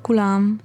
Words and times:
לכולם, 0.00 0.56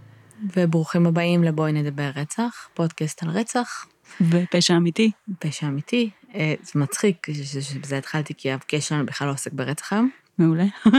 וברוכים 0.56 1.06
הבאים 1.06 1.44
לבואי 1.44 1.72
נדבר 1.72 2.10
רצח, 2.16 2.70
פודקאסט 2.74 3.24
על 3.24 3.30
רצח, 3.30 3.86
ופשע 4.22 4.78
אמיתי. 4.78 5.12
פשע 5.40 5.68
אמיתי. 5.68 6.10
אה, 6.36 6.54
זה 6.64 6.80
מצחיק 6.80 7.28
שבזה 7.62 7.98
התחלתי, 7.98 8.34
כי 8.38 8.52
הפקש 8.52 8.88
שלנו 8.88 9.06
בכלל 9.06 9.28
לא 9.28 9.34
עוסק 9.34 9.54
ברצח 9.54 9.94
היום. 9.94 10.10
מעולה. 10.38 10.66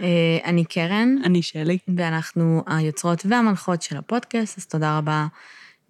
אה, 0.00 0.38
אני 0.44 0.64
קרן, 0.64 1.16
אני 1.24 1.42
שלי. 1.42 1.78
ואנחנו 1.96 2.62
היוצרות 2.66 3.26
והמנחות 3.26 3.82
של 3.82 3.96
הפודקאסט, 3.96 4.58
אז 4.58 4.66
תודה 4.66 4.98
רבה 4.98 5.26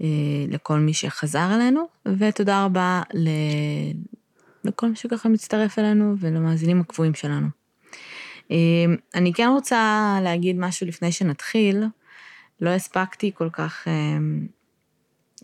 אה, 0.02 0.06
לכל 0.48 0.78
מי 0.78 0.94
שחזר 0.94 1.54
אלינו, 1.54 1.88
ותודה 2.18 2.64
רבה 2.64 3.02
ל... 3.14 3.28
לכל 4.64 4.88
מי 4.88 4.96
שככה 4.96 5.28
מצטרף 5.28 5.78
אלינו 5.78 6.14
ולמאזינים 6.20 6.80
הקבועים 6.80 7.14
שלנו. 7.14 7.48
אה, 8.50 8.56
אני 9.14 9.32
כן 9.32 9.48
רוצה 9.48 10.18
להגיד 10.22 10.56
משהו 10.58 10.86
לפני 10.86 11.12
שנתחיל. 11.12 11.84
לא 12.60 12.70
הספקתי 12.70 13.30
כל 13.34 13.48
כך 13.52 13.88
אה, 13.88 13.92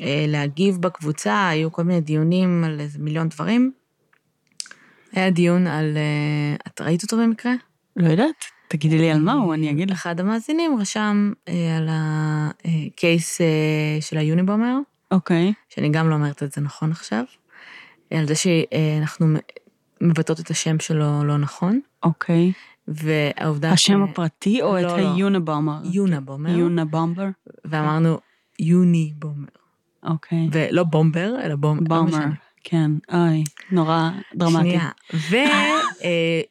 אה, 0.01 0.25
להגיב 0.29 0.77
בקבוצה, 0.77 1.49
היו 1.49 1.73
כל 1.73 1.83
מיני 1.83 2.01
דיונים 2.01 2.65
על 2.65 2.81
איזה 2.81 2.99
מיליון 2.99 3.29
דברים. 3.29 3.73
היה 5.13 5.31
דיון 5.31 5.67
על... 5.67 5.97
אה, 5.97 6.57
את 6.67 6.81
ראית 6.81 7.03
אותו 7.03 7.17
במקרה? 7.17 7.53
לא 7.97 8.09
יודעת, 8.09 8.45
תגידי 8.69 8.99
לי 8.99 9.11
על 9.11 9.21
מה 9.21 9.33
הוא, 9.33 9.55
אני 9.55 9.71
אגיד 9.71 9.91
לך. 9.91 9.99
אחד 9.99 10.21
המאזינים 10.21 10.79
רשם 10.81 11.33
אה, 11.49 11.77
על 11.77 11.89
הקייס 11.91 13.41
של 14.01 14.19
היוניבומר, 14.19 14.79
אוקיי. 15.11 15.53
שאני 15.69 15.89
גם 15.89 16.11
לא 16.11 16.15
אומרת 16.15 16.43
את 16.43 16.53
זה 16.53 16.61
נכון 16.61 16.91
עכשיו, 16.91 17.25
על 18.11 18.27
זה 18.27 18.35
שאנחנו 18.35 19.27
מבטאות 20.01 20.41
את 20.41 20.51
השם 20.51 20.79
שלו 20.79 21.25
לא 21.25 21.39
נכון, 21.39 21.81
אוקיי. 22.03 22.53
והעובדה 22.89 23.73
השם 23.73 24.03
הפרטי 24.03 24.63
או 24.63 24.79
את 24.79 24.83
לא, 24.83 24.99
לא. 24.99 25.15
היונבומר? 25.15 25.81
יונבומר, 25.85 26.59
יונבומבר? 26.59 27.27
ואמרנו 27.65 28.19
יוניבומר, 28.59 29.49
אוקיי. 30.03 30.49
ולא 30.53 30.85
בומבר, 30.85 31.35
אלא 31.45 31.57
בומבר. 31.57 31.97
לא 31.97 32.03
בומר. 32.03 32.25
כן, 32.65 32.91
אוי, 33.13 33.45
נורא 33.71 34.11
דרמטי. 34.35 34.69
שנייה, 34.69 34.91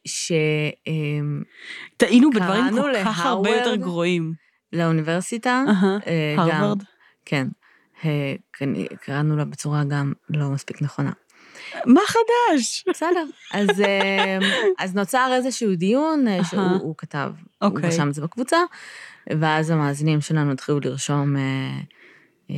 וש... 0.06 0.32
טעינו 1.98 2.30
בדברים 2.32 2.66
כל 2.72 2.92
כך 3.06 3.26
הרבה 3.26 3.50
יותר. 3.50 3.76
גרועים. 3.76 4.34
לאוניברסיטה, 4.74 5.64
אה, 6.08 6.36
הרווארד. 6.38 6.84
כן, 7.26 7.48
אה, 8.06 8.36
קראנו 9.02 9.38
לה 9.38 9.46
בצורה 9.46 9.84
גם 9.84 10.14
לא 10.30 10.50
מספיק 10.50 10.82
נכונה. 10.82 11.12
מה 11.86 12.02
חדש? 12.08 12.86
בסדר, 12.90 13.26
אז, 13.54 13.82
אה, 13.82 14.38
אז 14.80 14.96
נוצר 14.96 15.32
איזשהו 15.34 15.76
דיון 15.76 16.28
אה, 16.28 16.44
שהוא 16.44 16.96
כתב, 16.98 17.32
הוא 17.62 17.70
אוקיי. 17.70 17.90
רשם 17.90 18.10
את 18.10 18.14
זה 18.14 18.22
בקבוצה, 18.22 18.58
ואז 19.40 19.70
המאזינים 19.70 20.22
שלנו 20.22 20.52
התחילו 20.52 20.80
לרשום, 20.80 21.36
אה, 21.38 21.42
אה, 22.50 22.56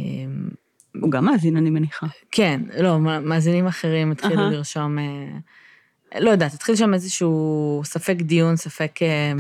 הוא 1.02 1.12
גם 1.12 1.26
מאזין, 1.26 1.58
אני 1.58 1.70
מניחה. 1.70 2.08
כן, 2.32 2.62
לא, 2.78 3.00
מאזינים 3.00 3.68
אחרים 3.68 4.12
התחילו. 4.12 4.50
לרשום, 4.50 5.00
אה, 5.00 6.20
לא 6.20 6.30
יודעת, 6.30 6.54
התחיל 6.54 6.76
שם 6.76 6.94
איזשהו 6.94 7.82
ספק 7.86 8.16
דיון, 8.16 8.56
ספק 8.56 9.00
אה, 9.02 9.34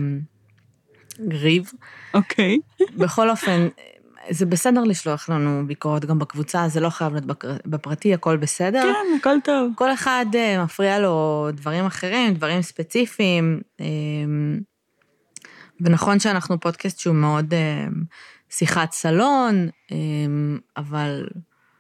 ריב. 1.32 1.72
אוקיי. 2.14 2.60
בכל 2.98 3.30
אופן, 3.30 3.68
זה 4.30 4.46
בסדר 4.46 4.84
לשלוח 4.84 5.30
לנו 5.30 5.64
ביקורות 5.68 6.06
גם 6.06 6.20
בקבוצה, 6.20 6.68
זה 6.68 6.80
לא 6.80 6.90
חייב 6.90 7.14
להיות 7.14 7.26
בפרטי, 7.66 8.14
הכל 8.14 8.38
בסדר. 8.38 8.82
כן, 8.82 9.18
הכל 9.20 9.36
טוב. 9.44 9.72
כל 9.76 9.94
אחד 9.94 10.26
אה, 10.36 10.64
מפריע 10.64 11.00
לו 11.00 11.48
דברים 11.54 11.86
אחרים, 11.86 12.34
דברים 12.34 12.62
ספציפיים. 12.62 13.62
אה, 13.82 13.86
ונכון 15.82 16.20
שאנחנו 16.20 16.60
פודקאסט 16.60 17.00
שהוא 17.00 17.16
מאוד 17.16 17.54
אה, 17.54 17.88
שיחת 18.50 18.92
סלון, 18.92 19.70
אבל 20.78 21.28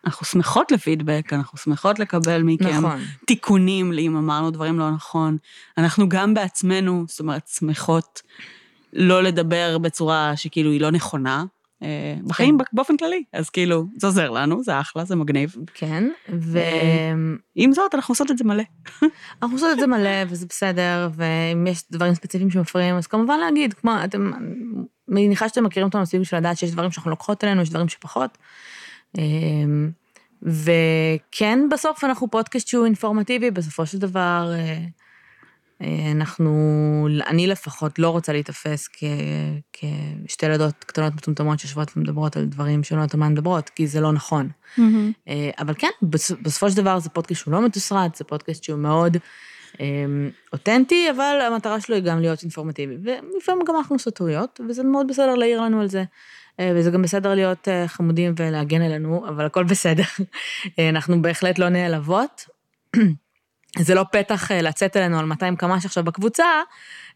אנחנו 0.05 0.25
שמחות 0.25 0.71
לפידבק, 0.71 1.33
אנחנו 1.33 1.57
שמחות 1.57 1.99
לקבל 1.99 2.41
מכם 2.43 2.85
נכון. 2.85 2.99
תיקונים 3.25 3.93
לאם 3.93 4.15
אמרנו 4.15 4.51
דברים 4.51 4.79
לא 4.79 4.91
נכון. 4.91 5.37
אנחנו 5.77 6.09
גם 6.09 6.33
בעצמנו, 6.33 7.05
זאת 7.07 7.19
אומרת, 7.19 7.47
שמחות 7.47 8.21
לא 8.93 9.23
לדבר 9.23 9.77
בצורה 9.77 10.33
שכאילו 10.35 10.71
היא 10.71 10.81
לא 10.81 10.91
נכונה. 10.91 11.43
אה, 11.83 12.15
בחיים 12.27 12.57
כן. 12.57 12.63
באופן 12.73 12.97
כללי, 12.97 13.23
אז 13.33 13.49
כאילו, 13.49 13.85
זה 13.97 14.07
עוזר 14.07 14.29
לנו, 14.29 14.63
זה 14.63 14.79
אחלה, 14.79 15.05
זה 15.05 15.15
מגניב. 15.15 15.55
כן, 15.73 16.03
ואנחנו 16.29 17.37
עם 17.55 17.71
זאת, 17.73 17.95
אנחנו 17.95 18.11
עושות 18.11 18.31
את 18.31 18.37
זה 18.37 18.43
מלא. 18.43 18.63
עושות 19.41 19.71
את 19.71 19.79
זה 19.79 19.87
מלא, 19.87 20.23
וזה 20.29 20.45
בסדר, 20.49 21.09
ואם 21.15 21.67
יש 21.67 21.83
דברים 21.91 22.13
ספציפיים 22.13 22.51
שמפריעים, 22.51 22.95
אז 22.95 23.07
כמובן 23.07 23.39
להגיד, 23.39 23.73
כמו, 23.73 23.91
אתם, 24.03 24.31
מניחה 25.07 25.49
שאתם 25.49 25.63
מכירים 25.63 25.87
אותנו 25.87 26.01
מספיק 26.01 26.21
בשביל 26.21 26.39
לדעת 26.39 26.57
שיש 26.57 26.71
דברים 26.71 26.91
שאנחנו 26.91 27.11
לוקחות 27.11 27.43
אלינו, 27.43 27.61
יש 27.61 27.69
דברים 27.69 27.89
שפחות. 27.89 28.37
אמ, 29.17 29.91
וכן, 30.41 31.59
בסוף 31.71 32.03
אנחנו 32.03 32.31
פודקאסט 32.31 32.67
שהוא 32.67 32.85
אינפורמטיבי, 32.85 33.51
בסופו 33.51 33.85
של 33.85 33.97
דבר, 33.97 34.51
אה, 34.53 34.59
אה, 34.59 34.85
אנחנו, 36.11 36.51
אני 37.27 37.47
לפחות 37.47 37.99
לא 37.99 38.09
רוצה 38.09 38.31
להיתפס 38.31 38.87
כ, 38.93 39.03
כשתי 40.27 40.45
ילדות 40.45 40.73
קטנות 40.83 41.13
מטומטמות 41.15 41.59
שיושבות 41.59 41.91
ומדברות 41.97 42.37
על 42.37 42.45
דברים 42.45 42.83
שלא 42.83 42.97
יודעת 42.97 43.13
על 43.13 43.19
מה 43.19 43.25
הן 43.25 43.31
מדברות, 43.31 43.69
כי 43.69 43.87
זה 43.87 44.01
לא 44.01 44.11
נכון. 44.11 44.49
אה, 45.27 45.49
אבל 45.59 45.73
כן, 45.73 45.87
בס- 46.03 46.31
בסופו 46.41 46.69
של 46.69 46.77
דבר 46.77 46.99
זה 46.99 47.09
פודקאסט 47.09 47.41
שהוא 47.41 47.51
לא 47.51 47.65
מתוסרט, 47.65 48.15
זה 48.15 48.23
פודקאסט 48.23 48.63
שהוא 48.63 48.79
מאוד 48.79 49.17
אה, 49.81 49.85
אותנטי, 50.53 51.07
אבל 51.15 51.39
המטרה 51.47 51.81
שלו 51.81 51.95
היא 51.95 52.03
גם 52.03 52.19
להיות 52.19 52.41
אינפורמטיבי. 52.43 52.95
ולפעמים 53.03 53.65
גם 53.67 53.75
אנחנו 53.75 53.95
עושות 53.95 54.15
טעויות, 54.15 54.59
וזה 54.69 54.83
מאוד 54.83 55.07
בסדר 55.07 55.35
להעיר 55.35 55.61
לנו 55.61 55.81
על 55.81 55.87
זה. 55.89 56.03
אה, 56.59 56.71
וזה 56.75 56.91
גם 56.91 57.01
בסדר 57.01 57.33
להיות 57.35 57.67
אה, 57.67 57.87
חמודים 57.87 58.33
ולהגן 58.37 58.81
עלינו, 58.81 59.27
אבל 59.27 59.45
הכל 59.45 59.63
בסדר. 59.63 60.03
אה, 60.79 60.89
אנחנו 60.89 61.21
בהחלט 61.21 61.59
לא 61.59 61.69
נעלבות. 61.69 62.45
זה 63.79 63.95
לא 63.95 64.05
פתח 64.11 64.51
אה, 64.51 64.61
לצאת 64.61 64.97
אלינו 64.97 65.19
על 65.19 65.25
200 65.25 65.55
קמ"ש 65.55 65.85
עכשיו 65.85 66.03
בקבוצה, 66.03 66.45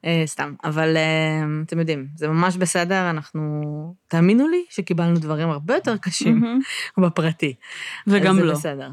אה, 0.06 0.24
סתם, 0.26 0.54
אבל 0.64 0.98
אה, 0.98 1.44
אתם 1.66 1.80
יודעים, 1.80 2.08
זה 2.16 2.28
ממש 2.28 2.58
בסדר, 2.58 3.10
אנחנו, 3.10 3.62
תאמינו 4.08 4.48
לי 4.48 4.66
שקיבלנו 4.70 5.20
דברים 5.20 5.50
הרבה 5.50 5.76
יותר 5.76 5.98
קשים 5.98 6.62
בפרטי. 6.98 7.56
וגם 8.08 8.40
לא. 8.40 8.46
זה 8.46 8.54
בסדר. 8.54 8.90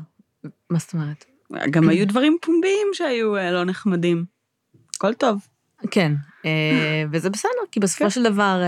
מה 0.70 0.78
זאת 0.78 0.94
אומרת? 0.94 1.24
גם 1.70 1.88
היו 1.88 2.06
דברים 2.06 2.36
פומביים 2.40 2.88
שהיו 2.92 3.34
לא 3.34 3.64
נחמדים. 3.64 4.24
הכל 4.96 5.14
טוב. 5.14 5.46
כן, 5.90 6.12
וזה 7.12 7.30
בסדר, 7.30 7.50
כי 7.72 7.80
בסופו 7.80 8.04
כן. 8.04 8.10
של 8.10 8.22
דבר, 8.22 8.62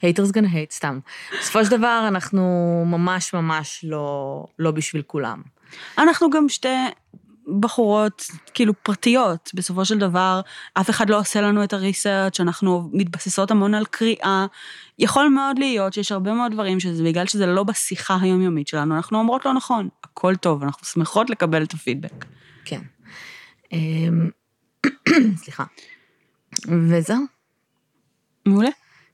haters 0.00 0.32
gonna 0.32 0.52
hate, 0.52 0.72
סתם. 0.72 0.98
בסופו 1.40 1.64
של 1.64 1.70
דבר, 1.70 2.04
אנחנו 2.08 2.42
ממש 2.86 3.34
ממש 3.34 3.84
לא, 3.88 4.44
לא 4.58 4.70
בשביל 4.70 5.02
כולם. 5.02 5.42
אנחנו 5.98 6.30
גם 6.30 6.48
שתי 6.48 6.68
בחורות, 7.60 8.26
כאילו, 8.54 8.72
פרטיות. 8.82 9.50
בסופו 9.54 9.84
של 9.84 9.98
דבר, 9.98 10.40
אף 10.74 10.90
אחד 10.90 11.10
לא 11.10 11.18
עושה 11.18 11.40
לנו 11.40 11.64
את 11.64 11.72
הריסרצ', 11.72 12.40
אנחנו 12.40 12.90
מתבססות 12.92 13.50
המון 13.50 13.74
על 13.74 13.84
קריאה. 13.84 14.46
יכול 14.98 15.28
מאוד 15.28 15.58
להיות 15.58 15.92
שיש 15.92 16.12
הרבה 16.12 16.32
מאוד 16.32 16.52
דברים 16.52 16.80
שזה 16.80 17.04
בגלל 17.04 17.26
שזה 17.26 17.46
לא 17.46 17.62
בשיחה 17.62 18.18
היומיומית 18.20 18.68
שלנו, 18.68 18.96
אנחנו 18.96 19.18
אומרות 19.18 19.44
לא 19.44 19.54
נכון, 19.54 19.88
הכל 20.04 20.36
טוב, 20.36 20.62
אנחנו 20.62 20.86
שמחות 20.86 21.30
לקבל 21.30 21.62
את 21.62 21.72
הפידבק. 21.72 22.24
כן. 22.64 22.80
אמ, 23.72 24.30
סליחה. 25.42 25.64
וזהו, 26.68 27.24
מעולה. 28.46 28.70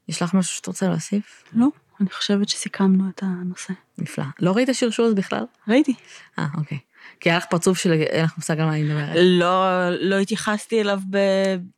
יש 0.09 0.23
לך 0.23 0.35
משהו 0.35 0.57
שאת 0.57 0.67
רוצה 0.67 0.89
להוסיף? 0.89 1.45
לא, 1.53 1.67
אני 2.01 2.11
חושבת 2.11 2.49
שסיכמנו 2.49 3.05
את 3.09 3.23
הנושא. 3.23 3.73
נפלא. 3.99 4.25
לא 4.41 4.53
ראית 4.53 4.69
שרשור 4.73 5.07
אז 5.07 5.15
בכלל? 5.15 5.45
ראיתי. 5.69 5.95
אה, 6.39 6.47
אוקיי. 6.59 6.79
כי 7.21 7.29
היה 7.31 7.39
לך 7.39 7.45
פרצוף 7.51 7.79
של 7.79 7.93
אין 7.93 8.25
לך 8.25 8.33
מושג 8.37 8.61
על 8.61 8.67
מה 8.67 8.73
אני 8.75 8.83
מדברת. 8.83 9.17
לא, 9.17 9.65
לא 10.01 10.17
התייחסתי 10.19 10.81
אליו 10.81 11.01
ב... 11.11 11.17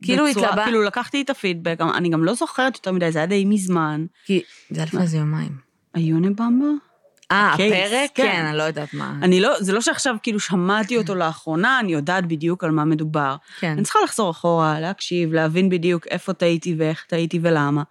כאילו 0.03 0.25
בצורה- 0.31 0.49
התלבט- 0.49 0.65
כאילו 0.65 0.83
לקחתי 0.83 1.23
את 1.23 1.31
הפידבק, 1.31 1.77
אני 1.95 2.09
גם 2.09 2.25
לא 2.25 2.35
זוכרת 2.35 2.75
יותר 2.77 2.93
מדי, 2.93 3.13
זה 3.13 3.19
היה 3.19 3.27
די 3.27 3.45
מזמן. 3.45 4.07
כי 4.25 4.43
זה 4.71 4.81
היה 4.81 4.85
לפני 4.87 5.01
איזה 5.03 5.17
יומיים. 5.19 5.53
היוניבמבר? 5.95 6.67
אה, 7.31 7.53
הפרק? 7.55 8.11
כן. 8.15 8.23
כן, 8.33 8.45
אני 8.47 8.59
לא 8.59 8.63
יודעת 8.63 8.95
מה. 8.95 9.15
אני 9.23 9.41
לא, 9.41 9.55
זה 9.61 9.73
לא 9.73 9.81
שעכשיו 9.81 10.17
כאילו 10.23 10.41
שמעתי 10.41 10.97
אותו 10.97 11.15
לאחרונה, 11.25 11.81
אני 11.81 11.93
יודעת 11.93 12.27
בדיוק 12.27 12.65
על 12.65 12.71
מה 12.71 12.85
מדובר. 12.85 13.37
כן. 13.61 13.71
אני 13.73 13.83
צריכה 13.83 13.99
לחזור 14.05 14.31
אחורה, 14.31 14.81
להקשיב, 14.81 15.33
להבין 15.33 15.69
בדיוק 15.69 16.07
איפה 16.07 16.33
טעיתי 16.33 16.75
ואיך 16.79 17.05
טעיתי 17.09 17.39
ולמה. 17.43 17.83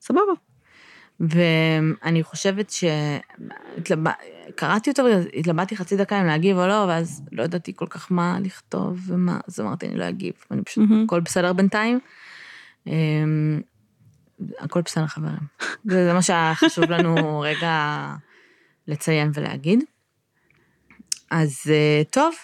סבבה. 0.00 0.32
ואני 1.28 2.22
חושבת 2.22 2.70
ש... 2.70 2.84
התלבט- 3.78 4.22
קראתי 4.56 4.90
אותו 4.90 5.02
והתלבטתי 5.04 5.76
חצי 5.76 5.96
דקה 5.96 6.20
אם 6.20 6.26
להגיב 6.26 6.56
או 6.56 6.66
לא, 6.66 6.84
ואז 6.88 7.22
לא 7.32 7.42
ידעתי 7.42 7.72
כל 7.76 7.86
כך 7.90 8.12
מה 8.12 8.38
לכתוב 8.40 9.00
ומה, 9.06 9.40
אז 9.48 9.60
אמרתי, 9.60 9.86
אני 9.86 9.96
לא 9.96 10.08
אגיב. 10.08 10.32
אני 10.50 10.62
פשוט, 10.62 10.84
מהמם. 10.88 11.04
הכל 11.04 11.20
בסדר 11.20 11.52
בינתיים. 11.52 12.00
אמ, 12.86 13.60
הכל 14.58 14.80
בסדר, 14.84 15.06
חברים. 15.06 15.38
זה 15.90 16.06
זה 16.06 16.12
מה 16.12 16.22
שהיה 16.22 16.52
חשוב 16.54 16.84
לנו 16.84 17.40
רגע 17.40 18.06
לציין 18.88 19.30
ולהגיד. 19.34 19.84
אז 21.30 21.56
אה, 21.70 22.02
טוב. 22.10 22.34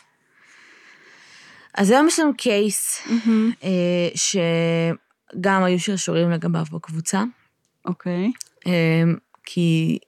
אז 1.75 1.91
היום 1.91 2.07
יש 2.07 2.19
לנו 2.21 2.33
קייס, 2.37 3.09
אה, 3.65 4.09
שגם 5.35 5.63
היו 5.65 5.81
שרשורים 5.81 6.31
לגביו 6.31 6.65
בקבוצה. 6.73 7.23
אוקיי. 7.85 8.25
אמ, 8.25 8.31
כי 9.45 9.99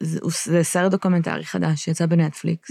זה, 0.00 0.20
זה 0.44 0.62
סרט 0.62 0.90
דוקומנטרי 0.90 1.44
חדש 1.44 1.84
שיצא 1.84 2.06
בנטפליקס. 2.06 2.70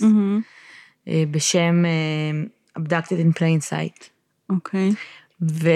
אה, 1.07 1.23
בשם 1.31 1.83
אה, 1.85 2.81
Abducted 2.81 3.35
in 3.35 3.37
Plain 3.37 3.69
Sight. 3.69 4.03
אוקיי. 4.49 4.93
ו... 5.41 5.69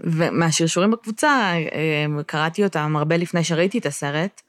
ומהשרשורים 0.00 0.90
בקבוצה, 0.90 1.52
אה, 1.72 2.22
קראתי 2.26 2.64
אותם 2.64 2.96
הרבה 2.96 3.16
לפני 3.16 3.44
שראיתי 3.44 3.78
את 3.78 3.86
הסרט, 3.86 4.40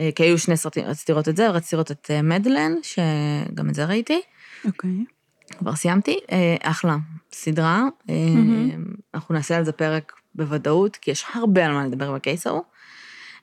אה, 0.00 0.10
כי 0.14 0.22
היו 0.22 0.38
שני 0.38 0.56
סרטים, 0.56 0.84
רציתי 0.84 1.12
לראות 1.12 1.28
את 1.28 1.36
זה, 1.36 1.50
ורציתי 1.50 1.76
לראות 1.76 1.90
את 1.90 2.10
אה, 2.10 2.22
מדלן, 2.22 2.72
שגם 2.82 3.68
את 3.68 3.74
זה 3.74 3.84
ראיתי, 3.84 4.20
אוקיי. 4.64 5.04
כבר 5.58 5.74
סיימתי, 5.74 6.18
אה, 6.32 6.56
אחלה, 6.62 6.96
סדרה, 7.32 7.84
אה, 8.10 8.14
מהמם. 8.34 8.84
אנחנו 9.14 9.34
נעשה 9.34 9.56
על 9.56 9.64
זה 9.64 9.72
פרק 9.72 10.12
בוודאות, 10.34 10.96
כי 10.96 11.10
יש 11.10 11.24
הרבה 11.34 11.66
על 11.66 11.72
מה 11.72 11.86
לדבר 11.86 12.12
בקייס 12.12 12.46
ההוא. 12.46 12.62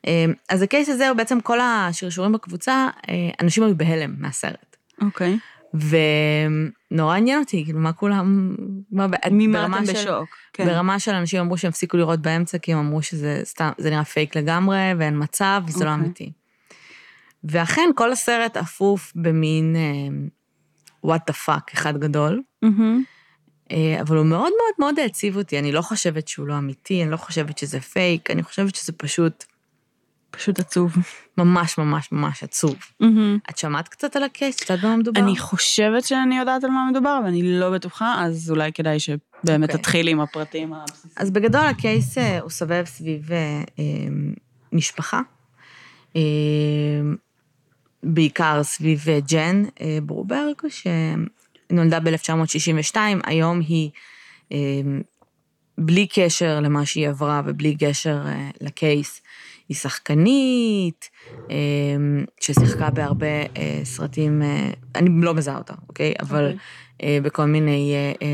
אה, 0.07 0.25
אז 0.49 0.61
הקייס 0.61 0.89
הזה 0.89 1.09
הוא 1.09 1.17
בעצם 1.17 1.41
כל 1.41 1.59
השרשורים 1.61 2.31
בקבוצה, 2.31 2.87
אה, 3.09 3.13
אנשים 3.41 3.63
היו 3.63 3.77
בהלם 3.77 4.15
מהסרט. 4.19 4.77
אוקיי. 5.01 5.37
ונורא 6.91 7.15
עניין 7.15 7.39
אותי, 7.39 7.63
כאילו, 7.65 7.79
מה 7.79 7.93
כולם... 7.93 8.55
מה, 8.91 9.07
ממה 9.31 9.77
אתם 9.77 9.85
של- 9.85 9.93
בשוק? 9.93 10.29
כן. 10.53 10.65
ברמה 10.65 10.99
של 10.99 11.11
אנשים 11.11 11.39
אמרו 11.39 11.57
שהם 11.57 11.69
הפסיקו 11.69 11.97
לראות 11.97 12.19
באמצע, 12.21 12.57
כי 12.57 12.73
הם 12.73 12.79
אמרו 12.79 13.01
שזה 13.01 13.41
סתם, 13.43 13.69
זה 13.77 13.89
נראה 13.89 14.03
פייק 14.03 14.35
לגמרי, 14.37 14.77
ואין 14.97 15.23
מצב, 15.23 15.61
וזה 15.67 15.85
לא 15.85 15.89
אוקיי. 15.89 16.03
אמיתי. 16.05 16.31
ואכן, 17.43 17.89
כל 17.95 18.11
הסרט 18.11 18.57
אפוף 18.57 19.11
במין 19.15 19.75
what 21.05 21.19
the 21.31 21.33
fuck 21.45 21.73
אחד 21.73 21.97
גדול, 21.97 22.41
מהמם. 22.61 23.03
אה, 23.71 24.01
אבל 24.01 24.17
הוא 24.17 24.25
מאוד 24.25 24.51
מאוד 24.57 24.73
מאוד 24.79 24.99
העציב 24.99 25.37
אותי, 25.37 25.59
אני 25.59 25.71
לא 25.71 25.81
חושבת 25.81 26.27
שהוא 26.27 26.47
לא 26.47 26.57
אמיתי, 26.57 27.03
אני 27.03 27.11
לא 27.11 27.17
חושבת 27.17 27.57
שזה 27.57 27.79
פייק, 27.79 28.31
אני 28.31 28.43
חושבת 28.43 28.75
שזה 28.75 28.93
פשוט 28.93 29.43
פשוט 30.31 30.59
עצוב. 30.59 30.95
ממש 31.37 31.77
ממש 31.77 32.11
ממש 32.11 32.43
עצוב. 32.43 32.75
מהמם. 32.99 33.37
את 33.49 33.57
שמעת 33.57 33.87
קצת 33.87 34.15
על 34.15 34.23
הקייס? 34.23 34.55
את 34.55 34.69
יודעת 34.69 34.85
במה 34.85 34.97
מדובר? 34.97 35.21
אני 35.21 35.37
חושבת 35.37 36.03
שאני 36.03 36.37
יודעת 36.37 36.63
על 36.63 36.69
מה 36.69 36.87
מדובר, 36.91 37.19
ואני 37.25 37.59
לא 37.59 37.71
בטוחה, 37.71 38.15
אז 38.25 38.51
אולי 38.51 38.73
כדאי 38.73 38.99
שבאמת 38.99 39.69
אוקיי. 39.69 39.77
תתחילי 39.77 40.11
עם 40.11 40.19
הפרטים 40.19 40.73
הבסיסיים. 40.73 41.13
אז 41.17 41.31
בגדול 41.31 41.61
הקייס 41.61 42.17
אה, 42.17 42.39
הוא 42.39 42.49
סובב 42.49 42.83
סביב 42.85 43.31
אה, 43.31 43.37
אה, 43.79 43.83
משפחה, 44.73 45.21
אה, 46.15 46.21
בעיקר 48.03 48.63
סביב 48.63 49.05
ג'ן 49.29 49.63
אה, 49.81 49.97
ברוברג, 50.03 50.55
שנולדה 51.69 51.99
ב-1962, 51.99 52.95
היום 53.23 53.59
היא, 53.59 53.89
אה, 54.51 54.57
בלי 55.77 56.07
קשר 56.13 56.59
למה 56.59 56.85
שהיא 56.85 57.09
עברה 57.09 57.41
ובלי 57.45 57.75
קשר 57.79 58.21
אה, 58.25 58.49
לקייס, 58.61 59.21
היא 59.69 59.77
שחקנית, 59.77 61.09
אה, 61.51 61.55
ששיחקה 62.41 62.89
בהרבה 62.89 63.41
אה, 63.57 63.79
סרטים, 63.83 64.41
אה, 64.41 64.69
אני 64.95 65.09
לא 65.21 65.33
מזהה 65.33 65.57
אותה, 65.57 65.73
אוקיי? 65.87 66.13
אבל 66.19 66.45
אוקיי. 66.45 67.21
בכל 67.21 67.45
מיני 67.45 67.93
אה, 68.21 68.25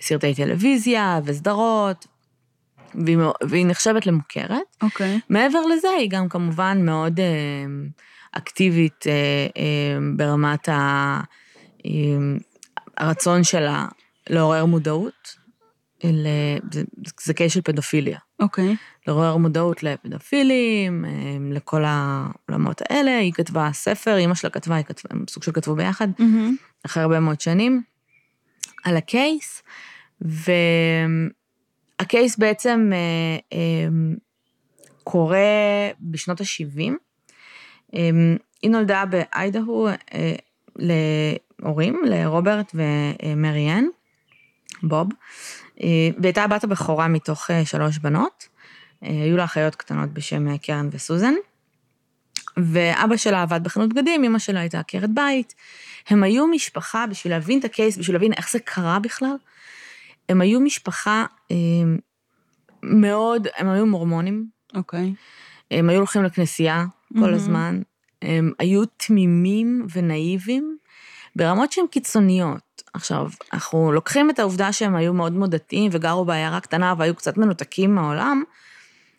סרטי 0.00 0.34
טלוויזיה 0.34 1.20
וסדרות, 1.24 2.06
והיא, 2.94 3.18
והיא 3.48 3.66
נחשבת 3.66 4.06
למוכרת. 4.06 4.76
אוקיי. 4.82 5.20
מעבר 5.28 5.66
לזה, 5.66 5.88
היא 5.98 6.10
גם 6.10 6.28
כמובן 6.28 6.84
מאוד 6.84 7.20
אקטיבית 8.32 9.04
ברמת 10.16 10.68
ה, 10.68 11.20
הרצון 12.98 13.44
שלה 13.44 13.86
לעורר 14.30 14.64
מודעות. 14.64 15.48
אל, 16.04 16.26
זה, 16.72 16.82
זה 17.24 17.34
קייס 17.34 17.54
של 17.54 17.60
פדופיליה. 17.60 18.18
אוקיי. 18.40 18.76
לעורר 19.06 19.36
מודעות 19.36 19.82
לפדופילים, 19.82 21.04
אה, 21.04 21.10
לכל 21.50 21.84
העולמות 21.86 22.82
האלה. 22.82 23.18
היא 23.18 23.32
כתבה 23.32 23.70
ספר, 23.72 24.16
אימא 24.16 24.34
שלה 24.34 24.50
כתבה, 24.50 24.76
היא 24.76 24.84
כתבה, 24.84 25.08
הם 25.10 25.24
סוג 25.28 25.42
של 25.42 25.52
כתבו 25.52 25.74
ביחד. 25.74 26.08
מהמם. 26.18 26.56
אחרי 26.86 27.02
הרבה 27.02 27.20
מאוד 27.20 27.40
שנים, 27.40 27.82
על 28.84 28.96
הקייס, 28.96 29.62
והקייס 32.00 32.38
בעצם 32.38 32.90
אה, 32.92 33.38
אה, 33.58 33.88
קורה 35.04 35.38
בשנות 36.00 36.40
ה-70. 36.40 36.92
אה, 37.94 38.10
היא 38.62 38.70
נולדה 38.70 39.04
באיידהו 39.06 39.88
להורים, 41.62 42.02
לרוברט 42.04 42.74
ומריאן, 42.74 43.84
בוב, 44.82 45.08
אה, 45.82 46.08
והייתה 46.22 46.44
הבת 46.44 46.64
הבכורה 46.64 47.08
מתוך 47.08 47.50
אה, 47.50 47.64
שלוש 47.64 47.98
בנות. 47.98 48.48
אה, 49.04 49.08
היו 49.08 49.36
לה 49.36 49.44
אחיות 49.44 49.74
קטנות 49.74 50.12
בשם 50.12 50.56
קרן 50.56 50.88
וסוזן. 50.92 51.34
ואבא 52.56 53.16
שלה 53.16 53.42
עבד 53.42 53.60
בחנות 53.64 53.88
בגדים, 53.92 54.24
אמא 54.24 54.38
שלה 54.38 54.60
הייתה 54.60 54.78
עקרת 54.80 55.10
בית. 55.14 55.54
הם 56.08 56.22
היו 56.22 56.46
משפחה, 56.46 57.06
בשביל 57.06 57.32
להבין 57.32 57.58
את 57.58 57.64
הקייס, 57.64 57.96
בשביל 57.96 58.16
להבין 58.16 58.32
איך 58.32 58.50
זה 58.50 58.58
קרה 58.58 58.98
בכלל, 58.98 59.36
הם 60.28 60.40
היו 60.40 60.60
משפחה 60.60 61.26
אה, 61.50 61.56
מאוד, 62.82 63.46
הם 63.56 63.68
היו 63.68 63.86
מורמונים, 63.86 64.46
אוקיי. 64.74 65.14
הם 65.70 65.88
היו 65.88 65.98
הולכים 65.98 66.24
לכנסייה 66.24 66.84
כל 67.14 67.20
מהמם. 67.20 67.34
הזמן, 67.34 67.80
הם 68.22 68.52
היו 68.58 68.84
תמימים 68.84 69.86
ונאיבים 69.94 70.78
ברמות 71.38 71.72
שהן 71.72 71.84
קיצוניות. 71.90 72.82
עכשיו, 72.94 73.28
אנחנו 73.52 73.92
לוקחים 73.92 74.30
את 74.30 74.38
העובדה 74.38 74.72
שהם 74.72 74.96
היו 74.96 75.12
מאוד 75.14 75.32
מאוד 75.32 75.50
דתיים 75.54 75.90
וגרו 75.94 76.24
בעיירה 76.24 76.60
קטנה 76.60 76.94
והיו 76.98 77.14
קצת 77.14 77.36
מנותקים 77.38 77.94
מהעולם, 77.94 78.42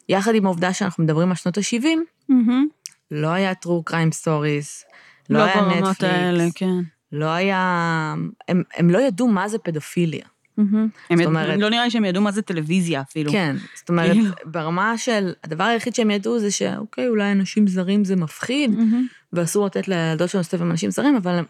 יחד 0.09 0.35
עם 0.35 0.45
העובדה 0.45 0.73
שאנחנו 0.73 1.03
מדברים 1.03 1.29
על 1.29 1.35
שנות 1.35 1.57
ה-70, 1.57 1.85
מהמם. 2.29 2.67
לא 3.11 3.27
היה 3.27 3.51
true 3.65 3.89
crime 3.91 4.23
stories, 4.23 4.85
לא, 5.29 5.39
לא 5.39 5.43
היה 5.43 5.55
ברמות 5.55 5.77
נטפליקס, 5.89 6.03
האלה, 6.03 6.43
כן. 6.55 6.73
לא 7.11 7.25
היה... 7.25 8.13
הם, 8.47 8.63
הם 8.77 8.89
לא 8.89 8.97
ידעו 8.99 9.27
מה 9.27 9.47
זה 9.47 9.57
פדופיליה. 9.57 10.25
מהמם. 10.57 10.87
הם 11.09 11.21
אומרת- 11.21 11.59
לא 11.59 11.69
נראה 11.69 11.83
לי 11.83 11.91
שהם 11.91 12.05
ידעו 12.05 12.21
מה 12.23 12.31
זה 12.31 12.41
טלוויזיה 12.41 13.01
אפילו. 13.01 13.31
כן, 13.31 13.55
זאת 13.75 13.89
אומרת, 13.89 14.11
כאילו. 14.11 14.31
ברמה 14.45 14.97
של, 14.97 15.33
הדבר 15.43 15.63
היחיד 15.63 15.95
שהם 15.95 16.11
ידעו 16.11 16.39
זה 16.39 16.51
שאוקיי, 16.51 17.07
אולי 17.07 17.31
אנשים 17.31 17.67
זרים 17.67 18.05
זה 18.05 18.15
מפחיד, 18.15 18.71
מהמם. 18.75 19.07
ואסור 19.33 19.65
לתת 19.65 19.87
לילדות 19.87 20.29
שלנו 20.29 20.39
להסתובב 20.39 20.63
עם 20.63 20.71
אנשים 20.71 20.91
זרים, 20.91 21.15
אבל 21.15 21.31
הם- 21.31 21.45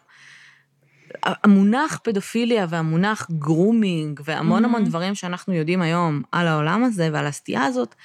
המונח 1.23 1.99
פדופיליה 2.03 2.65
והמונח 2.69 3.27
grooming 3.31 4.19
והמון 4.25 4.65
המון 4.65 4.81
Mhm. 4.83 4.85
דברים 4.85 5.15
שאנחנו 5.15 5.53
יודעים 5.53 5.81
היום 5.81 6.21
על 6.31 6.47
העולם 6.47 6.83
הזה 6.83 7.09
ועל 7.13 7.25
הסטייה 7.25 7.63
הזאת, 7.65 7.95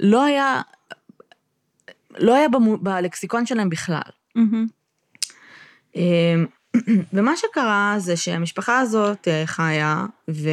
לא 0.00 0.24
היה, 0.24 0.60
לא 2.18 2.34
היה 2.34 2.48
במו- 2.48 2.76
בלקסיקון 2.78 3.46
שלהם 3.46 3.70
בכלל. 3.70 4.00
מהמם. 4.34 4.66
אמ, 5.96 6.46
ומה 7.12 7.36
שקרה 7.36 7.94
זה 7.98 8.16
שהמשפחה 8.16 8.78
הזאת 8.78 9.28
אה, 9.28 9.42
חיה, 9.46 10.06
ולוי 10.28 10.48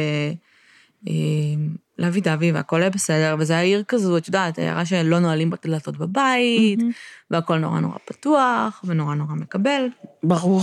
דווי 2.22 2.52
והכל 2.52 2.80
היה 2.80 2.90
בסדר, 2.90 3.36
וזה 3.38 3.52
היה 3.52 3.62
עיר 3.62 3.82
כזו, 3.88 4.16
את 4.16 4.26
יודעת, 4.26 4.58
עיירה 4.58 4.84
שלא 4.84 5.18
נועלים 5.18 5.50
בדלתות 5.50 5.96
בבית, 5.96 6.78
מהמם. 6.78 6.90
והכל 7.30 7.58
נורא 7.58 7.80
נורא 7.80 7.96
פתוח, 8.04 8.84
ונורא 8.86 9.14
נורא 9.14 9.34
מקבל. 9.34 9.86
ברור. 10.22 10.62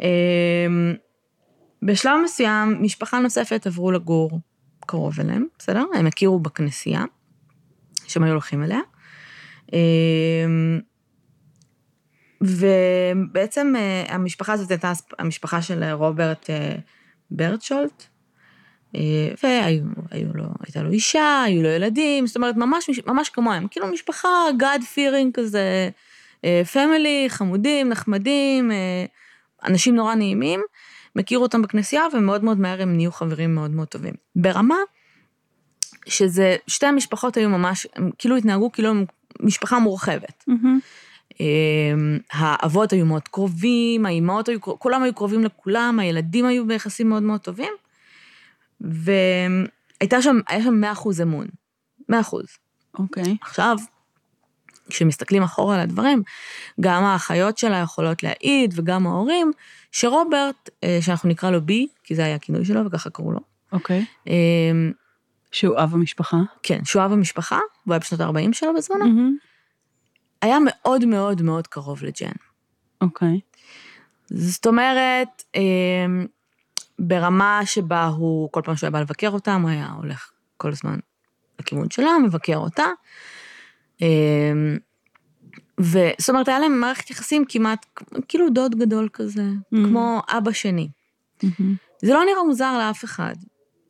אמ, 0.00 0.94
בשלב 1.82 2.12
מסוים, 2.24 2.82
משפחה 2.82 3.18
נוספת 3.18 3.66
עברו 3.66 3.92
לגור 3.92 4.40
קרוב 4.86 5.20
אליהם, 5.20 5.46
בסדר? 5.58 5.84
הם 5.94 6.06
הכירו 6.06 6.38
בכנסייה, 6.38 7.04
שהם 8.06 8.22
היו 8.22 8.32
הולכים 8.32 8.62
אליה. 8.62 8.80
אמ, 9.72 10.80
ובעצם 12.40 13.72
אה, 13.76 14.04
המשפחה 14.14 14.52
הזאת 14.52 14.70
הייתה 14.70 14.92
המשפחה 15.18 15.62
של 15.62 15.84
רוברט 15.92 16.50
אה, 16.50 16.72
ברטשולט, 17.30 18.04
אה, 18.94 19.00
והייתה 19.42 20.80
לו, 20.80 20.84
לו 20.84 20.92
אישה, 20.92 21.42
היו 21.46 21.62
לו 21.62 21.68
ילדים, 21.68 22.26
זאת 22.26 22.36
אומרת, 22.36 22.56
ממש, 22.56 22.90
ממש 23.06 23.28
כמוהם, 23.28 23.68
כאילו 23.68 23.86
משפחה 23.86 24.28
God 24.58 24.82
fearing 24.94 25.30
כזה, 25.34 25.90
פמילי, 26.72 27.24
חמודים, 27.28 27.88
נחמדים, 27.88 28.70
אנשים 29.64 29.96
נורא 29.96 30.14
נעימים, 30.14 30.60
מכירו 31.16 31.42
אותם 31.42 31.62
בכנסייה, 31.62 32.02
ומאוד 32.12 32.44
מאוד 32.44 32.60
מהר 32.60 32.82
הם 32.82 32.96
נהיו 32.96 33.12
חברים 33.12 33.54
מאוד 33.54 33.70
מאוד 33.70 33.88
טובים. 33.88 34.14
ברמה 34.36 34.76
שזה, 36.06 36.56
שתי 36.66 36.86
המשפחות 36.86 37.36
היו 37.36 37.48
ממש, 37.48 37.86
הם 37.94 38.10
כאילו 38.18 38.36
התנהגו 38.36 38.72
כאילו 38.72 38.88
הם 38.88 39.04
משפחה 39.40 39.78
מורחבת. 39.78 40.44
אמ, 41.40 42.18
האבות 42.32 42.92
היו 42.92 43.06
מאוד 43.06 43.28
קרובים, 43.28 44.06
האימהות 44.06 44.48
היו, 44.48 44.60
כולם 44.60 45.02
היו 45.02 45.14
קרובים 45.14 45.44
לכולם, 45.44 45.98
הילדים 46.00 46.46
היו 46.46 46.66
ביחסים 46.66 47.08
מאוד 47.08 47.22
מאוד 47.22 47.40
טובים, 47.40 47.72
והייתה 48.80 50.22
שם, 50.22 50.40
היה 50.48 50.64
שם 50.64 50.80
100% 50.80 51.22
אמון. 51.22 51.46
100%. 52.12 52.14
אוקיי. 52.98 53.36
עכשיו, 53.40 53.76
כשמסתכלים 54.90 55.42
אחורה 55.42 55.74
על 55.74 55.80
הדברים, 55.80 56.22
גם 56.80 57.04
האחיות 57.04 57.58
שלה 57.58 57.78
יכולות 57.78 58.22
להעיד, 58.22 58.74
וגם 58.76 59.06
ההורים, 59.06 59.52
שרוברט, 59.92 60.70
אה, 60.84 60.98
שאנחנו 61.00 61.28
נקרא 61.28 61.50
לו 61.50 61.60
בי, 61.60 61.86
כי 62.04 62.14
זה 62.14 62.24
היה 62.24 62.34
הכינוי 62.34 62.64
שלו 62.64 62.86
וככה 62.86 63.10
קראו 63.10 63.32
לו, 63.32 63.40
אוקיי. 63.72 64.04
אמ, 64.26 64.92
שהוא 65.52 65.78
אב 65.78 65.94
המשפחה? 65.94 66.36
כן, 66.62 66.84
שהוא 66.84 67.04
אב 67.04 67.12
המשפחה, 67.12 67.58
הוא 67.84 67.94
היה 67.94 67.98
בשנות 67.98 68.20
ה-40 68.20 68.52
שלו 68.52 68.74
בזמנו, 68.74 69.06
מהמם. 69.06 69.36
היה 70.42 70.58
מאוד 70.64 71.04
מאוד 71.04 71.42
מאוד 71.42 71.66
קרוב 71.66 72.04
לג'ן. 72.04 72.32
אוקיי. 73.00 73.40
זאת 74.26 74.66
אומרת, 74.66 75.42
אמ, 75.54 76.26
ברמה 76.98 77.60
שבה 77.64 78.06
הוא, 78.06 78.48
כל 78.52 78.60
פעם 78.64 78.76
שהוא 78.76 78.86
היה 78.86 78.90
בא 78.90 79.00
לבקר 79.00 79.30
אותם, 79.30 79.62
הוא 79.62 79.70
היה 79.70 79.88
הולך 79.96 80.30
כל 80.56 80.72
הזמן 80.72 80.98
לכיוון 81.58 81.90
שלה, 81.90 82.10
מבקר 82.24 82.56
אותה. 82.56 82.84
אמ, 84.00 84.76
וזאת 85.80 86.28
אומרת, 86.28 86.48
היה 86.48 86.58
להם 86.58 86.80
מערכת 86.80 87.10
יחסים 87.10 87.44
כמעט, 87.48 87.86
כאילו 88.28 88.50
דוד 88.50 88.74
גדול 88.74 89.08
כזה, 89.12 89.42
Mm. 89.42 89.76
כמו 89.88 90.20
אבא 90.28 90.52
שני. 90.52 90.88
מהמם. 91.42 91.74
זה 92.02 92.14
לא 92.14 92.24
נראה 92.24 92.42
מוזר 92.46 92.78
לאף 92.78 93.04
אחד. 93.04 93.34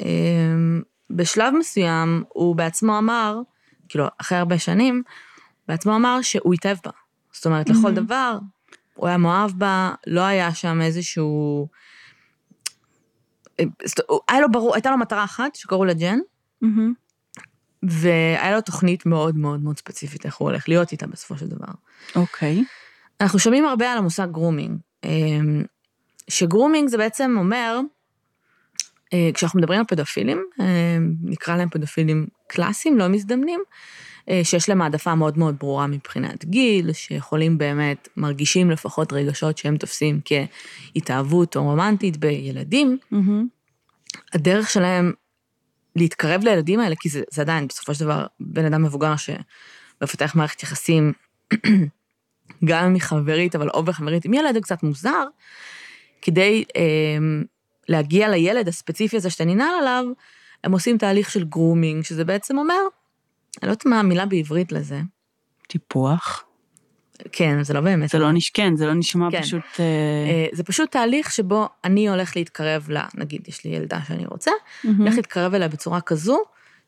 אמ, 0.00 0.82
בשלב 1.10 1.54
מסוים, 1.58 2.24
הוא 2.28 2.56
בעצמו 2.56 2.98
אמר, 2.98 3.38
כאילו, 3.88 4.04
אחרי 4.20 4.38
הרבה 4.38 4.58
שנים, 4.58 5.02
בעצמו 5.68 5.96
אמר 5.96 6.18
שהוא 6.22 6.54
התאהב 6.54 6.76
בה. 6.84 6.90
זאת 7.32 7.46
אומרת, 7.46 7.68
לכל 7.68 7.88
Mhm. 7.90 7.94
דבר, 7.94 8.38
הוא 8.94 9.08
היה 9.08 9.16
מאוהב 9.18 9.50
בה, 9.50 9.94
לא 10.06 10.20
היה 10.20 10.54
שם 10.54 10.80
איזשהו... 10.82 11.68
אה, 13.60 13.64
היה 14.28 14.40
לו 14.40 14.50
ברור, 14.50 14.74
הייתה 14.74 14.90
לו 14.90 14.98
מטרה 14.98 15.24
אחת, 15.24 15.54
שקראו 15.54 15.84
לה 15.84 15.94
ג'ן, 15.94 16.18
מהמם. 16.60 16.94
והיה 17.90 18.54
לו 18.54 18.60
תוכנית 18.60 19.06
מאוד 19.06 19.36
מאוד 19.36 19.62
מאוד 19.62 19.78
ספציפית 19.78 20.26
איך 20.26 20.36
הוא 20.36 20.48
הולך 20.48 20.68
להיות 20.68 20.92
איתה 20.92 21.06
בסופו 21.06 21.38
של 21.38 21.46
דבר. 21.46 21.72
אוקיי. 22.16 22.64
אנחנו 23.20 23.38
שומעים 23.38 23.66
הרבה 23.66 23.92
על 23.92 23.98
המושג 23.98 24.28
grooming, 24.30 24.78
אמ, 25.04 25.64
ש 26.28 26.40
grooming 26.40 26.88
זה 26.88 26.98
בעצם 26.98 27.36
אומר, 27.38 27.80
אה, 29.12 29.30
כשאנחנו 29.34 29.58
מדברים 29.58 29.78
על 29.78 29.84
פדופילים, 29.88 30.44
אמ, 30.60 31.14
נקרא 31.22 31.56
להם 31.56 31.68
פדופילים 31.68 32.26
קלאסיים, 32.46 32.98
לא 32.98 33.08
מזדמנים, 33.08 33.60
אה, 34.28 34.40
שיש 34.44 34.68
להם 34.68 34.82
העדפה 34.82 35.14
מאוד 35.14 35.38
מאוד 35.38 35.58
ברורה 35.58 35.86
מבחינת 35.86 36.44
גיל, 36.44 36.92
שיכולים 36.92 37.58
באמת, 37.58 38.08
מרגישים 38.16 38.70
לפחות 38.70 39.12
רגשות 39.12 39.58
שהם 39.58 39.76
תופסים 39.76 40.20
כהתאהבות 40.24 41.56
או 41.56 41.62
רומנטית 41.64 42.16
בילדים, 42.16 42.98
מהמם. 43.10 43.46
הדרך 44.32 44.70
שלהם 44.70 45.12
להתקרב 45.96 46.44
לילדים 46.44 46.80
האלה, 46.80 46.94
כי 47.00 47.08
זה, 47.08 47.22
זה 47.30 47.42
עדיין 47.42 47.66
בסופו 47.66 47.94
של 47.94 48.04
דבר 48.04 48.26
בן 48.40 48.64
אדם 48.64 48.82
מבוגר 48.82 49.14
שמפתח 49.16 50.34
מערכת 50.34 50.62
יחסים, 50.62 51.12
גם 52.64 52.84
אם 52.84 52.98
חברית, 52.98 53.54
אבל 53.54 53.68
או 53.70 53.82
בחברית, 53.82 54.24
עם 54.24 54.34
ילד 54.34 54.62
קצת 54.62 54.82
מוזר, 54.82 55.24
כדי 56.22 56.64
אה, 56.76 56.82
להגיע 57.88 58.28
לילד 58.28 58.68
הספציפי 58.68 59.16
הזה 59.16 59.30
שאתה 59.30 59.44
ננעל 59.44 59.74
עליו, 59.80 60.04
הם 60.64 60.72
עושים 60.72 60.98
תהליך 60.98 61.30
של 61.30 61.44
grooming, 61.44 62.04
שזה 62.04 62.24
בעצם 62.24 62.58
אומר, 62.58 62.74
אני 62.74 63.66
לא 63.66 63.72
יודעת 63.72 63.86
מה 63.86 64.00
המילה 64.00 64.26
בעברית 64.26 64.72
לזה, 64.72 65.00
טיפוח. 65.68 66.45
כן, 67.32 67.62
זה 67.62 67.74
לא 67.74 67.80
באמת. 67.80 68.08
זה 68.08 68.18
לא 68.18 68.32
נש... 68.32 68.50
כן, 68.50 68.76
זה 68.76 68.86
לא 68.86 68.94
נשמע 68.94 69.28
כן. 69.30 69.42
פשוט... 69.42 69.62
אה, 69.80 69.84
אה, 69.84 70.46
זה 70.52 70.62
פשוט 70.64 70.90
תהליך 70.90 71.32
שבו 71.32 71.68
אני 71.84 72.08
הולך 72.08 72.36
להתקרב 72.36 72.90
לה, 72.90 73.06
נגיד, 73.14 73.48
יש 73.48 73.64
לי 73.64 73.70
ילדה 73.70 73.98
שאני 74.08 74.26
רוצה, 74.26 74.50
מהמם. 74.84 75.00
הולך 75.00 75.16
להתקרב 75.16 75.54
אליה 75.54 75.68
בצורה 75.68 76.00
כזו, 76.00 76.38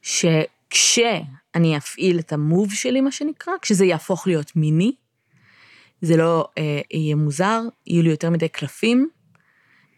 שכשאני 0.02 1.76
אפעיל 1.76 2.18
את 2.18 2.32
המוב 2.32 2.72
שלי, 2.72 3.00
מה 3.00 3.10
שנקרא, 3.12 3.52
כשזה 3.62 3.84
יהפוך 3.84 4.26
להיות 4.26 4.56
מיני, 4.56 4.92
זה 6.02 6.16
לא 6.16 6.48
אה, 6.58 6.80
יהיה 6.90 7.16
מוזר, 7.16 7.60
יהיו 7.86 8.02
לי 8.02 8.10
יותר 8.10 8.30
מדי 8.30 8.48
קלפים, 8.48 9.08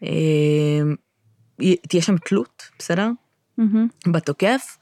אה, 0.03 0.09
יה- 1.59 1.75
תהיה 1.89 2.01
שם 2.01 2.17
תלות, 2.17 2.63
בסדר? 2.79 3.09
מהמם. 3.57 3.87
בתוקף, 4.07 4.77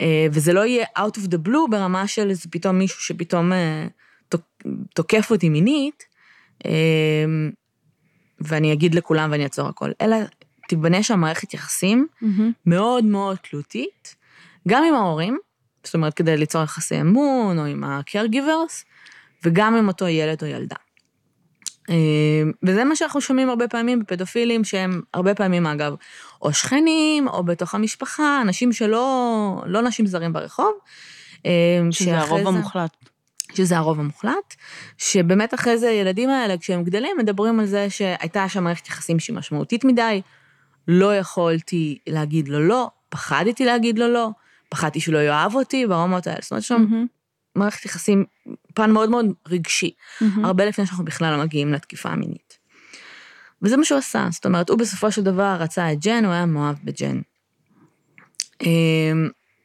אה, 0.00 0.26
וזה 0.32 0.52
לא 0.52 0.64
יהיה 0.66 0.84
out 0.98 1.18
of 1.18 1.24
the 1.28 1.48
blue 1.48 1.70
ברמה 1.70 2.06
של 2.06 2.30
איזה 2.30 2.48
פתאום 2.50 2.78
מישהו 2.78 3.00
שפתאום 3.00 3.52
אה, 3.52 3.86
תוקף 4.94 5.30
אותי 5.30 5.48
מינית, 5.48 6.04
אה, 6.66 6.70
ואני 8.40 8.72
אגיד 8.72 8.94
לכולם 8.94 9.28
ואני 9.32 9.44
אעצור 9.44 9.68
הכל, 9.68 9.90
אלא 10.00 10.16
תיבנה 10.68 11.02
שם 11.02 11.20
מערכת 11.20 11.54
יחסים 11.54 12.06
מהמם. 12.20 12.52
מאוד 12.66 13.04
מאוד 13.04 13.36
תלותית, 13.36 14.14
גם 14.68 14.84
עם 14.84 14.94
ההורים, 14.94 15.38
זאת 15.84 15.94
אומרת 15.94 16.14
כדי 16.14 16.36
ליצור 16.36 16.62
יחסי 16.62 17.00
אמון, 17.00 17.58
או 17.58 17.64
עם 17.64 17.84
ה-caregivers, 17.84 18.84
וגם 19.44 19.74
עם 19.74 19.88
אותו 19.88 20.08
ילד 20.08 20.42
או 20.42 20.46
ילדה. 20.46 20.76
אה, 21.90 21.94
וזה 22.62 22.84
מה 22.84 22.96
שאנחנו 22.96 23.20
שומעים 23.20 23.48
הרבה 23.48 23.68
פעמים 23.68 24.00
בפדופילים, 24.00 24.64
שהם 24.64 25.02
הרבה 25.14 25.34
פעמים, 25.34 25.66
אגב, 25.66 25.94
או 26.42 26.52
שכנים, 26.52 27.28
או 27.28 27.44
בתוך 27.44 27.74
המשפחה, 27.74 28.38
אנשים 28.42 28.72
שלא, 28.72 29.62
לא 29.66 29.82
נשים 29.82 30.06
זרים 30.06 30.32
ברחוב. 30.32 30.72
אה, 31.46 31.50
שזה 31.90 32.18
הרוב 32.18 32.42
זה- 32.42 32.48
המוחלט. 32.48 32.96
שזה 33.56 33.78
הרוב 33.78 34.00
המוחלט, 34.00 34.54
שבאמת 34.98 35.54
אחרי 35.54 35.78
זה 35.78 35.90
ילדים 35.90 36.30
האלה, 36.30 36.58
כשהם 36.58 36.84
גדלים, 36.84 37.16
מדברים 37.18 37.60
על 37.60 37.66
זה 37.66 37.90
שהייתה 37.90 38.48
שם 38.48 38.64
מערכת 38.64 38.88
יחסים 38.88 39.18
שהיא 39.20 39.36
משמעותית 39.36 39.84
מדי, 39.84 40.22
לא 40.88 41.16
יכולתי 41.16 41.98
להגיד 42.06 42.48
לו 42.48 42.68
לא, 42.68 42.90
פחדתי 43.08 43.64
להגיד 43.64 43.98
לו 43.98 44.08
לא, 44.08 44.30
פחדתי 44.68 45.00
שהוא 45.00 45.14
לא 45.14 45.18
יאהב 45.18 45.54
אותי 45.54 45.86
ברמות 45.86 46.26
האלה. 46.26 46.38
זאת 46.42 46.50
אומרת, 46.50 46.62
שם 46.62 46.86
מהמם. 46.90 47.06
מערכת 47.56 47.84
יחסים, 47.84 48.24
פן 48.74 48.90
מאוד 48.90 49.10
מאוד 49.10 49.26
רגשי, 49.48 49.90
מהמם. 50.20 50.44
הרבה 50.44 50.64
לפני 50.64 50.86
שאנחנו 50.86 51.04
בכלל 51.04 51.36
לא 51.36 51.44
מגיעים 51.44 51.72
לתקיפה 51.72 52.08
המינית. 52.08 52.58
וזה 53.62 53.76
מה 53.76 53.84
שהוא 53.84 53.98
עשה, 53.98 54.28
זאת 54.30 54.46
אומרת, 54.46 54.70
הוא 54.70 54.78
בסופו 54.78 55.12
של 55.12 55.22
דבר 55.22 55.56
רצה 55.60 55.92
את 55.92 55.98
ג'ן, 56.00 56.24
הוא 56.24 56.32
היה 56.32 56.46
מאוהב 56.46 56.76
בג'ן. 56.84 57.20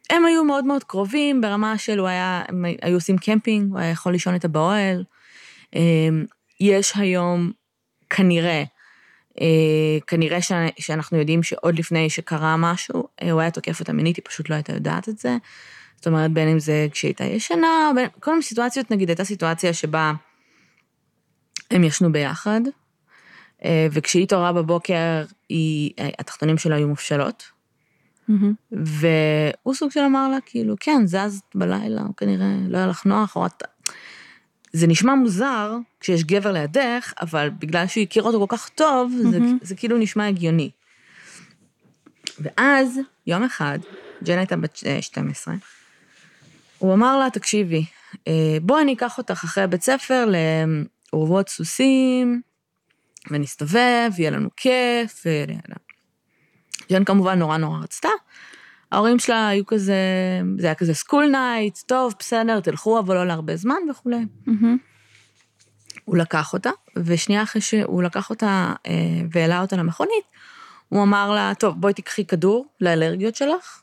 הם 0.10 0.26
היו 0.26 0.44
מאוד 0.44 0.66
מאוד 0.66 0.84
קרובים 0.84 1.42
ברמה 1.42 1.78
של 1.78 2.00
הוא 2.00 2.08
היה, 2.08 2.44
הם 2.48 2.66
היו 2.82 2.96
עושים 2.96 3.18
קמפינג, 3.18 3.72
הוא 3.72 3.80
היה 3.80 3.90
יכול 3.92 4.12
לישון 4.12 4.34
איתה 4.34 4.48
באוהל. 4.48 5.04
אמ, 5.76 6.26
יש 6.60 6.94
היום 6.96 7.52
כנראה, 8.10 8.64
אה, 9.42 9.98
כנראה 10.08 10.42
ש- 10.42 10.52
שאנחנו 10.80 11.18
יודעים 11.18 11.44
שעוד 11.44 11.80
לפני 11.80 12.10
שקרה 12.10 12.58
משהו, 12.58 13.08
אה, 13.22 13.32
הוא 13.32 13.42
היה 13.42 13.52
תוקף 13.52 13.80
אותה 13.80 13.94
מינית, 13.94 14.16
היא 14.16 14.26
פשוט 14.26 14.50
לא 14.50 14.56
הייתה 14.56 14.74
יודעת 14.74 15.10
את 15.10 15.18
זה. 15.18 15.38
זאת 15.96 16.08
אומרת, 16.08 16.32
בין 16.32 16.48
אם 16.48 16.60
זה 16.60 16.88
כשהיא 16.92 17.10
הייתה 17.10 17.24
ישנה, 17.24 17.92
בין, 17.96 18.08
כל 18.20 18.32
מיני 18.32 18.44
סיטואציות, 18.44 18.92
נגיד, 18.92 19.10
הייתה 19.10 19.24
סיטואציה 19.24 19.74
שבה 19.74 20.14
הם 21.72 21.84
ישנו 21.84 22.12
ביחד, 22.12 22.62
אה, 23.66 23.88
וכשהיא 23.92 24.24
התעוררה 24.24 24.54
בבוקר, 24.54 25.24
היא, 25.50 25.92
התחתונים 26.20 26.58
שלה 26.58 26.76
היו 26.76 26.88
מופשלות, 26.88 27.57
מהמם. 28.28 28.54
והוא 28.72 29.74
סוג 29.74 29.92
של 29.92 30.00
אמר 30.00 30.30
לה, 30.30 30.38
כאילו, 30.46 30.76
כן, 30.80 31.06
זזת 31.06 31.44
בלילה, 31.56 32.02
כנראה 32.18 32.56
לא 32.68 32.78
היה 32.78 32.88
לך 32.88 33.06
נוח, 33.06 33.36
או 33.36 33.46
את... 33.46 33.64
זה 34.74 34.88
נשמע 34.88 35.16
מוזר 35.16 35.78
כשיש 36.00 36.24
גבר 36.24 36.52
לידך, 36.52 37.14
אבל 37.22 37.50
בגלל 37.60 37.88
שהוא 37.88 38.04
הכיר 38.04 38.24
אותו 38.24 38.48
כל 38.48 38.58
כך 38.58 38.70
טוב, 38.70 39.14
זה, 39.32 39.40
מהמם. 39.40 39.58
זה 39.62 39.76
כאילו 39.76 39.98
נשמע 39.98 40.28
הגיוני. 40.28 40.70
ואז, 42.40 43.00
יום 43.28 43.44
אחד, 43.44 43.80
ג'ן 44.24 44.38
הייתה 44.38 44.56
בת 44.56 44.80
אה, 44.86 45.02
12, 45.02 45.56
הוא 46.78 46.94
אמר 46.94 47.18
לה, 47.18 47.30
תקשיבי, 47.30 47.86
אה, 48.28 48.58
בואי 48.62 48.82
אני 48.82 48.94
אקח 48.94 49.18
אותך 49.18 49.44
אחרי 49.44 49.68
בית 49.68 49.84
ספר 49.84 50.26
לאורוות 51.14 51.50
סוסים, 51.50 52.42
ונסתובב, 53.32 54.10
יהיה 54.18 54.32
לנו 54.32 54.50
כיף, 54.58 55.24
וג'ן 55.26 57.04
כמובן 57.04 57.40
נורא 57.40 57.58
נורא 57.58 57.80
רצתה. 57.80 58.10
ההורים 58.92 59.20
שלה 59.20 59.48
היו 59.48 59.66
כזה, 59.66 59.96
זה 60.58 60.68
היה 60.68 60.76
כזה 60.76 60.94
school 60.94 61.28
night, 61.32 61.78
טוב, 61.86 62.14
בסדר, 62.20 62.60
תלכו, 62.60 63.00
אבל 63.00 63.16
לא 63.16 63.28
להרבה 63.28 63.56
זמן 63.56 63.76
וכולי. 63.90 64.26
מהמם. 64.46 64.78
הוא 66.06 66.18
לקח 66.18 66.54
אותה, 66.54 66.70
ושנייה 66.98 67.44
אחרי 67.44 67.62
שהוא 67.62 68.04
לקח 68.04 68.30
אותה 68.30 68.74
אה, 68.88 68.94
והעלה 69.32 69.62
אותה 69.62 69.76
למכונית, 69.76 70.24
הוא 70.90 71.04
אמר 71.04 71.32
לה, 71.32 71.54
טוב, 71.60 71.82
בואי 71.82 71.94
תיקחי 71.94 72.26
כדור 72.26 72.66
לאלרגיות 72.82 73.36
שלך, 73.36 73.82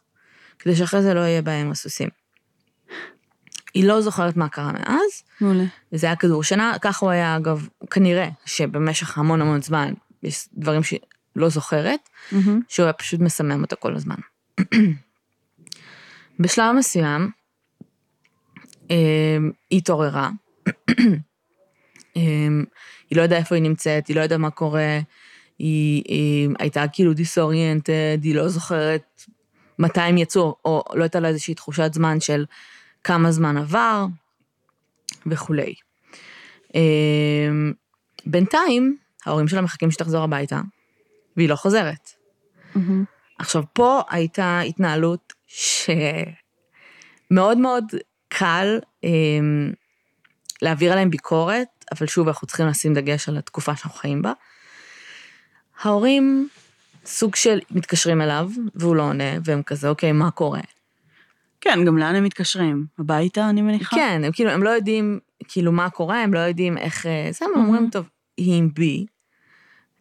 כדי 0.58 0.76
שאחרי 0.76 1.02
זה 1.02 1.14
לא 1.14 1.20
יהיה 1.20 1.42
בעיה 1.42 1.61
עם 1.61 1.70
הסוסים. 1.70 2.08
היא 3.74 3.88
לא 3.88 4.00
זוכרת 4.00 4.36
מה 4.36 4.48
קרה 4.48 4.72
מאז, 4.72 5.22
מעולה. 5.40 5.64
וזה 5.92 6.06
היה 6.06 6.16
כדור 6.16 6.42
שינה, 6.42 6.72
ככה 6.80 7.06
הוא 7.06 7.12
היה, 7.12 7.36
אגב, 7.36 7.68
כנראה 7.90 8.28
שבמשך 8.44 9.18
המון 9.18 9.40
המון 9.40 9.62
זמן, 9.62 9.94
יש 10.22 10.48
דברים 10.54 10.82
שלא 11.34 11.48
זוכרת, 11.48 12.08
מהמם. 12.32 12.60
שהוא 12.68 12.84
היה 12.84 12.92
פשוט 12.92 13.20
מסמם 13.20 13.62
אותה 13.62 13.76
כל 13.76 13.94
הזמן. 13.94 14.16
בשלב 16.40 16.74
מסוים, 16.78 17.30
אה, 18.90 19.36
היא 19.70 19.78
התעוררה, 19.78 20.30
אה, 22.16 22.22
היא 23.10 23.16
לא 23.16 23.22
יודעה 23.22 23.38
איפה 23.38 23.54
היא 23.54 23.62
נמצאת, 23.62 24.06
היא 24.06 24.16
לא 24.16 24.20
יודעה 24.20 24.38
מה 24.38 24.50
קורה, 24.50 24.98
היא, 25.58 26.02
היא 26.06 26.48
הייתה 26.58 26.84
כאילו 26.92 27.14
דיסאוריינטד, 27.14 28.18
היא 28.22 28.34
לא 28.34 28.48
זוכרת 28.48 29.22
מתי 29.78 30.00
הם 30.00 30.18
יצאו, 30.18 30.56
או 30.64 30.84
לא 30.94 31.02
הייתה 31.02 31.20
לה 31.20 31.28
איזושהי 31.28 31.54
תחושת 31.54 31.94
זמן 31.94 32.20
של 32.20 32.44
כמה 33.04 33.32
זמן 33.32 33.56
עבר 33.56 34.06
וכולי. 35.26 35.74
אה, 36.74 36.80
בינתיים, 38.26 38.96
ההורים 39.26 39.48
שלה 39.48 39.60
מחכים 39.60 39.90
שתחזור 39.90 40.24
הביתה, 40.24 40.60
והיא 41.36 41.48
לא 41.48 41.56
חוזרת. 41.56 42.10
מהמם. 42.74 43.04
עכשיו, 43.38 43.62
פה 43.72 44.02
הייתה 44.10 44.60
התנהלות 44.60 45.32
שמאוד 45.46 46.38
מאוד 47.58 47.84
קל 48.28 48.78
אה, 49.04 49.10
להעביר 50.62 50.92
עליהם 50.92 51.10
ביקורת, 51.10 51.84
אבל 51.92 52.06
שוב, 52.06 52.28
אנחנו 52.28 52.46
צריכים 52.46 52.66
לשים 52.66 52.94
דגש 52.94 53.28
על 53.28 53.38
התקופה 53.38 53.76
שאנחנו 53.76 53.98
חיים 53.98 54.22
בה. 54.22 54.32
ההורים 55.82 56.48
סוג 57.06 57.34
של 57.34 57.58
מתקשרים 57.70 58.20
אליו, 58.20 58.50
והוא 58.74 58.96
לא 58.96 59.02
עונה, 59.02 59.38
והם 59.44 59.62
כזה, 59.62 59.88
אוקיי, 59.88 60.12
מה 60.12 60.30
קורה? 60.30 60.60
כן, 61.60 61.84
גם 61.84 61.98
לאן 61.98 62.14
הם 62.14 62.24
מתקשרים? 62.24 62.86
הביתה, 62.98 63.48
אני 63.48 63.62
מניחה? 63.62 63.96
כן, 63.96 64.22
הם 64.24 64.32
כאילו, 64.32 64.50
הם 64.50 64.62
לא 64.62 64.70
יודעים, 64.70 65.18
כאילו, 65.48 65.72
מה 65.72 65.90
קורה, 65.90 66.22
הם 66.22 66.34
לא 66.34 66.38
יודעים 66.38 66.78
איך... 66.78 67.06
אה, 67.06 67.28
זה, 67.30 67.44
הם 67.44 67.64
אומרים, 67.64 67.90
טוב, 67.90 68.08
היא 68.36 68.58
עם 68.58 68.74
בי, 68.74 69.06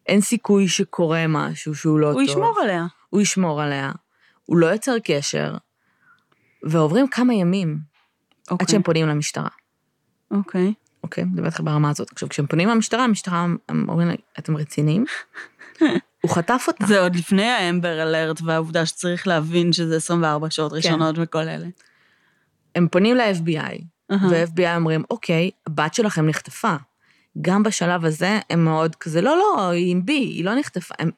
אין 0.07 0.21
סיכוי 0.21 0.67
שקורה 0.67 1.25
משהו 1.27 1.75
שהוא 1.75 1.99
לא 1.99 2.07
הוא 2.07 2.13
טוב. 2.13 2.21
ישמור 2.21 2.59
עליה. 2.63 2.85
הוא 3.09 3.21
ישמור 3.21 3.61
עליה, 3.61 3.91
הוא 4.45 4.57
לא 4.57 4.65
יוצר 4.65 4.99
קשר, 5.03 5.55
ועוברים 6.63 7.07
כמה 7.07 7.33
ימים 7.33 7.79
עד 8.47 8.51
אוקיי. 8.51 8.67
שהם 8.67 8.83
פונים 8.83 9.07
למשטרה. 9.07 9.49
אוקיי. 10.31 10.73
אוקיי? 11.03 11.23
מדבר 11.23 11.45
איתך 11.45 11.59
ברמה 11.59 11.89
הזאת. 11.89 12.11
עכשיו, 12.11 12.29
כשהם 12.29 12.47
פונים 12.47 12.69
למשטרה, 12.69 13.03
המשטרה, 13.03 13.45
אומרים 13.69 14.07
לה, 14.07 14.13
אתם 14.39 14.57
רציניים? 14.57 15.05
הוא 16.21 16.31
חטף 16.31 16.65
אותה. 16.67 16.85
זה 16.85 17.01
עוד 17.01 17.15
לפני 17.15 17.45
האמבר 17.45 18.01
אלרט 18.01 18.41
והעובדה 18.41 18.85
שצריך 18.85 19.27
להבין 19.27 19.73
שזה 19.73 19.95
24 19.95 20.49
שעות 20.49 20.71
כן. 20.71 20.77
ראשונות 20.77 21.15
וכל 21.17 21.47
אלה. 21.47 21.67
הם 22.75 22.87
פונים 22.87 23.15
ל-FBI, 23.15 23.81
אהה. 24.11 24.27
וה-FBI 24.31 24.75
אומרים, 24.75 25.03
אוקיי, 25.09 25.51
הבת 25.67 25.93
שלכם 25.93 26.25
נחטפה. 26.25 26.75
גם 27.41 27.63
בשלב 27.63 28.05
הזה 28.05 28.39
הם 28.49 28.63
מאוד 28.65 28.95
כזה, 28.95 29.21
לא, 29.21 29.37
לא, 29.37 29.69
היא 29.69 29.91
עם 29.91 30.05
בי, 30.05 30.13
היא 30.13 30.45
לא 30.45 30.55
נחטפה. 30.55 30.95
הם, 30.99 31.09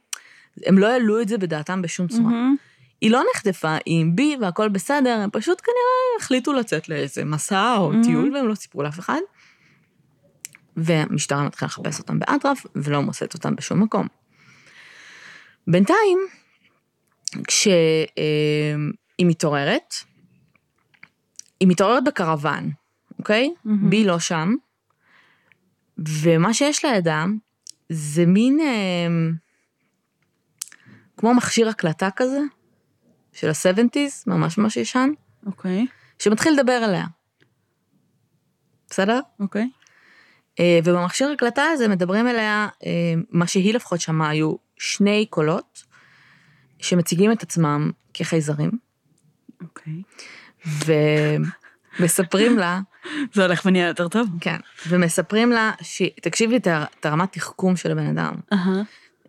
הם 0.66 0.78
לא 0.78 0.88
העלו 0.88 1.22
את 1.22 1.28
זה 1.28 1.38
בדעתם 1.38 1.82
בשום 1.82 2.08
צורה. 2.08 2.24
מהמם. 2.24 2.56
היא 3.02 3.12
לא 3.12 3.24
נחטפה, 3.36 3.76
היא 3.86 4.02
עם 4.02 4.16
בי 4.16 4.38
והכל 4.42 4.70
בסדר, 4.70 5.20
הם 5.24 5.30
פשוט 5.34 5.62
כנראה 5.62 6.22
החליטו 6.22 6.54
לצאת 6.54 6.90
לאיזה 6.90 7.26
מסע 7.26 7.76
או 7.78 7.92
Mhm. 7.94 7.96
טיול 8.06 8.36
והם 8.36 8.48
לא 8.48 8.56
סיפרו 8.56 8.84
לאף 8.84 9.00
אחד. 9.00 9.20
והמשטרה 10.78 11.44
מתחילה 11.44 11.68
לחפש 11.68 12.00
אותם 12.00 12.20
באטרף 12.20 12.66
ולא 12.76 13.02
מוצאת 13.02 13.34
אותם 13.34 13.56
בשום 13.56 13.84
מקום. 13.84 14.08
בינתיים, 15.68 16.20
כשהיא 17.48 17.76
מתעוררת, 19.22 19.94
היא 21.60 21.68
מתעוררת 21.68 22.04
בקרוון, 22.04 22.72
אוקיי? 23.20 23.54
מהמם. 23.66 23.90
בי 23.90 24.04
לא 24.04 24.20
שם, 24.20 24.54
ומה 25.98 26.54
שיש 26.54 26.86
לידה 26.86 27.26
זה 27.90 28.26
מין 28.26 28.60
אה, 28.60 29.08
כמו 31.18 31.34
מכשיר 31.34 31.70
הקלטה 31.70 32.10
כזה, 32.16 32.40
של 33.34 33.50
ה-70's, 33.50 34.24
ממש 34.28 34.58
ממש 34.58 34.78
ישן, 34.78 35.10
אוקיי. 35.46 35.86
שמתחיל 36.20 36.54
לדבר 36.54 36.86
אליה. 36.86 37.06
בסדר? 38.90 39.20
אוקיי. 39.40 39.70
אה, 40.60 40.80
ובמכשיר 40.84 41.32
הקלטה 41.32 41.64
הזה 41.64 41.88
מדברים 41.88 42.28
אליה, 42.28 42.68
אה, 42.86 43.14
מה 43.30 43.48
שהיא 43.48 43.74
לפחות 43.74 44.02
שמעה 44.02 44.30
היו 44.30 44.56
שני 44.78 45.26
קולות, 45.30 45.84
שמציגים 46.80 47.32
את 47.32 47.44
עצמם 47.44 47.92
כחייזרים, 48.14 48.72
אוקיי. 49.62 50.02
ומספרים 52.00 52.58
לה, 52.58 52.80
זה 53.34 53.46
הולך 53.46 53.66
ונהיה 53.66 53.88
יותר 53.88 54.08
טוב. 54.08 54.28
כן, 54.42 54.58
ומספרים 54.88 55.52
לה, 55.52 55.72
ש... 55.82 56.02
תקשיבי 56.22 56.58
את 56.58 57.06
הרמת 57.06 57.32
תחכום 57.32 57.76
של 57.76 57.92
הבן 57.92 58.18
אדם. 58.18 58.34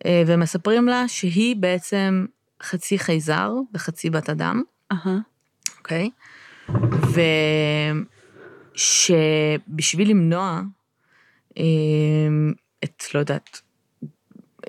אה, 0.05 0.23
ומספרים 0.27 0.89
לה 0.89 1.09
שהיא 1.09 1.57
בעצם 1.57 2.27
חצי 2.63 2.99
חייזר 2.99 3.53
וחצי 3.75 4.11
בת 4.11 4.31
אדם. 4.31 4.63
אוקיי? 5.79 6.11
ושבשביל 8.75 10.11
למנוע 10.11 10.61
אה, 11.59 11.65
את, 12.85 13.05
לא 13.15 13.21
יודעת, 13.21 13.61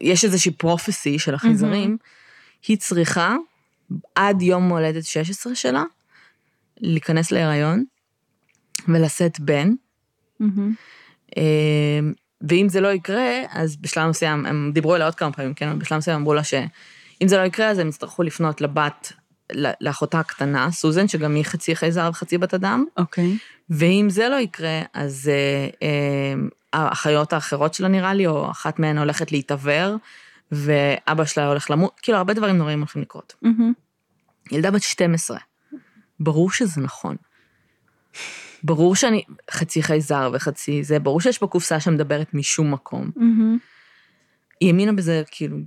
יש 0.02 0.26
איזושהי 0.26 0.52
פרופסי 0.52 1.20
של 1.20 1.34
החייזרים, 1.34 1.98
היא 2.68 2.78
צריכה 2.78 3.36
עד 4.16 4.42
יום 4.42 4.70
הולדת 4.70 5.04
16 5.04 5.56
שלה 5.56 5.84
להיכנס 6.78 7.32
להיריון 7.32 7.84
ולשאת 8.88 9.40
בן. 9.40 9.72
אה, 11.38 12.00
ואם 12.42 12.70
זה 12.70 12.82
לא 12.82 12.88
יקרה, 12.88 13.42
אז 13.50 13.76
בשלב 13.76 14.10
מסוים, 14.10 14.46
הם 14.46 14.72
דיברו 14.74 14.96
אליה 14.96 15.08
עוד 15.08 15.16
כמה 15.16 15.32
פעמים, 15.32 15.54
כן, 15.54 15.68
אבל 15.68 15.80
בשלב 15.80 15.98
מסוים 15.98 16.18
אמרו 16.18 16.34
לה 16.34 16.44
שאם 16.44 17.28
זה 17.28 17.38
לא 17.38 17.42
יקרה, 17.42 17.70
אז 17.70 17.80
הם 17.80 17.90
יצטרכו 17.90 18.24
לפנות 18.24 18.62
לבת, 18.62 19.14
לאחותה 19.82 20.20
הקטנה, 20.20 20.72
סוזן, 20.72 21.08
שגם 21.08 21.36
היא 21.36 21.44
חצי 21.46 21.76
חייזר 21.76 22.10
וחצי 22.10 22.38
בת 22.38 22.54
אדם, 22.54 22.86
אוקיי. 22.98 23.38
ואם 23.70 24.08
זה 24.10 24.30
לא 24.30 24.36
יקרה, 24.36 24.82
אז 24.94 25.32
אה, 25.34 25.88
אה, 25.88 26.34
האחיות 26.74 27.34
האחרות 27.34 27.74
שלה 27.74 27.88
נראה 27.88 28.14
לי, 28.14 28.28
או 28.28 28.52
אחת 28.52 28.80
מהן 28.80 28.98
הולכת 28.98 29.32
להתעוור, 29.32 29.96
ואבא 30.52 31.26
שלה 31.26 31.48
הולך 31.48 31.72
למות, 31.72 32.00
כאילו, 32.02 32.18
הרבה 32.18 32.34
דברים 32.34 32.58
נוראים 32.58 32.80
הולכים 32.80 33.02
לקרות. 33.02 33.36
מהמם. 33.42 33.74
ילדה 34.52 34.72
בת 34.72 34.82
12, 34.82 35.38
ברור 36.20 36.52
שזה 36.52 36.82
נכון. 36.82 37.16
ברור 38.64 38.96
שאני 38.96 39.24
חצי 39.52 39.84
חייזר 39.84 40.30
וחצי 40.34 40.84
זה, 40.84 41.00
ברור 41.00 41.22
שיש 41.22 41.38
פה 41.38 41.48
קופסה 41.48 41.80
שמדברת 41.80 42.34
משום 42.34 42.72
מקום. 42.72 43.12
היא 44.60 44.70
האמינה 44.70 44.94
בזה, 44.94 45.24
כאילו. 45.32 45.58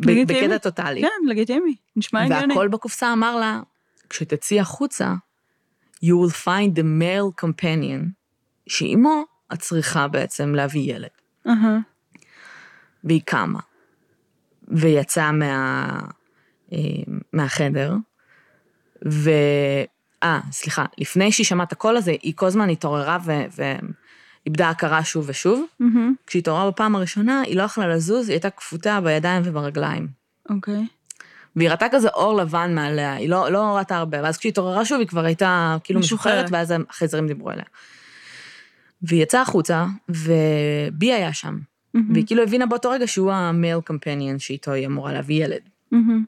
בקטע 0.00 0.58
טוטאלי. 0.58 1.00
כן, 1.00 1.28
לגיטימי. 1.28 1.76
נשמע 1.96 2.22
הגיוני. 2.24 2.54
והכל 2.54 2.68
בקופסה 2.68 3.12
אמר 3.12 3.36
לה, 3.36 3.60
כשתצאי 4.10 4.60
החוצה, 4.60 5.14
you 6.04 6.08
will 6.08 6.34
find 6.44 6.78
the 6.78 6.82
male 6.82 7.44
companion, 7.44 8.02
שאימו 8.66 9.24
את 9.52 9.58
צריכה 9.58 10.08
בעצם 10.08 10.54
להביא 10.54 10.94
ילד. 10.94 11.08
והיא 13.04 13.20
קמה, 13.24 13.60
ויצאה 14.68 15.32
מה, 15.32 15.86
אה, 16.72 16.78
מהחדר, 17.32 17.94
ו... 19.08 19.30
אה, 20.24 20.40
סליחה, 20.52 20.84
לפני 20.98 21.32
שהיא 21.32 21.46
שמעה 21.46 21.66
את 21.66 21.72
הקול 21.72 21.96
הזה, 21.96 22.14
היא 22.22 22.32
כל 22.36 22.46
הזמן 22.46 22.70
התעוררה 22.70 23.18
ו... 23.24 23.32
ואיבדה 24.46 24.70
הכרה 24.70 25.04
שוב 25.04 25.24
ושוב. 25.28 25.64
מהמם. 25.80 26.14
כשהיא 26.26 26.40
התעוררה 26.40 26.70
בפעם 26.70 26.96
הראשונה, 26.96 27.40
היא 27.40 27.56
לא 27.56 27.62
יכלה 27.62 27.88
לזוז, 27.88 28.28
היא 28.28 28.34
הייתה 28.34 28.50
כפותה 28.50 29.00
בידיים 29.00 29.42
וברגליים. 29.44 30.08
אוקיי. 30.50 30.86
והיא 31.56 31.70
ראתה 31.70 31.86
כזה 31.90 32.08
אור 32.08 32.34
לבן 32.34 32.74
מעליה, 32.74 33.12
היא 33.12 33.28
לא, 33.28 33.50
לא 33.50 33.62
ראתה 33.62 33.96
הרבה, 33.96 34.22
ואז 34.22 34.38
כשהיא 34.38 34.50
התעוררה 34.50 34.84
שוב, 34.84 34.98
היא 34.98 35.08
כבר 35.08 35.24
הייתה 35.24 35.76
כאילו 35.84 36.00
משוחררת. 36.00 36.46
ואז 36.50 36.74
החייזרים 36.88 37.26
דיברו 37.26 37.50
אליה. 37.50 37.64
והיא 39.02 39.22
יצאה 39.22 39.40
החוצה, 39.42 39.86
ובי 40.08 41.12
היה 41.12 41.32
שם, 41.32 41.58
מהמם. 41.94 42.12
והיא 42.12 42.26
כאילו 42.26 42.42
הבינה 42.42 42.66
באותו 42.66 42.90
רגע 42.90 43.06
שהוא 43.06 43.32
המייל 43.32 43.80
קמפיין 43.84 44.38
שאיתו 44.38 44.72
היא 44.72 44.86
אמורה 44.86 45.12
להביא 45.12 45.44
ילד. 45.44 45.60
מהמם. 45.92 46.24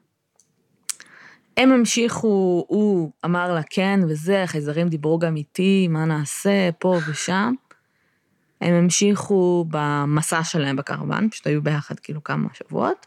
הם 1.57 1.71
המשיכו, 1.71 2.65
הוא 2.67 3.11
אמר 3.25 3.53
לה 3.53 3.61
כן 3.69 3.99
וזה, 4.09 4.43
החייזרים 4.43 4.87
דיברו 4.87 5.19
גם 5.19 5.35
איתי, 5.35 5.87
מה 5.87 6.05
נעשה, 6.05 6.69
פה 6.79 6.99
ושם. 7.07 7.53
הם 8.61 8.73
המשיכו 8.73 9.65
במסע 9.69 10.43
שלהם 10.43 10.75
בקרוון, 10.75 11.29
פשוט 11.29 11.47
היו 11.47 11.61
ביחד 11.61 11.99
כאילו 11.99 12.23
כמה 12.23 12.47
שבועות. 12.53 13.05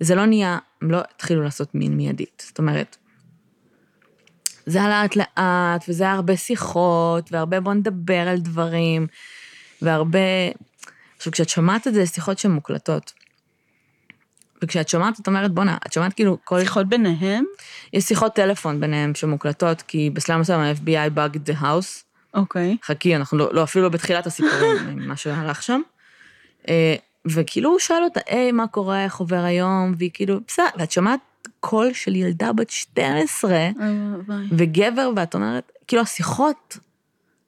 וזה 0.00 0.14
לא 0.14 0.26
נהיה, 0.26 0.58
הם 0.82 0.90
לא 0.90 1.00
התחילו 1.14 1.42
לעשות 1.42 1.74
מין 1.74 1.96
מיידית. 1.96 2.42
זאת 2.46 2.58
אומרת, 2.58 2.96
זה 4.66 4.78
היה 4.84 5.02
לאט 5.02 5.16
לאט, 5.16 5.84
וזה 5.88 6.04
היה 6.04 6.12
הרבה 6.12 6.36
שיחות, 6.36 7.32
והרבה 7.32 7.60
בוא 7.60 7.74
נדבר 7.74 8.28
על 8.28 8.38
דברים, 8.38 9.06
והרבה... 9.82 10.18
עכשיו, 11.16 11.32
כשאת 11.32 11.48
שומעת 11.48 11.86
את 11.86 11.94
זה, 11.94 12.04
זה 12.04 12.12
שיחות 12.12 12.38
שהן 12.38 12.50
מוקלטות. 12.50 13.12
וכשאת 14.64 14.88
שומעת, 14.88 15.20
את 15.20 15.26
אומרת, 15.26 15.52
בואנה, 15.52 15.76
את 15.86 15.92
שומעת 15.92 16.12
כאילו 16.12 16.38
כל... 16.44 16.60
שיחות 16.60 16.88
ביניהם? 16.88 17.44
יש 17.92 18.04
שיחות 18.04 18.34
טלפון 18.34 18.80
ביניהם 18.80 19.14
שמוקלטות, 19.14 19.82
כי 19.82 20.10
בשלב 20.10 20.36
מסוים 20.40 20.60
ה-FBI 20.60 21.10
bugged 21.18 21.50
the 21.50 21.62
house. 21.62 22.04
אוקיי. 22.34 22.76
חכי, 22.84 23.16
אנחנו 23.16 23.38
לא, 23.38 23.48
לא 23.54 23.62
אפילו 23.64 23.84
לא 23.84 23.88
בתחילת 23.90 24.26
הסיפורים, 24.26 24.76
מה 25.08 25.16
שהלך 25.16 25.62
שם. 25.62 25.80
אה, 26.68 26.94
וכאילו 27.26 27.70
הוא 27.70 27.78
שואל 27.78 28.02
אותה, 28.04 28.20
היי, 28.26 28.52
מה 28.52 28.66
קורה, 28.66 29.04
איך 29.04 29.16
עובר 29.16 29.36
היום? 29.44 29.94
והיא 29.98 30.10
כאילו, 30.14 30.40
בסדר, 30.48 30.66
ואת 30.78 30.90
שומעת 30.92 31.20
קול 31.60 31.92
של 31.92 32.16
ילדה 32.16 32.52
בת 32.52 32.70
12 32.70 33.50
אוי 33.50 33.66
ואבוי. 34.12 34.46
וגבר, 34.52 35.10
ואת 35.16 35.34
אומרת, 35.34 35.72
כאילו 35.86 36.02
השיחות, 36.02 36.78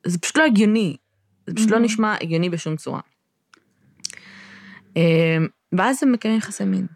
זה 0.07 0.19
פשוט 0.19 0.37
לא 0.37 0.45
הגיוני. 0.45 0.97
זה 1.47 1.55
פשוט 1.55 1.71
לא 1.71 1.77
Mhm. 1.77 1.81
נשמע 1.81 2.15
הגיוני 2.21 2.51
בשום 2.51 2.77
צורה. 2.77 3.01
אה, 4.97 5.37
ואז 5.73 6.03
הם 6.03 6.13
מקיימים 6.13 6.39
יחסי 6.39 6.65
מין. 6.65 6.87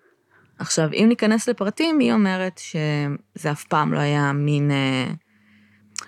עכשיו, 0.58 0.88
אם 0.92 1.06
ניכנס 1.08 1.48
לפרטים, 1.48 1.98
היא 1.98 2.12
אומרת 2.12 2.58
שזה 2.58 3.50
אף 3.50 3.64
פעם 3.64 3.92
לא 3.92 3.98
היה 3.98 4.32
מין... 4.32 4.70
אה, 4.70 5.06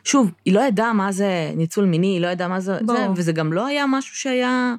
שוב, 0.04 0.32
היא 0.44 0.54
לא 0.54 0.61
ידעה 0.61 0.92
מה 0.92 1.12
זה 1.12 1.52
ניצול 1.56 1.85
מיני, 1.85 2.06
היא 2.06 2.20
לא 2.20 2.26
ידעה 2.26 2.48
מה 2.48 2.61
זה, 2.61 2.78
זה, 2.78 2.85
ברור. 2.87 3.14
וזה 3.16 3.32
גם 3.32 3.52
לא 3.52 3.66
היה 3.66 3.85
משהו 3.88 4.16
שהיה... 4.16 4.74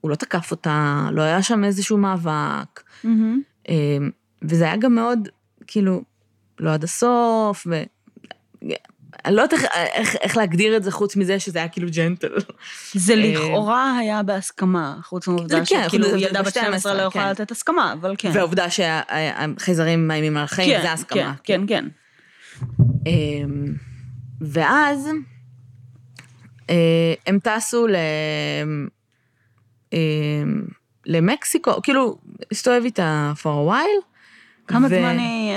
הוא 0.00 0.10
לא 0.10 0.14
תקף 0.14 0.50
אותה, 0.50 1.08
לא 1.12 1.22
היה 1.22 1.42
שם 1.42 1.64
איזשהו 1.64 1.98
מאבק. 1.98 2.82
אה, 3.68 3.98
וזה 4.42 4.64
היה 4.64 4.76
גם 4.76 4.94
מאוד, 4.94 5.28
כאילו, 5.66 6.02
לא 6.60 6.74
עד 6.74 6.84
הסוף, 6.84 7.66
ו... 7.70 7.82
אני 9.24 9.34
לא 9.34 9.42
יודעת 9.42 9.60
איך, 9.60 9.64
איך, 9.74 10.16
איך 10.20 10.36
להגדיר 10.36 10.76
את 10.76 10.82
זה 10.82 10.90
חוץ 10.90 11.16
מזה 11.16 11.40
שזה 11.40 11.58
היה 11.58 11.68
כאילו 11.68 11.88
ג'נטל. 11.90 12.34
זה 12.94 13.12
אה, 13.12 13.18
לכאורה 13.18 13.98
היה 13.98 14.22
בהסכמה, 14.22 14.96
חוץ 15.02 15.28
מהעובדה 15.28 15.58
זה 15.58 15.62
כן, 15.66 15.84
שכאילו 15.86 16.10
זה 16.10 16.18
ילדה 16.18 16.42
בת 16.42 16.52
12 16.52 16.94
לא 16.94 17.02
יכולה 17.02 17.24
כן. 17.24 17.30
לתת 17.30 17.50
הסכמה, 17.50 17.92
אבל 17.92 18.14
כן. 18.18 18.30
והעובדה 18.34 18.70
שהחייזרים 18.70 20.08
מאיימים 20.08 20.36
על 20.36 20.44
החיים, 20.44 20.80
זה 20.82 20.92
הסכמה. 20.92 21.34
כן, 21.44 21.66
כן, 21.66 21.66
כן. 21.66 21.88
אמ, 23.06 23.74
ואז 24.40 25.08
אה, 26.70 27.14
הם 27.26 27.38
טסו 27.38 27.86
ל... 27.86 27.96
אמ, 29.92 30.64
למקסיקו, 31.06 31.82
כאילו, 31.82 32.18
הסתובב 32.52 32.84
איתה 32.84 33.32
for 33.36 33.46
a 33.46 33.70
while. 33.70 34.04
כמה 34.66 34.86
ו- 34.86 34.88
זמן 34.88 35.18
היא... 35.18 35.52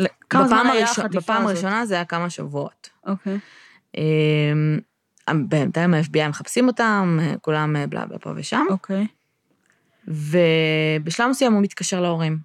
אה, 0.00 0.04
כמה 0.30 0.48
זמן 0.48 0.66
היה 0.72 0.86
הראשון- 0.86 1.04
החטיפה 1.04 1.20
בפעם 1.20 1.36
הזאת? 1.46 1.50
הראשונה 1.56 1.86
זה 1.86 1.94
היה 1.94 2.04
כמה 2.04 2.30
שבועות. 2.30 2.90
אוקיי. 3.06 3.38
אמ, 3.96 4.78
בינתיים 5.48 5.94
ה-FBI 5.94 6.28
מחפשים 6.28 6.66
אותם, 6.68 7.18
כולם 7.40 7.76
אה, 7.76 7.86
בלה 7.86 8.06
בלה 8.06 8.18
פה 8.18 8.32
ושם, 8.36 8.64
אוקיי. 8.70 9.06
ובשלב 10.08 11.28
מסוים 11.30 11.52
הוא 11.52 11.62
מתקשר 11.62 12.00
להורים. 12.00 12.38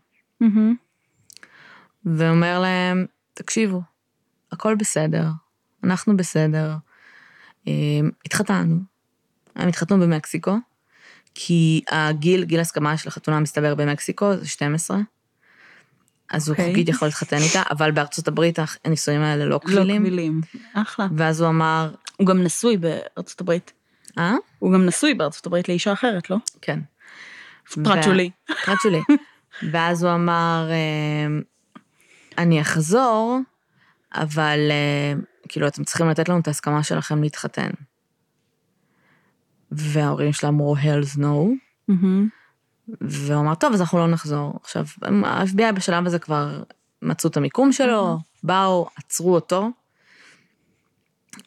ואומר 2.05 2.59
להם, 2.59 3.05
תקשיבו, 3.33 3.81
הכל 4.51 4.75
בסדר, 4.75 5.25
אנחנו 5.83 6.17
בסדר. 6.17 6.75
אמ, 7.67 8.09
התחתנו, 8.25 8.79
הם 9.55 9.67
התחתנו 9.67 9.99
במקסיקו, 9.99 10.57
כי 11.35 11.81
הגיל, 11.89 12.43
גיל 12.43 12.59
הסכמה 12.59 12.97
של 12.97 13.07
החתונה 13.09 13.39
מסתבר 13.39 13.75
במקסיקו, 13.75 14.35
זה 14.37 14.47
12. 14.47 14.97
אז 16.31 16.49
הוא 16.49 16.53
אוקיי. 16.53 16.69
חוקית 16.69 16.89
יכול 16.89 17.07
להתחתן 17.07 17.37
איתה, 17.37 17.61
אבל 17.71 17.91
בארצות 17.91 18.27
הברית 18.27 18.59
הנישואים 18.85 19.21
האלה 19.21 19.45
לא 19.45 19.51
לא 19.51 19.57
קבילים. 19.57 20.01
קבילים. 20.01 20.41
אחלה. 20.73 21.07
ואז 21.17 21.41
הוא 21.41 21.49
אמר, 21.49 21.91
הוא 22.17 22.27
גם 22.27 22.43
נשוי 22.43 22.77
בארצות 22.77 23.41
הברית. 23.41 23.73
אה? 24.17 24.35
הוא 24.59 24.73
גם 24.73 24.85
נשוי 24.85 25.13
בארצות 25.13 25.45
הברית 25.45 25.69
לאישה 25.69 25.93
אחרת, 25.93 26.29
לא? 26.29 26.37
כן. 26.61 26.79
פרט 27.83 28.03
שולי. 28.03 28.29
פרט 28.65 28.77
שולי. 28.83 29.01
ואז 29.71 30.03
הוא 30.03 30.13
אמר, 30.13 30.69
אמ, 30.71 31.41
אני 32.37 32.61
אחזור, 32.61 33.39
אבל 34.13 34.59
אמ, 35.13 35.21
כאילו, 35.49 35.67
אתם 35.67 35.83
צריכים 35.83 36.09
לתת 36.09 36.29
לנו 36.29 36.39
את 36.39 36.47
ההסכמה 36.47 36.83
שלכם 36.83 37.23
להתחתן. 37.23 37.69
וההורים 39.71 40.33
שלה 40.33 40.49
אמרו, 40.49 40.75
hell's 40.77 41.17
no, 41.17 41.47
מהמם. 41.87 42.29
והוא 43.01 43.41
אמר, 43.41 43.55
טוב, 43.55 43.73
אז 43.73 43.81
אנחנו 43.81 43.97
לא 43.97 44.07
נחזור. 44.07 44.53
עכשיו, 44.63 44.85
ה-FBI 45.25 45.71
בשלב 45.75 46.05
הזה 46.05 46.19
כבר 46.19 46.63
מצאו 47.01 47.29
את 47.29 47.37
המיקום 47.37 47.71
שלו, 47.71 48.17
באו, 48.43 48.87
עצרו 48.95 49.35
אותו, 49.35 49.69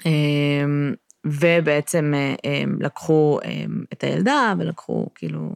אמ, 0.07 0.95
ובעצם 1.25 2.13
אה, 2.45 2.63
לקחו 2.81 3.39
אמ, 3.45 3.85
את 3.93 4.05
הילדה 4.05 4.55
ולקחו, 4.59 5.07
כאילו, 5.15 5.55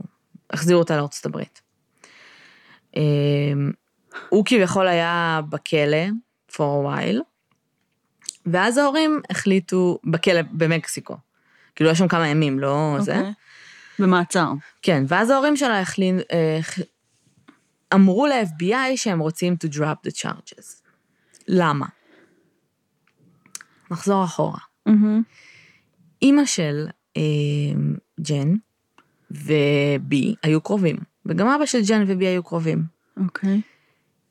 החזירו 0.51 0.81
אותה 0.81 0.97
לארצות 0.97 1.27
הברית. 1.27 1.63
אמ, 2.97 3.73
הוא 4.29 4.45
כביכול 4.45 4.87
היה 4.87 5.41
בכלא 5.49 6.07
for 6.51 6.55
a 6.55 6.87
while, 6.87 7.21
ואז 8.47 8.79
ההורים 8.79 9.21
החליטו, 9.31 9.99
בכלא 10.05 10.41
במקסיקו. 10.51 11.17
כאילו, 11.75 11.91
יש 11.91 11.99
שם 11.99 12.09
כמה 12.09 12.29
ימים, 12.29 12.59
לא 12.59 12.97
זה. 13.01 13.31
במעצר. 13.99 14.53
כן, 14.83 15.05
ואז 15.09 15.31
ההורים 15.31 15.57
שלה 15.57 15.81
החלין, 15.81 16.21
אה, 16.33 16.61
אמרו 17.95 18.27
ל-FBI 18.27 18.97
שהם 18.97 19.19
רוצים 19.19 19.57
to 19.65 19.77
drop 19.77 20.09
the 20.09 20.11
charges. 20.11 20.83
למה? 21.49 21.87
נחזור 23.91 24.25
אחורה. 24.25 24.59
אימא 26.23 26.45
של 26.45 26.87
אה, 27.17 27.23
ג'ן 28.21 28.55
ובי 29.31 30.35
היו 30.43 30.61
קרובים, 30.61 30.97
וגם 31.27 31.49
אבא 31.49 31.67
של 31.67 31.79
ג'ן 31.89 32.05
ובי 32.07 32.27
היו 32.27 32.43
קרובים. 32.43 32.85
אוקיי. 33.17 33.61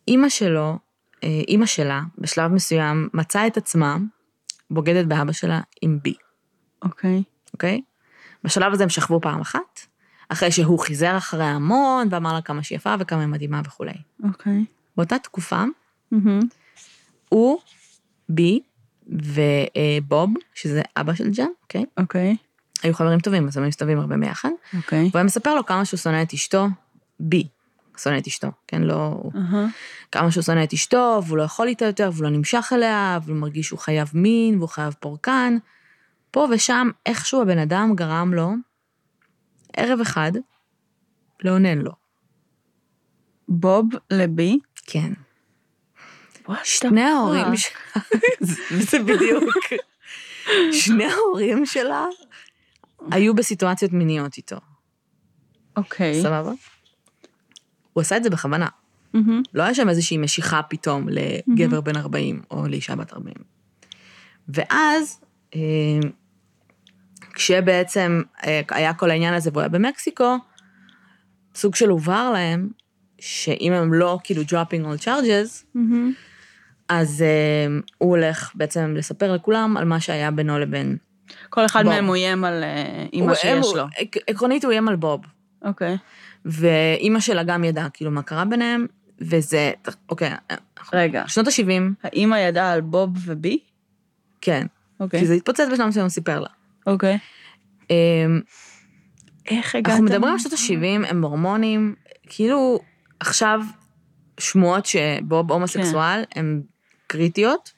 אימא 0.07 0.29
שלו, 0.29 0.77
אה, 1.23 1.41
אימא 1.47 1.65
שלה, 1.65 2.01
בשלב 2.17 2.51
מסוים, 2.51 3.09
מצאה 3.13 3.47
את 3.47 3.57
עצמה 3.57 3.97
בוגדת 4.71 5.05
באבא 5.05 5.31
שלה 5.31 5.61
עם 5.81 5.99
בי, 6.03 6.13
אוקיי. 6.81 7.23
אוקיי? 7.53 7.81
בשלב 8.43 8.73
הזה 8.73 8.83
הם 8.83 8.89
שכבו 8.89 9.21
פעם 9.21 9.41
אחת, 9.41 9.79
אחרי 10.29 10.51
שהוא 10.51 10.79
חיזר 10.79 11.17
אחריה 11.17 11.49
המון, 11.49 12.07
ואמר 12.11 12.33
לה 12.33 12.41
כמה 12.41 12.63
שהיא 12.63 12.75
יפה 12.75 12.95
וכמה 12.99 13.19
היא 13.19 13.27
מדהימה 13.27 13.61
וכולי. 13.65 13.93
אוקיי. 14.23 14.65
באותה 14.97 15.19
תקופה, 15.19 15.63
מהמם. 16.11 16.39
הוא, 17.29 17.59
בי 18.29 18.59
ובוב, 19.07 20.33
שזה 20.53 20.81
אבא 20.97 21.13
של 21.13 21.29
ג'ן, 21.31 21.47
אוקיי? 21.63 21.85
אוקיי. 21.97 22.35
היו 22.83 22.93
חברים 22.93 23.19
טובים, 23.19 23.47
אז 23.47 23.57
הם 23.57 23.67
מסתובבים 23.67 23.99
הרבה 23.99 24.17
ביחד. 24.17 24.49
אוקיי. 24.73 24.99
והוא 24.99 25.11
היה 25.13 25.23
מספר 25.23 25.55
לו 25.55 25.65
כמה 25.65 25.85
שהוא 25.85 25.97
שונא 25.97 26.21
את 26.21 26.33
אשתו, 26.33 26.67
בי, 27.19 27.47
שונא 27.97 28.17
את 28.17 28.27
אשתו, 28.27 28.47
כן? 28.67 28.81
לא... 28.81 29.23
אהה. 29.35 29.67
כמה 30.11 30.31
שהוא 30.31 30.43
שונא 30.43 30.63
את 30.63 30.73
אשתו, 30.73 31.21
והוא 31.27 31.37
לא 31.37 31.43
יכול 31.43 31.67
איתה 31.67 31.85
יותר, 31.85 32.09
והוא 32.13 32.23
לא 32.23 32.29
נמשך 32.29 32.71
אליה, 32.75 33.19
והוא 33.25 33.37
מרגיש 33.37 33.67
שהוא 33.67 33.79
חייב 33.79 34.11
מין, 34.13 34.57
והוא 34.57 34.69
חייב 34.69 34.95
פורקן. 34.99 35.57
פה 36.33 36.47
ושם, 36.51 36.89
איכשהו 37.05 37.41
הבן 37.41 37.57
אדם 37.57 37.91
גרם 37.95 38.33
לו, 38.33 38.51
ערב 39.77 39.99
אחד, 39.99 40.31
לאונן 41.43 41.77
לו. 41.77 41.91
בוב 43.47 43.85
לבי. 44.11 44.59
כן. 44.85 45.13
שני 46.63 47.01
ההורים? 47.01 47.45
שלה, 47.57 48.55
זה 48.69 48.99
בדיוק, 48.99 49.43
שני 50.71 51.05
ההורים 51.05 51.65
שלה 51.65 52.05
היו 53.11 53.35
בסיטואציות 53.35 53.93
מיניות 53.93 54.37
איתו, 54.37 54.57
אוקיי. 55.77 56.21
סבבה? 56.21 56.51
הוא 57.93 58.01
עשה 58.01 58.17
את 58.17 58.23
זה 58.23 58.29
בכוונה. 58.29 58.67
לא 59.53 59.63
היה 59.63 59.73
שם 59.73 59.89
איזושהי 59.89 60.17
משיכה 60.17 60.61
פתאום 60.63 61.07
לגבר 61.09 61.81
בן 61.81 61.97
40 61.97 62.41
או 62.51 62.67
לאישה 62.67 62.95
בת 62.95 63.13
40. 63.13 63.35
ואז, 64.47 65.21
אה, 65.55 65.59
כשבעצם 67.33 68.21
אה, 68.45 68.61
היה 68.71 68.93
כל 68.93 69.11
העניין 69.11 69.33
הזה 69.33 69.49
והוא 69.53 69.61
היה 69.61 69.69
במקסיקו, 69.69 70.37
סוג 71.55 71.75
של 71.75 71.89
הובהר 71.89 72.31
להם, 72.31 72.69
שאם 73.19 73.73
הם 73.73 73.93
לא 73.93 74.19
כאילו 74.23 74.41
dropping 74.41 74.83
all 74.85 75.03
charges, 75.05 75.63
מהמם. 75.75 76.13
אז 76.89 77.21
אה, 77.21 77.77
הוא 77.97 78.09
הולך 78.09 78.51
בעצם 78.55 78.93
לספר 78.97 79.33
לכולם 79.33 79.77
על 79.77 79.85
מה 79.85 79.99
שהיה 79.99 80.31
בינו 80.31 80.59
לבין... 80.59 80.97
כל 81.49 81.65
אחד 81.65 81.83
בוב. 81.83 81.93
מהם 81.93 82.05
הוא 82.05 82.15
איים 82.15 82.43
על 82.45 82.63
אה, 82.63 83.05
אימא 83.13 83.35
שיש 83.35 83.65
הוא- 83.65 83.77
לו. 83.77 83.83
עק- 83.97 84.17
עקרונית 84.27 84.63
הוא 84.65 84.71
איים 84.71 84.87
על 84.87 84.95
בוב, 84.95 85.21
אוקיי. 85.61 85.97
ואימא 86.45 87.19
שלה 87.19 87.43
גם 87.43 87.63
ידעה 87.63 87.89
כאילו 87.89 88.11
מה 88.11 88.21
קרה 88.21 88.45
ביניהם, 88.45 88.85
וזה, 89.21 89.71
אוקיי, 90.09 90.31
רגע. 90.93 91.23
שנות 91.27 91.47
ה-70, 91.47 91.81
האימא 92.03 92.35
ידעה 92.35 92.71
על 92.71 92.81
בוב 92.81 93.09
ובי? 93.25 93.59
כן, 94.41 94.65
אוקיי. 94.99 95.19
כי 95.19 95.25
זה 95.25 95.33
התפוצץ 95.33 95.65
בשלב 95.73 95.87
מסוים, 95.87 96.09
סיפר 96.09 96.39
לה. 96.39 96.47
אוקיי. 96.87 97.17
אמ, 97.89 98.41
איך 99.45 99.75
הגעת? 99.75 99.89
אנחנו 99.89 100.05
מדברים 100.05 100.33
על 100.33 100.39
שנות 100.39 100.53
ה-70, 100.53 101.07
הם 101.09 101.23
הורמונים, 101.23 101.95
כאילו 102.27 102.79
עכשיו 103.19 103.61
שמועות 104.39 104.85
שבוב 104.85 105.51
הומוסקסואל 105.51 106.23
הן 106.35 106.61
קריטיות, 107.07 107.71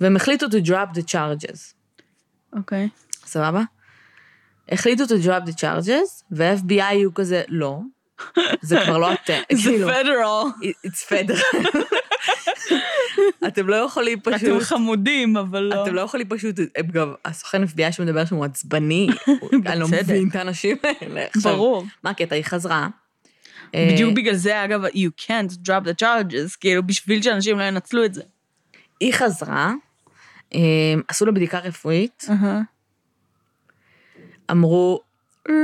והם 0.00 0.16
החליטו 0.16 0.46
to 0.46 0.66
drop 0.66 0.96
the 0.96 1.02
charges, 1.02 1.74
אוקיי. 2.56 2.88
סבבה? 3.24 3.62
החליטו 4.68 5.04
to 5.04 5.24
drop 5.26 5.48
the 5.48 5.52
charges, 5.52 6.24
ו-FBI 6.32 6.84
היו 6.84 7.14
כזה, 7.14 7.42
לא, 7.48 7.80
זה 8.62 8.78
כבר 8.84 8.98
לא 8.98 9.12
אתם, 9.12 9.38
זה 9.52 9.70
כאילו, 9.70 9.88
פדרל. 9.88 10.68
it's 10.86 11.08
federal. 11.08 11.68
אתם 13.46 13.68
לא 13.68 13.76
יכולים 13.76 14.18
אתם 14.18 14.32
פשוט, 14.32 14.62
חמודים, 14.62 15.36
אבל 15.36 15.60
לא. 15.62 15.82
אתם 15.82 15.94
לא 15.94 16.00
יכולים 16.00 16.28
פשוט, 16.28 16.56
גם, 16.92 17.14
הסוכן 17.24 17.62
FBI 17.64 17.92
שמדבר 17.92 18.24
שם 18.24 18.36
הוא 18.36 18.44
עצבני, 18.44 19.06
אני 19.66 19.80
לא. 19.80 19.86
מבין 19.88 20.28
את 20.30 20.36
האנשים 20.36 20.76
האלה. 20.84 21.26
ברור. 21.42 21.84
מה 22.04 22.10
הקטע? 22.10 22.34
היא 22.34 22.44
חזרה. 22.44 22.88
אה, 23.74 23.88
בדיוק 23.92 24.14
בגלל 24.16 24.34
זה, 24.34 24.64
אגב, 24.64 24.84
you 24.84 25.10
can't 25.26 25.52
drop 25.68 25.84
the 25.84 26.02
charges, 26.02 26.56
כאילו, 26.60 26.82
בשביל 26.86 27.22
שאנשים 27.22 27.58
לא 27.58 27.62
ינצלו 27.64 28.04
את 28.04 28.14
זה. 28.14 28.22
היא 29.00 29.12
חזרה, 29.12 29.72
אה, 30.54 30.60
עשו 31.08 31.26
לה 31.26 31.32
בדיקה 31.32 31.58
רפואית. 31.58 32.24
אמרו, 34.50 35.00
"אה, 35.50 35.54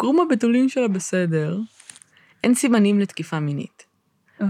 קרום 0.00 0.20
הבתולין 0.20 0.68
שלה 0.68 0.88
בסדר, 0.88 1.58
אין 2.44 2.54
סימנים 2.54 3.00
לתקיפה 3.00 3.40
מינית. 3.40 3.84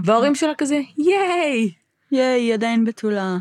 וההורים 0.03 0.35
שלה 0.35 0.55
כזה, 0.55 0.81
ייי! 0.97 1.71
ייי, 2.11 2.41
היא 2.41 2.53
עדיין 2.53 2.85
בתולה. 2.85 3.37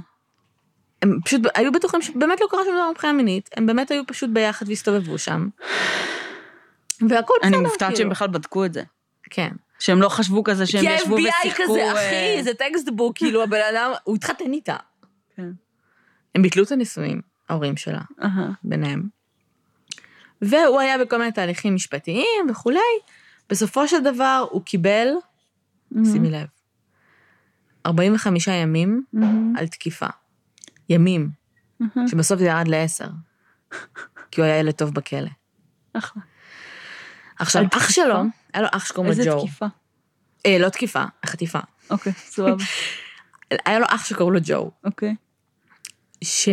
הם 1.03 1.19
פשוט 1.25 1.43
היו 1.55 1.73
בטוחים 1.73 2.03
שבאמת 2.03 2.41
לא 2.41 2.47
קרה 2.51 2.61
שום 2.65 2.75
דבר 2.75 2.91
מבחינה 2.91 3.13
מינית, 3.13 3.51
הם 3.57 3.67
באמת 3.67 3.91
היו 3.91 4.03
פשוט 4.07 4.31
ביחד 4.31 4.69
והסתובבו 4.69 5.19
שם. 5.19 5.49
והכל 7.09 7.35
בסדר, 7.43 7.49
אני 7.49 7.57
מופתעת 7.57 7.89
שהם 7.89 7.97
כאילו. 7.97 8.11
בכלל 8.11 8.29
בדקו 8.29 8.65
את 8.65 8.73
זה. 8.73 8.83
כן. 9.31 9.51
שהם 9.79 10.03
לא 10.03 10.09
חשבו 10.09 10.45
כזה 10.45 10.67
שהם 10.67 10.81
כי 10.81 10.91
ישבו 10.91 11.17
ה-FBI 11.17 11.23
ושיחקו... 11.41 11.63
כזה, 11.63 11.85
אה, 11.85 11.93
אחי, 11.93 12.43
זה 12.43 12.55
textbook, 12.55 13.17
כאילו 13.17 13.43
הבן 13.45 13.61
אדם, 13.75 13.91
הוא 14.05 14.17
התחתן 14.17 14.53
איתה. 14.53 14.77
כן. 15.37 15.51
הם 16.35 16.43
ביטלו 16.43 16.63
את 16.63 16.73
הנישואים, 16.73 17.21
ההורים 17.49 17.77
שלה. 17.77 18.01
ביניהם. 18.65 19.20
והוא 20.43 20.81
היה 20.81 20.99
בכל 20.99 21.19
מיני 21.19 21.33
תהליכים 21.33 21.75
משפטיים 21.75 22.47
וכולי. 22.51 22.81
בסופו 23.51 23.89
של 23.89 24.03
דבר 24.03 24.47
הוא 24.51 24.63
קיבל, 24.65 25.09
שימי 26.05 26.31
לב, 26.31 26.47
45 27.87 28.47
ימים 28.47 29.05
מהמם. 29.13 29.57
על 29.57 29.67
תקיפה. 29.67 30.07
ימים, 30.89 31.31
מהמם. 31.81 32.09
שבסוף 32.09 32.39
זה 32.39 32.47
ירד 32.47 32.69
לעשר. 32.69 33.09
כי 34.31 34.41
הוא 34.41 34.47
היה 34.47 34.59
ילד 34.59 34.75
טוב 34.75 34.95
בכלא. 34.95 35.31
אחלה. 35.93 36.23
עכשיו, 37.39 37.63
אח 37.63 37.69
תקיפה? 37.69 37.93
שלו, 37.93 38.23
היה 38.55 38.63
לו 38.63 38.69
אח 38.73 38.85
שקוראים 38.85 39.13
לו 39.13 39.19
איזה 39.19 39.31
ג'ו. 39.31 39.41
תקיפה. 39.41 39.67
אה, 40.47 40.57
לא 40.59 40.69
תקיפה, 40.69 41.05
חטיפה. 41.27 41.59
אוקיי, 41.91 42.13
סבבה. 42.13 42.65
היה 43.67 43.79
לו 43.79 43.87
אח 43.89 44.05
שקראו 44.05 44.31
לו 44.31 44.41
ג'ו, 44.45 44.71
אוקיי. 44.85 45.15
ש... 46.25 46.49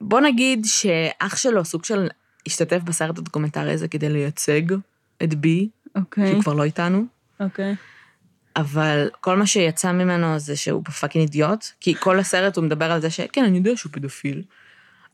בוא 0.00 0.20
נגיד 0.20 0.64
שאח 0.64 1.36
שלו 1.36 1.64
סוג 1.64 1.84
של 1.84 2.08
השתתף 2.46 2.82
בסרט 2.84 3.18
הדוקומנטרי 3.18 3.72
הזה 3.72 3.88
כדי 3.88 4.08
לייצג 4.08 4.62
את 5.22 5.34
בי, 5.34 5.68
כי 5.84 6.00
אוקיי. 6.00 6.32
הוא 6.32 6.42
כבר 6.42 6.54
לא 6.54 6.64
איתנו, 6.64 7.04
אוקיי. 7.40 7.74
אבל 8.56 9.08
כל 9.20 9.36
מה 9.36 9.46
שיצא 9.46 9.92
ממנו 9.92 10.38
זה 10.38 10.56
שהוא 10.56 10.84
fucking 10.84 11.22
אידיוט, 11.22 11.64
כי 11.80 11.94
כל 11.94 12.18
הסרט 12.18 12.56
הוא 12.56 12.64
מדבר 12.64 12.92
על 12.92 13.00
זה 13.00 13.10
שכן, 13.10 13.44
אני 13.44 13.58
יודע 13.58 13.76
שהוא 13.76 13.92
פדופיל, 13.92 14.42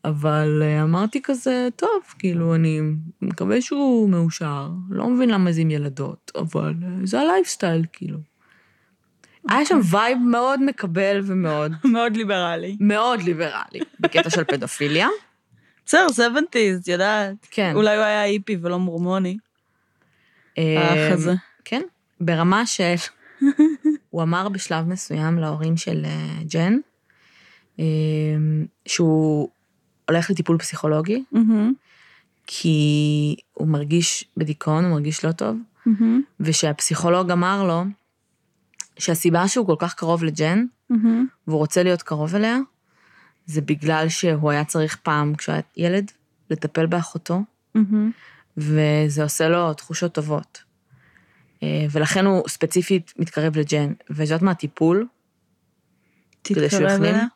אבל 0.04 0.62
אה, 0.62 0.82
אמרתי 0.82 1.20
כזה, 1.22 1.68
טוב, 1.76 2.02
כאילו, 2.18 2.54
אני 2.54 2.80
מקווה 3.22 3.60
שהוא 3.60 4.08
מאושר, 4.08 4.70
לא 4.90 5.10
מבין 5.10 5.30
למה 5.30 5.52
זה 5.52 5.60
עם 5.60 5.70
ילדות, 5.70 6.32
אבל 6.34 6.74
אה, 6.82 7.06
זה 7.06 7.20
הלייפסטייל, 7.20 7.84
כאילו. 7.92 8.18
היה 9.48 9.64
שם 9.64 9.80
vibe 9.90 10.18
מאוד 10.18 10.62
מקבל 10.62 11.20
ומאוד 11.24 11.72
מאוד 11.94 12.16
ליברלי. 12.16 12.76
מאוד 12.80 13.22
ליברלי 13.22 13.80
בקטע 14.00 14.30
של 14.30 14.44
פדופיליה. 14.44 15.08
בסדר, 15.86 16.06
70's, 16.16 16.80
את 16.80 16.88
יודעת. 16.88 17.34
כן. 17.50 17.72
אולי 17.74 17.96
הוא 17.96 18.04
היה 18.04 18.22
היפי 18.22 18.56
ולא 18.62 18.78
מורמוני. 18.78 19.36
האח 20.56 21.12
הזה. 21.12 21.34
כן, 21.64 21.82
ברמה 22.20 22.66
של... 22.66 22.94
הוא 24.10 24.22
אמר 24.22 24.48
בשלב 24.48 24.88
מסוים 24.88 25.38
להורים 25.38 25.76
של 25.76 26.02
אה, 26.04 26.42
ג'ן, 26.48 26.76
אה, 27.80 27.84
שהוא 28.86 29.48
הולך 30.08 30.30
לטיפול 30.30 30.58
פסיכולוגי. 30.58 31.24
כי 32.46 33.36
הוא 33.54 33.68
מרגיש 33.68 34.24
בדיכאון, 34.36 34.84
הוא 34.84 34.92
מרגיש 34.92 35.24
לא 35.24 35.32
טוב. 35.32 35.56
ושהפסיכולוג 36.40 37.30
אמר 37.30 37.64
לו 37.64 37.84
שהסיבה 38.98 39.48
שהוא 39.48 39.66
כל 39.66 39.76
כך 39.78 39.94
קרוב 39.94 40.24
לג'ן, 40.24 40.64
מהמם. 40.90 41.26
והוא 41.46 41.58
רוצה 41.58 41.82
להיות 41.82 42.02
קרוב 42.02 42.34
אליה, 42.34 42.58
זה 43.46 43.60
בגלל 43.60 44.08
שהוא 44.08 44.50
היה 44.50 44.64
צריך 44.64 44.96
פעם, 45.02 45.34
כשהוא 45.34 45.52
היה 45.52 45.62
ילד, 45.76 46.10
לטפל 46.50 46.86
באחותו, 46.86 47.40
מהמם. 47.74 48.10
וזה 48.56 49.22
עושה 49.22 49.48
לו 49.48 49.74
תחושות 49.74 50.12
טובות. 50.14 50.62
אה, 51.62 51.86
ולכן 51.90 52.26
הוא 52.26 52.48
ספציפית 52.48 53.12
מתקרב 53.18 53.56
לג'ן, 53.56 53.92
ואת 54.10 54.28
יודעת 54.28 54.42
מה 54.42 54.50
הטיפול? 54.50 55.06
כדי 56.44 56.54
שהוא 56.54 56.80
תתקרב 56.80 56.90
יחלים? 56.90 57.14
אליה. 57.14 57.26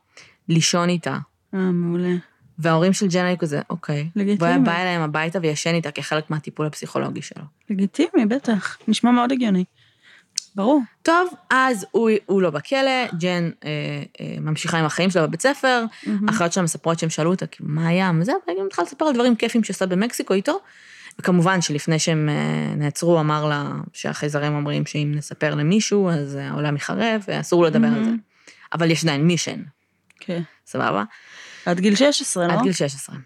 לישון 0.48 0.88
איתה. 0.88 1.18
אה, 1.54 1.58
מעולה. 1.58 2.16
וההורים 2.58 2.92
של 2.92 3.06
ג'ן 3.08 3.24
היו 3.24 3.38
כזה, 3.38 3.60
אוקיי. 3.70 4.10
לגיטימי. 4.16 4.36
והוא 4.38 4.48
היה 4.48 4.58
בא 4.58 4.76
אליהם 4.76 5.02
הביתה 5.02 5.38
וישן 5.42 5.74
איתה 5.74 5.90
כחלק 5.90 6.30
מהטיפול 6.30 6.66
הפסיכולוגי 6.66 7.22
שלו. 7.22 7.42
לגיטימי, 7.70 8.26
בטח. 8.28 8.78
נשמע 8.88 9.10
מאוד 9.10 9.32
הגיוני. 9.32 9.64
ברור. 10.58 10.80
טוב, 11.02 11.28
אז 11.50 11.86
הוא, 11.90 12.10
הוא 12.26 12.42
לא 12.42 12.50
בכלא, 12.50 13.06
ג'ן 13.20 13.50
אה, 13.64 13.70
אה, 14.20 14.36
ממשיכה 14.40 14.78
עם 14.78 14.84
החיים 14.84 15.10
שלה 15.10 15.26
בבית 15.26 15.42
ספר, 15.42 15.84
אחיות 16.28 16.52
שלה 16.52 16.62
מספרות 16.62 16.98
שהם 16.98 17.10
שאלו 17.10 17.30
אותה, 17.30 17.46
כאילו, 17.46 17.70
מה 17.70 17.88
היה, 17.88 18.10
וזה, 18.20 18.32
והיא 18.46 18.58
גם 18.58 18.66
התחילה 18.66 18.86
לספר 18.86 19.04
על 19.04 19.14
דברים 19.14 19.36
כיפים 19.36 19.64
שעשה 19.64 19.86
במקסיקו 19.86 20.34
איתו, 20.34 20.60
וכמובן 21.18 21.60
שלפני 21.60 21.98
שהם 21.98 22.28
אה, 22.28 22.74
נעצרו, 22.76 23.20
אמר 23.20 23.48
לה 23.48 23.70
שהחייזרים 23.92 24.54
אומרים 24.54 24.86
שאם 24.86 25.12
נספר 25.14 25.54
למישהו, 25.54 26.10
אז 26.10 26.34
העולם 26.34 26.76
יחרב, 26.76 27.24
ואסור 27.28 27.64
לדבר 27.64 27.88
על 27.88 28.04
זה. 28.04 28.10
אבל 28.72 28.90
יש 28.90 29.04
עדיין 29.04 29.26
מישן, 29.26 29.62
כן. 30.20 30.42
סבבה? 30.66 31.04
עד 31.66 31.80
גיל 31.80 31.94
16, 31.94 32.46
לא? 32.46 32.52
עד 32.52 32.62
גיל 32.62 32.72
16. 32.72 33.16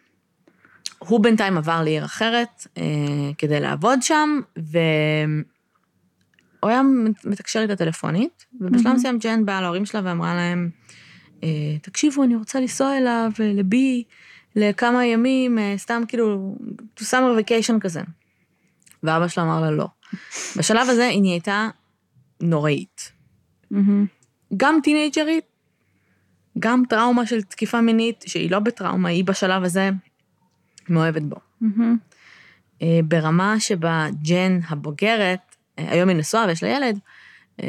הוא 0.99 1.23
בינתיים 1.23 1.59
עבר 1.59 1.83
לעיר 1.83 2.05
אחרת 2.05 2.67
אה, 2.79 2.83
כדי 3.39 3.61
לעבוד 3.61 4.03
שם, 4.03 4.41
והוא 6.63 6.71
היה 6.71 6.83
מתקשר 7.25 7.61
איתה 7.61 7.77
טלפונית, 7.77 8.45
ובשלב 8.61 8.83
מהמם. 8.85 8.97
מסוים 8.97 9.19
ג'ן 9.19 9.45
באה 9.45 9.61
להורים 9.61 9.87
שלה 9.87 10.01
ואמרה 10.05 10.35
להם, 10.35 10.71
אה, 11.43 11.49
תקשיבו, 11.83 12.25
אני 12.25 12.37
רוצה 12.37 12.61
לנסוע 12.61 12.99
אליו, 12.99 13.31
אה, 13.41 13.53
לבי, 13.55 14.05
לכמה 14.57 15.07
ימים, 15.07 15.59
אה, 15.59 15.75
סתם 15.77 16.03
כאילו, 16.09 16.57
to 17.01 17.03
summer 17.03 17.41
vacation 17.41 17.81
כזה. 17.81 18.01
ואבא 19.03 19.29
שלה 19.29 19.45
אמר 19.45 19.61
לה 19.61 19.71
לא. 19.71 19.87
בשלב 20.57 20.89
הזה 20.89 21.07
היא 21.07 21.23
נהייתה 21.23 21.69
נוראית. 22.41 23.13
מהמם. 23.71 24.07
גם 24.57 24.79
טינג'רית, 24.83 25.45
גם 26.59 26.83
טראומה 26.89 27.27
של 27.27 27.43
תקיפה 27.43 27.81
מינית, 27.81 28.25
שהיא 28.27 28.51
לא 28.51 28.59
בטראומה, 28.59 29.09
היא 29.09 29.25
בשלב 29.25 29.65
הזה 29.65 29.91
מאוהבת 30.89 31.23
בו. 31.23 31.37
אה, 32.83 33.01
ברמה 33.05 33.61
שבה 33.61 34.07
ג'ן 34.23 34.59
הבוגרת, 34.69 35.52
היום 35.77 36.09
היא 36.09 36.17
נשואה 36.17 36.45
ויש 36.49 36.63
לה 36.63 36.69
ילד, 36.69 36.99
אה, 37.63 37.69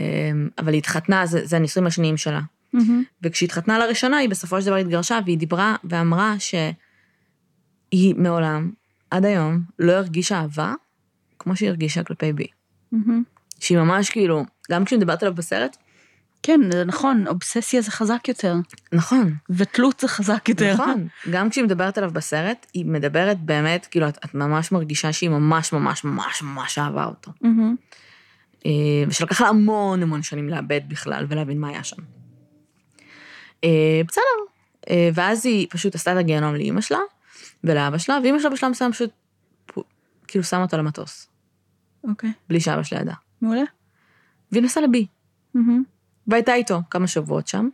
אבל 0.58 0.74
היא 0.74 0.78
התחתנה, 0.78 1.26
זה, 1.26 1.46
זה 1.46 1.56
הנישואים 1.56 1.88
השניים 1.88 2.18
שלה. 2.18 2.42
מהמם. 2.74 3.04
וכשהיא 3.22 3.48
התחתנה 3.48 3.80
לראשונה, 3.80 4.18
היא 4.18 4.30
בסופו 4.30 4.62
של 4.62 4.68
דבר 4.68 4.76
התגרשה, 4.76 5.20
והיא 5.26 5.38
דיברה 5.38 5.76
ואמרה 5.84 6.36
שהיא 6.40 8.16
מעולם, 8.18 8.72
עד 9.12 9.26
היום, 9.26 9.62
לא 9.80 9.92
הרגישה 9.92 10.36
אהבה 10.36 10.74
כמו 11.40 11.56
שהיא 11.56 11.70
הרגישה 11.70 12.04
כלפי 12.04 12.34
בי. 12.34 12.48
מהמם. 12.92 13.24
שהיא 13.60 13.78
ממש 13.78 14.10
כאילו, 14.10 14.46
גם 14.72 14.86
כשהיא 14.86 15.00
מדברת 15.00 15.24
עליו 15.24 15.36
בסרט, 15.36 15.78
כן, 16.44 16.60
זה 16.72 16.86
נכון, 16.86 17.28
אובססיה 17.28 17.82
זה 17.82 17.92
חזק 17.92 18.28
יותר, 18.28 18.56
נכון, 18.94 19.36
ותלות 19.50 20.00
זה 20.00 20.08
חזק 20.08 20.50
יותר. 20.50 20.74
נכון. 20.74 21.08
גם 21.32 21.50
כשהיא 21.50 21.64
מדברת 21.64 21.98
עליו 21.98 22.12
בסרט, 22.14 22.66
היא 22.74 22.86
מדברת 22.86 23.40
באמת, 23.40 23.86
כאילו, 23.86 24.08
את, 24.08 24.18
את 24.26 24.34
ממש 24.34 24.72
מרגישה 24.72 25.14
שהיא 25.14 25.30
ממש 25.30 25.74
ממש 25.74 26.04
ממש 26.04 26.42
ממש 26.44 26.78
אהבה 26.78 27.06
אותו. 27.06 27.32
אה, 28.66 28.72
ושלקח 29.08 29.42
לה 29.42 29.48
המון 29.48 30.04
המון 30.04 30.24
שנים 30.24 30.50
לאבד 30.50 30.82
בכלל 30.88 31.26
ולהבין 31.30 31.60
מה 31.60 31.70
היה 31.70 31.84
שם. 31.84 32.02
אה, 33.64 34.02
בסדר. 34.08 34.24
אה, 34.90 35.10
ואז 35.14 35.46
היא 35.46 35.68
פשוט 35.70 35.96
עשתה 35.96 36.14
את 36.14 36.18
הגיהנום 36.18 36.56
לאימא 36.56 36.82
שלה 36.82 37.00
ולאבא 37.64 37.98
שלה, 37.98 38.18
ואימא 38.24 38.40
שלה 38.40 38.50
בשלב 38.50 38.72
מסוים 38.72 38.92
פשוט 38.92 39.10
כאילו 40.28 40.44
שמה 40.44 40.62
אותו 40.62 40.78
למטוס, 40.78 41.30
אוקיי, 42.04 42.32
בלי 42.50 42.60
שאבא 42.60 42.84
שלה 42.84 43.00
ידע. 43.00 43.14
מעולה. 43.42 43.64
והיא 44.52 44.64
נסעה 44.64 44.84
לבי, 44.84 45.06
מהמם. 45.54 45.93
והייתה 46.28 46.54
איתו 46.54 46.80
כמה 46.90 47.08
שבועות 47.08 47.48
שם. 47.48 47.70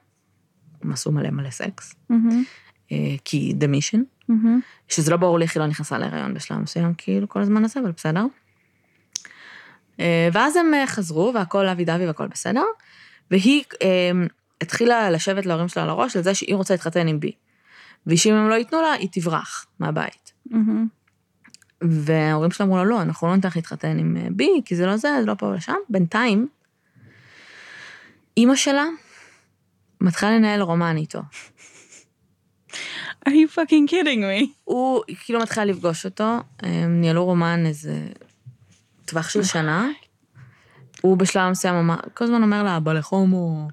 הם 0.84 0.92
עשו 0.92 1.12
מלא 1.12 1.30
מלא 1.30 1.50
סקס, 1.50 1.96
מהמם. 2.10 2.44
אה, 2.92 3.16
כי 3.26 3.54
the 3.60 3.64
mission, 3.64 4.00
מהמם. 4.30 4.60
שזה 4.88 5.12
לא 5.12 5.18
ברור 5.18 5.40
לי 5.40 5.46
איך 5.46 5.56
היא 5.56 5.62
לא 5.62 5.68
נכנסה 5.68 5.98
להיריון 5.98 6.34
בשלב 6.34 6.58
מסוים, 6.58 6.94
כאילו 6.98 7.30
כל 7.30 7.42
הזמן 7.42 7.66
הזה, 7.66 7.80
אבל 7.80 7.92
בסדר. 7.92 8.26
אה, 10.00 10.30
ואז 10.34 10.56
הם 10.56 10.74
אה, 10.74 10.88
חזרו, 10.88 11.32
והכל 11.36 11.68
אבי 11.68 11.86
דבי 11.86 12.08
והכל 12.08 12.28
בסדר, 12.28 12.64
והיא 13.32 13.64
התחילה 14.62 15.12
לשבת 15.12 15.46
להורים 15.46 15.68
שלה 15.68 15.84
על 15.84 15.90
הראש 15.90 16.18
על 16.18 16.24
זה 16.24 16.34
שהיא 16.34 16.56
רוצה 16.56 16.74
להתחתן 16.74 17.08
עם 17.08 17.20
בי. 17.20 17.32
ושאם 18.08 18.34
הם 18.34 18.50
לא 18.50 18.56
ייתנו 18.56 18.82
לה, 18.82 18.92
היא 18.92 19.10
תברח 19.12 19.66
מהבית. 19.80 20.34
מהמם. 20.46 20.88
וההורים 21.82 22.52
שלה 22.52 22.66
אמרו 22.66 22.78
לה, 22.78 22.84
לא, 22.84 23.02
אנחנו 23.02 23.28
לא 23.28 23.36
ניתן 23.36 23.48
לך 23.48 23.56
להתחתן 23.56 24.00
עם 24.00 24.18
בי, 24.32 24.62
כי 24.66 24.76
זה 24.76 24.86
לא 24.86 24.98
זה, 24.98 25.10
זה 25.20 25.26
לא 25.26 25.34
פה 25.34 25.46
ולשם. 25.46 25.76
בינתיים, 25.90 26.48
אימא 28.38 28.56
שלה 28.56 28.86
מתחילה 30.02 30.32
לנהל 30.32 30.62
רומן 30.62 30.98
איתו. 30.98 31.20
are 33.28 33.32
you 33.32 33.56
fucking 33.56 33.92
kidding 33.92 34.22
me? 34.22 34.46
הוא, 34.64 35.02
כאילו 35.24 35.40
מתחילה 35.40 35.66
לפגוש 35.66 36.06
אותו, 36.06 36.38
הם 36.60 37.02
ניהלו 37.02 37.26
רומן 37.26 37.66
איזה 37.66 38.08
טווח 39.06 39.30
של 39.30 39.44
שנה. 39.44 39.88
הוא 41.02 41.18
בשלב 41.18 41.50
מסוים 41.50 41.76
אמר, 41.76 41.98
כל 42.14 42.24
הזמן 42.26 42.44
אומר 42.44 42.64
לה, 42.64 42.80
בא 42.80 42.94
לחומו, 42.94 43.68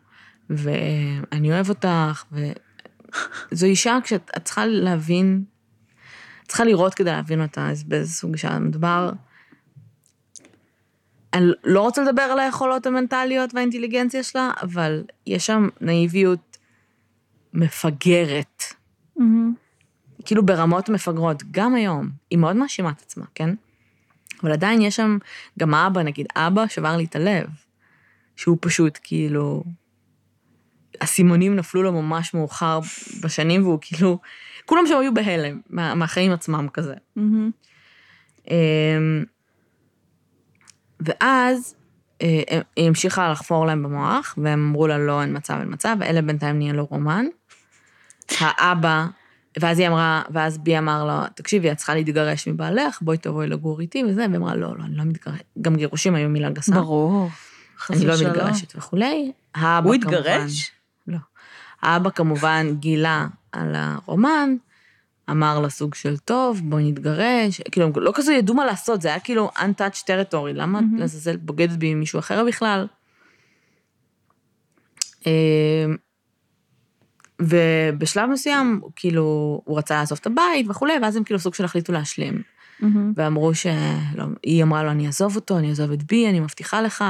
ואני 0.50 1.52
אוהב 1.52 1.68
אותך, 1.68 2.24
וזו 2.32 3.66
אישה 3.66 3.98
כשאת 4.04 4.30
את 4.36 4.44
צריכה 4.44 4.66
להבין, 4.66 5.44
צריכה 6.48 6.64
לראות 6.64 6.94
כדי 6.94 7.10
להבין 7.10 7.42
אותה, 7.42 7.70
אז 7.70 7.84
באיזה 7.84 8.12
סוג 8.12 8.32
אישה 8.32 8.58
מדובר. 8.58 9.10
אני 11.36 11.46
לא 11.64 11.80
רוצה 11.80 12.02
לדבר 12.02 12.22
על 12.22 12.38
היכולות 12.38 12.86
המנטליות 12.86 13.54
והאינטליגנציה 13.54 14.22
שלה, 14.22 14.50
אבל 14.62 15.04
יש 15.26 15.46
שם 15.46 15.68
נאיביות 15.80 16.56
מפגרת. 17.54 18.62
מהמם. 19.16 19.54
כאילו 20.24 20.46
ברמות 20.46 20.88
מפגרות, 20.88 21.42
גם 21.50 21.74
היום, 21.74 22.10
היא 22.30 22.38
מאוד 22.38 22.56
מאשימה 22.56 22.90
את 22.90 23.00
עצמה, 23.00 23.24
כן? 23.34 23.54
אבל 24.42 24.52
עדיין 24.52 24.82
יש 24.82 24.96
שם, 24.96 25.18
גם 25.58 25.74
האבא, 25.74 26.02
נגיד, 26.02 26.26
אבא 26.36 26.66
שבר 26.66 26.96
לי 26.96 27.04
את 27.04 27.16
הלב, 27.16 27.46
שהוא 28.36 28.58
פשוט 28.60 28.98
כאילו, 29.02 29.64
הסימונים 31.00 31.56
נפלו 31.56 31.82
לו 31.82 31.92
ממש 31.92 32.34
מאוחר 32.34 32.80
בשנים, 33.22 33.62
והוא 33.62 33.78
כאילו, 33.80 34.18
כולם 34.66 34.86
שם 34.86 34.98
היו 34.98 35.14
בהלם, 35.14 35.60
מה, 35.70 35.94
מהחיים 35.94 36.32
עצמם 36.32 36.68
כזה. 36.72 36.94
מהמם. 37.16 37.50
ואז 41.00 41.74
אה, 42.22 42.42
היא 42.76 42.88
המשיכה 42.88 43.32
לחפור 43.32 43.66
להם 43.66 43.82
במוח, 43.82 44.34
והם 44.38 44.68
אמרו 44.68 44.86
לה, 44.86 44.98
לא, 44.98 45.22
אין 45.22 45.36
מצב, 45.36 45.54
אין 45.60 45.72
מצב, 45.72 45.96
ואלה 46.00 46.22
בינתיים 46.22 46.58
נהיה 46.58 46.72
לו 46.72 46.84
רומן. 46.84 47.26
האבא, 48.40 49.06
ואז 49.60 49.78
היא 49.78 49.88
אמרה, 49.88 50.22
ואז 50.30 50.58
בי 50.58 50.78
אמר 50.78 51.04
לו, 51.04 51.26
תקשיבי, 51.34 51.72
את 51.72 51.76
צריכה 51.76 51.94
להתגרש 51.94 52.48
מבעלך, 52.48 52.98
בואי 53.02 53.18
תבואי 53.18 53.46
לגור 53.46 53.80
איתי 53.80 54.04
וזה, 54.04 54.26
והיא 54.28 54.36
אמרה, 54.36 54.56
לא, 54.56 54.78
לא, 54.78 54.84
אני 54.84 54.96
לא 54.96 55.04
מתגרשת. 55.04 55.44
גם 55.60 55.76
גירושים 55.76 56.14
היו 56.14 56.28
מילה 56.28 56.50
גסה. 56.50 56.72
ברור. 56.72 57.30
אני 57.90 58.06
לא. 58.06 58.14
מתגרשת 58.14 58.76
וכולי. 58.76 59.32
האבא 59.54 59.88
הוא 59.88 59.96
כמובן... 60.00 60.18
התגרש? 60.18 60.70
לא. 61.06 61.18
האבא 61.82 62.10
כמובן 62.10 62.66
גילה 62.78 63.26
על 63.52 63.74
הרומן, 63.74 64.56
אמר 65.30 65.60
לה 65.60 65.68
סוג 65.68 65.94
של 65.94 66.16
טוב, 66.16 66.60
בואי 66.64 66.90
נתגרש, 66.90 67.60
כאילו, 67.72 67.90
לא 67.96 68.12
כזה 68.14 68.34
ידעו 68.34 68.54
מה 68.54 68.66
לעשות, 68.66 69.02
זה 69.02 69.08
היה 69.08 69.20
כאילו 69.20 69.50
untouched 69.56 70.02
territory, 70.02 70.52
למה 70.54 70.80
מהמם. 70.80 70.96
לעזאזל 70.96 71.36
בוגדת 71.36 71.76
בי 71.76 71.86
עם 71.86 72.00
מישהו 72.00 72.18
אחר 72.18 72.44
בכלל? 72.44 72.86
אה, 75.26 75.86
ובשלב 77.42 78.30
מסוים, 78.30 78.80
כאילו, 78.96 79.60
הוא 79.64 79.78
רצה 79.78 79.94
לעזוב 79.94 80.18
את 80.20 80.26
הבית 80.26 80.66
וכולי, 80.70 80.92
ואז 81.02 81.16
הם 81.16 81.24
כאילו 81.24 81.40
סוג 81.40 81.54
של 81.54 81.64
החליטו 81.64 81.92
להשלים. 81.92 82.42
מהמם. 82.80 83.12
ואמרו 83.16 83.54
שלא, 83.54 84.24
היא 84.42 84.62
אמרה 84.62 84.82
לו, 84.82 84.90
אני 84.90 85.06
אעזוב 85.06 85.36
אותו, 85.36 85.58
אני 85.58 85.68
אעזוב 85.68 85.92
את 85.92 86.02
בי, 86.02 86.28
אני 86.28 86.40
מבטיחה 86.40 86.82
לך, 86.82 87.04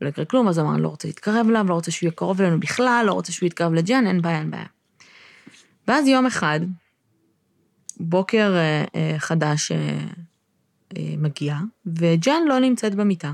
ולא 0.00 0.08
יקרה 0.08 0.24
כלום, 0.24 0.48
אז 0.48 0.58
אמר, 0.58 0.74
אני 0.74 0.82
לא 0.82 0.88
רוצה 0.88 1.08
להתקרב 1.08 1.46
אליו, 1.48 1.66
לא 1.68 1.74
רוצה 1.74 1.90
שהוא 1.90 2.06
יהיה 2.06 2.12
קרוב 2.12 2.40
אלינו 2.40 2.60
בכלל, 2.60 3.04
לא 3.06 3.12
רוצה 3.12 3.32
שהוא 3.32 3.46
יתקרב 3.46 3.74
לג'ן, 3.74 4.06
אין 4.06 4.22
בעיה, 4.22 4.38
אין 4.38 4.50
בעיה. 4.50 4.66
ואז 5.88 6.06
יום 6.06 6.26
אחד, 6.26 6.60
בוקר 8.00 8.54
אה, 8.56 8.84
אה, 8.94 9.14
חדש 9.18 9.72
אה, 9.72 9.98
מגיע, 11.18 11.56
וג'ן 11.86 12.42
לא 12.48 12.58
נמצאת 12.58 12.94
במיטה. 12.94 13.32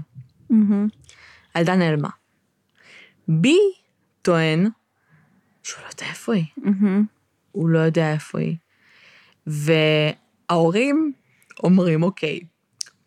הילדה 1.55 1.77
נעלמה. 1.77 2.09
בי 3.29 3.59
טוען 4.23 4.69
שהוא 5.63 5.83
לא 5.83 5.89
יודע 5.89 6.07
איפה 6.07 6.35
היא. 6.35 6.45
מהמם. 6.57 7.05
הוא 7.53 7.69
לא 7.69 7.79
יודע 7.79 8.13
איפה 8.13 8.39
היא. 8.39 8.57
וההורים 9.47 11.13
אומרים, 11.63 12.03
אוקיי, 12.03 12.41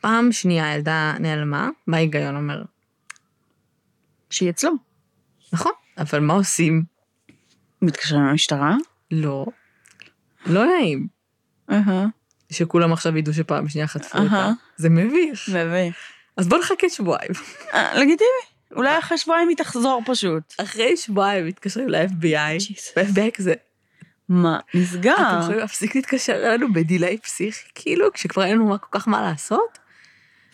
פעם 0.01 0.31
שנייה 0.31 0.71
הילדה 0.71 1.13
נעלמה, 1.19 1.69
מה 1.87 1.97
ההיגיון 1.97 2.35
אומר? 2.35 2.63
שהיא 4.29 4.49
אצלו. 4.49 4.71
נכון, 5.53 5.71
אבל 5.97 6.19
מה 6.19 6.33
עושים? 6.33 6.83
מתקשרים 7.81 8.21
למשטרה? 8.21 8.75
לא. 9.11 9.45
לא 10.45 10.65
נעים. 10.65 11.16
אהה. 11.71 12.05
שכולם 12.51 12.93
עכשיו 12.93 13.17
ידעו 13.17 13.33
שפעם 13.33 13.69
שנייה 13.69 13.87
חטפו 13.87 14.17
אותה. 14.17 14.35
אהה. 14.35 14.51
זה 14.77 14.89
מביך. 14.89 15.49
מביך. 15.49 15.95
אז 16.37 16.47
בוא 16.47 16.57
נחכה 16.57 16.89
שבועיים. 16.89 17.31
אה, 17.73 17.99
לגיטימי. 17.99 18.57
אולי 18.75 18.99
אחרי 18.99 19.17
שבועיים 19.17 19.49
היא 19.49 19.57
תחזור 19.57 20.01
פשוט. 20.05 20.53
אחרי 20.57 20.97
שבועיים 20.97 21.47
מתקשרים 21.47 21.89
ל-FBI. 21.89 22.73
ו-FBI 22.97 23.31
כזה, 23.33 23.53
מה? 24.29 24.59
נסגר. 24.73 25.13
אתם 25.13 25.39
יכולים 25.41 25.59
להפסיק 25.59 25.95
להתקשר 25.95 26.47
אלינו 26.47 26.73
בדיליי 26.73 27.17
פסיכי, 27.17 27.69
כאילו, 27.75 28.13
כשכבר 28.13 28.43
אין 28.43 28.57
לנו 28.57 28.77
כל 28.81 28.99
כך 28.99 29.07
מה 29.07 29.21
לעשות? 29.21 29.77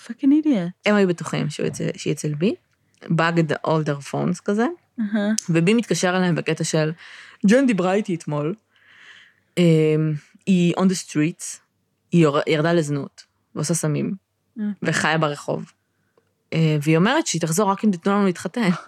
Fucking 0.08 0.34
idiot. 0.34 0.70
הם 0.86 0.96
היו 0.96 1.08
בטוחים 1.08 1.48
שהיא 1.96 2.14
אצל 2.14 2.34
בי, 2.34 2.56
באגדולה 3.08 4.00
פונס 4.00 4.40
כזה, 4.40 4.66
ובי 5.50 5.74
מתקשר 5.74 6.18
אליהם 6.18 6.36
בקטע 6.36 6.64
של, 6.64 6.92
ג'ן 7.48 7.66
דיברה 7.66 7.94
איתי 7.94 8.16
אתמול, 8.16 8.56
אמ, 9.58 10.14
היא 10.46 10.74
on 10.78 10.84
the 10.84 11.08
streets, 11.08 11.60
היא 12.12 12.28
ירדה 12.48 12.74
לזנות, 12.74 13.24
ועושה 13.56 13.74
סמים, 13.74 14.14
אה. 14.60 14.66
וחיה 14.84 15.18
ברחוב. 15.18 15.72
אה, 16.54 16.78
והיא 16.82 16.98
אומרת 16.98 17.28
שהיא 17.28 17.42
תחזור 17.42 17.72
רק 17.72 17.86
אם 17.86 17.92
תיתנו 17.92 18.14
לנו 18.14 18.26
להתחתן. 18.26 18.70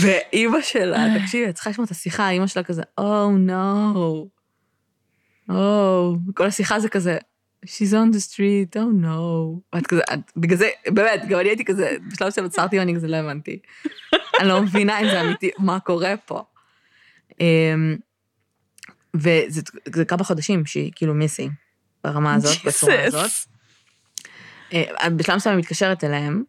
ואימא 0.00 0.62
שלה, 0.62 1.06
תקשיבי, 1.20 1.48
את 1.48 1.54
צריכה 1.54 1.70
לשמוע 1.70 1.84
את 1.84 1.90
השיחה, 1.90 2.30
אימא 2.30 2.46
שלה 2.46 2.62
כזה, 2.62 2.82
או 2.98 3.30
נו, 3.30 4.28
או, 5.48 6.14
כל 6.34 6.46
השיחה 6.46 6.80
זה 6.80 6.88
כזה, 6.88 7.18
she's 7.66 7.92
on 7.92 8.14
the 8.14 8.20
street, 8.30 8.76
oh 8.76 9.04
no. 9.04 9.08
ואת 9.72 9.86
כזה, 9.86 10.02
את, 10.12 10.18
בגלל 10.36 10.58
זה, 10.58 10.68
באמת, 10.86 11.24
גם 11.28 11.40
אני 11.40 11.48
הייתי 11.48 11.64
כזה, 11.64 11.96
בשלב 12.12 12.28
מסוים 12.28 12.46
עצרתי 12.46 12.78
ואני 12.78 12.94
כזה 12.94 13.08
לא 13.08 13.16
הבנתי. 13.16 13.58
אני 14.40 14.48
לא 14.48 14.62
מבינה 14.62 15.00
אם 15.00 15.06
זה 15.06 15.20
אמיתי, 15.20 15.50
מה 15.58 15.80
קורה 15.80 16.14
פה. 16.16 16.42
וזה 19.16 19.60
זה 19.94 20.04
כמה 20.04 20.24
חודשים 20.24 20.66
שהיא 20.66 20.92
כאילו 20.94 21.14
מיסי, 21.14 21.48
ברמה 22.04 22.34
הזאת, 22.34 22.56
בצורה. 22.64 23.04
הזאת. 23.04 23.30
אה, 24.72 25.10
בשלב 25.16 25.36
מסוים 25.36 25.54
היא 25.56 25.62
מתקשרת 25.62 26.04
אליהם. 26.04 26.42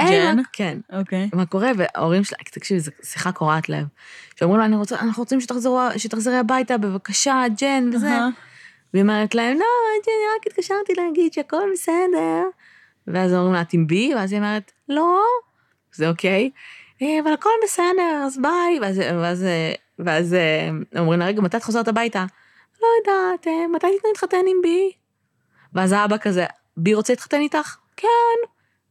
"היי, 0.00 0.08
ג'ן? 0.22 0.36
כן. 0.52 0.78
אוקיי. 0.92 1.28
מה 1.32 1.46
קורה, 1.46 1.70
וההורים 1.76 2.24
שלה, 2.24 2.38
תקשיבי, 2.52 2.80
זו 2.80 2.90
שיחה 3.02 3.32
קורעת 3.32 3.68
לב. 3.68 3.86
שאומרים 4.38 4.60
לה, 4.60 4.66
"אני 4.66 4.76
רוצה- 4.76 4.98
אנחנו 5.00 5.22
רוצים 5.22 5.38
שתחזרי 5.96 6.36
הביתה, 6.36 6.78
בבקשה, 6.78 7.42
ג'ן, 7.60 7.90
וזה. 7.94 8.06
והיא 8.94 9.02
אומרת 9.02 9.34
להם, 9.34 9.58
לא, 9.58 9.64
אני 10.04 10.12
רק 10.36 10.46
התקשרתי 10.46 10.92
להגיד 10.96 11.32
שהכל 11.32 11.62
בסדר. 11.72 12.42
ואז 13.06 13.32
אומרים 13.34 13.52
לה, 13.54 13.60
את 13.60 13.72
עם 13.72 13.86
בי? 13.86 14.12
ואז 14.14 14.32
היא 14.32 14.40
אומרת, 14.40 14.72
לא. 14.88 15.18
זה 15.94 16.08
אוקיי. 16.08 16.50
"אה, 17.02 17.20
אבל 17.22 17.32
הכל 17.32 17.50
בסדר, 17.64 18.22
אז 18.26 18.38
ביי. 18.42 18.78
ואז, 18.82 18.98
ואז, 18.98 19.44
ואז 19.98 20.34
אה, 20.34 20.70
אומרים 20.98 21.20
לה, 21.20 21.26
רגע, 21.26 21.40
מתי 21.40 21.56
את 21.56 21.62
חוזרת 21.62 21.88
הביתה? 21.88 22.24
לא 22.82 22.86
יודעת, 23.00 23.46
אה, 23.46 23.68
מתי 23.68 23.86
תתנו 23.98 24.10
להתחתן 24.10 24.36
עם 24.46 24.56
בי? 24.62 24.92
ואז 25.72 25.92
האבא 25.92 26.16
כזה, 26.18 26.46
בי 26.76 26.94
רוצה 26.94 27.12
להתחתן 27.12 27.40
איתך? 27.40 27.76
כן. 27.96 28.08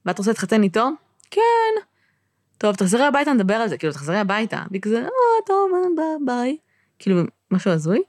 ואת 0.05 0.17
רוצה 0.17 0.31
להתחתן 0.31 0.63
איתו? 0.63 0.89
כן. 1.31 1.41
טוב, 2.57 2.75
תחזרי 2.75 3.03
הביתה, 3.03 3.33
נדבר 3.33 3.53
על 3.53 3.69
זה. 3.69 3.77
כאילו, 3.77 3.93
תחזרי 3.93 4.17
הביתה. 4.17 4.63
והיא 4.71 4.81
כזה, 4.81 5.01
אה, 5.01 5.45
טוב, 5.45 5.71
ביי. 6.25 6.57
כאילו, 6.99 7.21
משהו 7.51 7.71
הזוי. 7.71 8.01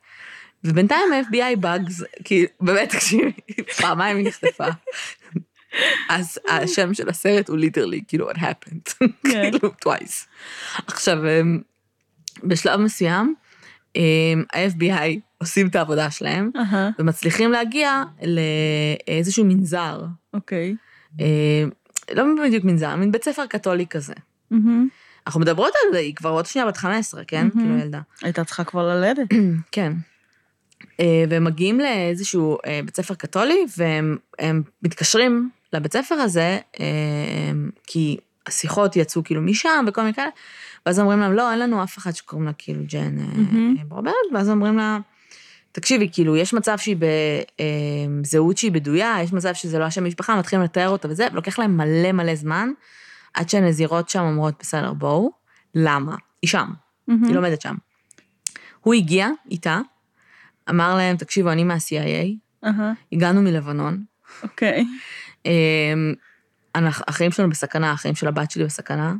ובינתיים 0.65 1.13
ה-FBI 1.13 1.57
bugs, 1.61 2.03
כי 2.25 2.47
באמת, 2.61 2.91
תקשיבי, 2.91 3.33
פעמיים 3.81 4.17
היא 4.17 4.27
נחטפה. 4.29 4.67
אז 6.09 6.39
השם 6.49 6.95
של 6.95 7.09
הסרט 7.09 7.49
הוא 7.49 7.57
literally, 7.57 8.05
כאילו, 8.09 8.31
what 8.31 8.35
happened, 8.35 9.07
כן. 9.31 9.51
כאילו, 9.51 9.73
twice. 9.85 10.27
עכשיו, 10.87 11.19
אמ, 11.29 11.61
בשלב 12.43 12.81
מסוים, 12.81 13.35
אמ, 13.97 14.45
ה-FBI 14.55 15.19
עושים 15.39 15.67
את 15.67 15.77
העבודה 15.77 16.11
שלהם, 16.11 16.51
אהה. 16.57 16.91
ומצליחים 16.99 17.53
להגיע 17.53 18.03
לאיזשהו 19.09 19.45
מנזר. 19.45 20.05
אוקיי. 20.35 20.77
אה, 21.21 21.65
לא 22.15 22.25
בדיוק 22.45 22.65
מנזר, 22.65 22.97
מין 22.97 23.13
בית 23.13 23.25
ספר 23.25 23.47
קתולי 23.47 23.87
כזה. 23.87 24.15
מהמם. 24.51 24.89
אנחנו 25.27 25.41
מדברות 25.41 25.73
על 25.85 25.93
זה, 25.93 25.99
היא 25.99 26.15
כבר 26.15 26.31
עוד 26.31 26.47
שנייה 26.47 26.69
בת 26.69 26.77
15, 26.77 27.25
כן? 27.25 27.49
מהמם. 27.55 27.67
כאילו 27.67 27.79
ילדה. 27.79 28.01
הייתה 28.23 28.45
צריכה 28.45 28.65
כבר 28.65 28.89
ללדת. 28.89 29.29
כן. 29.73 29.93
אה, 31.01 31.25
והם 31.29 31.45
מגיעים 31.45 31.81
לאיזשהו 31.81 32.59
אה, 32.67 32.81
בית 32.85 32.97
ספר 32.97 33.15
קתולי, 33.15 33.67
והם 33.77 34.17
הם 34.39 34.63
מתקשרים 34.83 35.51
לבית 35.73 35.93
ספר 35.93 36.15
הזה, 36.15 36.59
אה, 36.81 37.53
כי 37.87 38.17
השיחות 38.47 38.97
יצאו 38.97 39.25
כאילו 39.25 39.43
משם 39.43 39.85
וכל 39.89 40.01
מיני 40.01 40.15
כאלה, 40.15 40.29
ואז 40.87 41.01
אומרים 41.01 41.21
להם, 41.21 41.33
לא, 41.33 41.51
אין 41.51 41.59
לנו 41.59 41.83
אף 41.83 41.99
אחד 41.99 42.11
שקוראים 42.11 42.47
לה 42.47 42.53
כאילו 42.59 42.83
ג'ן 42.89 43.19
אה, 43.19 43.25
מהמם. 43.37 43.77
אה, 44.07 44.13
ואז 44.35 44.51
אומרים 44.51 44.77
לה, 44.77 44.99
תקשיבי, 45.73 46.09
כאילו, 46.13 46.37
יש 46.37 46.55
מצב 46.55 46.79
שהיא 46.79 46.97
בזהות 48.21 48.57
שהיא 48.57 48.73
בדויה, 48.73 49.17
יש 49.23 49.33
מצב 49.33 49.55
שזה 49.55 49.79
לא 49.79 49.85
השם 49.85 50.05
משפחה, 50.05 50.37
מתחילים 50.37 50.65
לתאר 50.65 50.89
אותה 50.89 51.09
וזה, 51.09 51.27
ולוקח 51.33 51.59
להם 51.59 51.77
מלא 51.77 52.13
מלא 52.13 52.35
זמן, 52.35 52.69
עד 53.35 53.49
שהנזירות 53.49 54.09
שם 54.09 54.21
אומרות, 54.23 54.55
בסדר, 54.61 54.93
בואו, 54.93 55.31
למה? 55.75 56.17
היא 56.43 56.51
שם, 56.51 56.69
מהמם. 57.09 57.25
היא 57.25 57.35
לומדת 57.35 57.61
שם. 57.61 57.75
הוא 58.81 58.95
הגיע 58.95 59.29
איתה, 59.51 59.81
אמר 60.71 60.95
להם, 60.97 61.17
תקשיבו, 61.17 61.51
אני 61.51 61.65
מה-CIA, 61.65 62.37
אהה. 62.67 62.93
הגענו 63.13 63.43
מלבנון, 63.43 64.05
אוקיי. 64.43 64.85
אמ, 65.47 65.51
אנחנו- 65.51 66.24
החיים 66.75 67.31
שלנו 67.31 67.51
בסכנה, 67.51 67.93
החיים 67.93 68.15
של 68.15 68.29
הבת 68.29 68.51
שלי 68.51 68.65
בסכנה. 68.65 69.15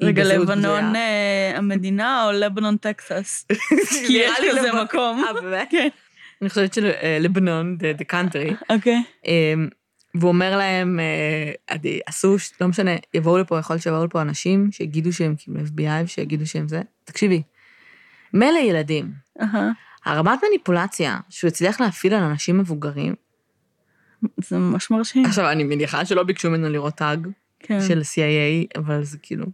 רגע, 0.00 0.24
לבנון. 0.24 0.96
אה, 0.96 1.52
המדינה 1.56 2.24
או 2.24 2.32
לבנון 2.32 2.76
טקסס? 2.76 3.46
כי 4.06 4.12
יש 4.12 4.32
כזה. 4.50 4.72
מקום. 4.84 5.24
אה, 5.24 5.32
באמת? 5.32 5.68
כן. 5.70 5.88
אני 6.42 6.48
חושבת 6.48 6.74
שלבנון, 6.74 7.76
the 7.98 8.04
country, 8.12 8.74
אוקיי. 8.74 9.02
אמ, 9.26 9.68
והוא 10.14 10.28
אומר 10.28 10.56
להם, 10.56 11.00
אה, 11.00 11.76
עשו, 12.06 12.36
לא 12.60 12.68
משנה, 12.68 12.90
יבואו 13.14 13.38
לפה, 13.38 13.58
יכול 13.58 13.74
להיות 13.74 13.82
שיבואו 13.82 14.04
לפה 14.04 14.22
אנשים 14.22 14.72
שיגידו 14.72 15.12
שהם 15.12 15.34
כאילו 15.38 15.60
FBI 15.60 16.04
ושיגידו 16.04 16.46
שהם 16.46 16.68
זה. 16.68 16.82
תקשיבי, 17.04 17.42
מילא 18.34 18.58
ילדים. 18.58 19.12
הרמת 20.04 20.38
מניפולציה 20.48 21.18
שהוא 21.28 21.48
הצליח 21.48 21.80
להפעיל 21.80 22.14
על 22.14 22.22
אנשים 22.22 22.58
מבוגרים, 22.58 23.14
זה 24.36 24.58
ממש 24.58 24.90
מרשים. 24.90 25.24
עכשיו, 25.24 25.50
אני 25.50 25.64
מניחה 25.64 26.04
שלא 26.04 26.22
ביקשו 26.22 26.50
ממנו 26.50 26.68
לראות 26.68 26.94
טאג 26.94 27.28
כן. 27.60 27.80
של 27.88 28.00
CIA, 28.00 28.78
אבל 28.78 29.04
זה 29.04 29.18
כאילו... 29.22 29.46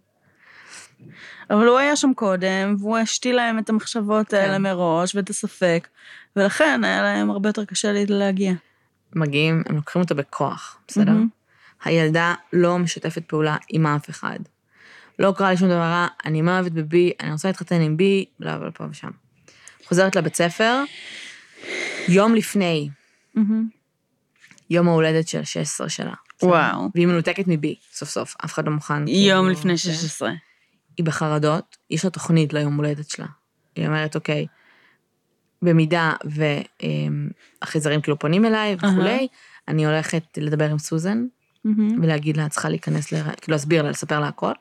אבל 1.51 1.67
הוא 1.67 1.79
היה 1.79 1.97
שם 1.97 2.13
קודם, 2.15 2.77
והוא 2.79 2.99
השתיל 2.99 3.37
להם 3.37 3.59
את 3.59 3.69
המחשבות 3.69 4.33
האלה 4.33 4.55
כן. 4.55 4.63
מראש, 4.63 5.15
ואת 5.15 5.31
הספק, 5.31 5.89
ולכן 6.37 6.85
היה 6.85 7.03
להם 7.03 7.31
הרבה 7.31 7.49
יותר 7.49 7.65
קשה 7.65 7.93
לי 7.93 8.07
להגיע. 8.07 8.53
מגיעים, 9.15 9.63
הם 9.67 9.77
לוקחים 9.77 10.03
אותו 10.03 10.15
בכוח, 10.15 10.79
בסדר? 10.89 11.13
מהמם. 11.13 11.29
הילדה 11.85 12.35
לא 12.53 12.79
משתפת 12.79 13.23
פעולה 13.27 13.57
עם 13.69 13.87
אף 13.87 14.11
אחד. 14.11 14.39
לא 15.19 15.35
קרה 15.37 15.51
לי 15.51 15.57
שום 15.57 15.69
דבר 15.69 15.79
רע, 15.79 16.07
אני 16.25 16.43
מאוהבת 16.43 16.73
בבי, 16.73 17.13
אני 17.21 17.33
רוצה 17.33 17.49
להתחתן 17.49 17.81
עם 17.81 17.97
בי, 17.97 18.25
בלה 18.41 18.59
בלה 18.59 18.71
פה 18.71 18.85
ושם. 18.91 19.11
חוזרת 19.85 20.17
לבית 20.17 20.35
ספר, 20.35 20.83
יום 22.09 22.35
לפני, 22.35 22.89
מהמם. 23.35 23.76
יום 24.71 24.89
ההולדת 24.89 25.29
של 25.29 25.45
16 25.45 25.89
שלה. 25.89 26.15
וואו. 26.43 26.89
והיא 26.95 27.07
מנותקת 27.07 27.45
מבי, 27.47 27.75
סוף 27.93 28.09
סוף, 28.09 28.35
אף 28.45 28.53
אחד 28.53 28.67
לא 28.67 28.73
מוכן. 28.73 29.09
יום 29.09 29.47
כאילו, 29.47 29.49
לפני 29.49 29.77
זה. 29.77 29.93
16. 29.93 30.31
היא 30.97 31.07
בחרדות, 31.07 31.77
יש 31.91 32.05
לה 32.05 32.11
תוכנית 32.11 32.53
ליום 32.53 32.77
הולדת 32.77 33.11
שלה. 33.11 33.27
היא 33.77 33.87
אומרת, 33.87 34.15
אוקיי, 34.15 34.47
במידה 35.63 36.13
והחייזרים 37.63 38.01
כאילו 38.01 38.19
פונים 38.19 38.45
אליי 38.45 38.75
וכולי, 38.75 39.29
אני 39.69 39.87
הולכת 39.87 40.23
לדבר 40.37 40.71
עם 40.71 40.79
סוזן. 40.79 41.27
ולהגיד 42.03 42.37
לה, 42.37 42.47
את 42.47 42.51
צריכה 42.51 42.69
להיכנס, 42.69 43.13
ל... 43.13 43.23
כאילו 43.23 43.55
להסביר 43.55 43.83
לה, 43.83 43.91
לספר 43.91 44.21
לה 44.21 44.29
הכל. 44.29 44.53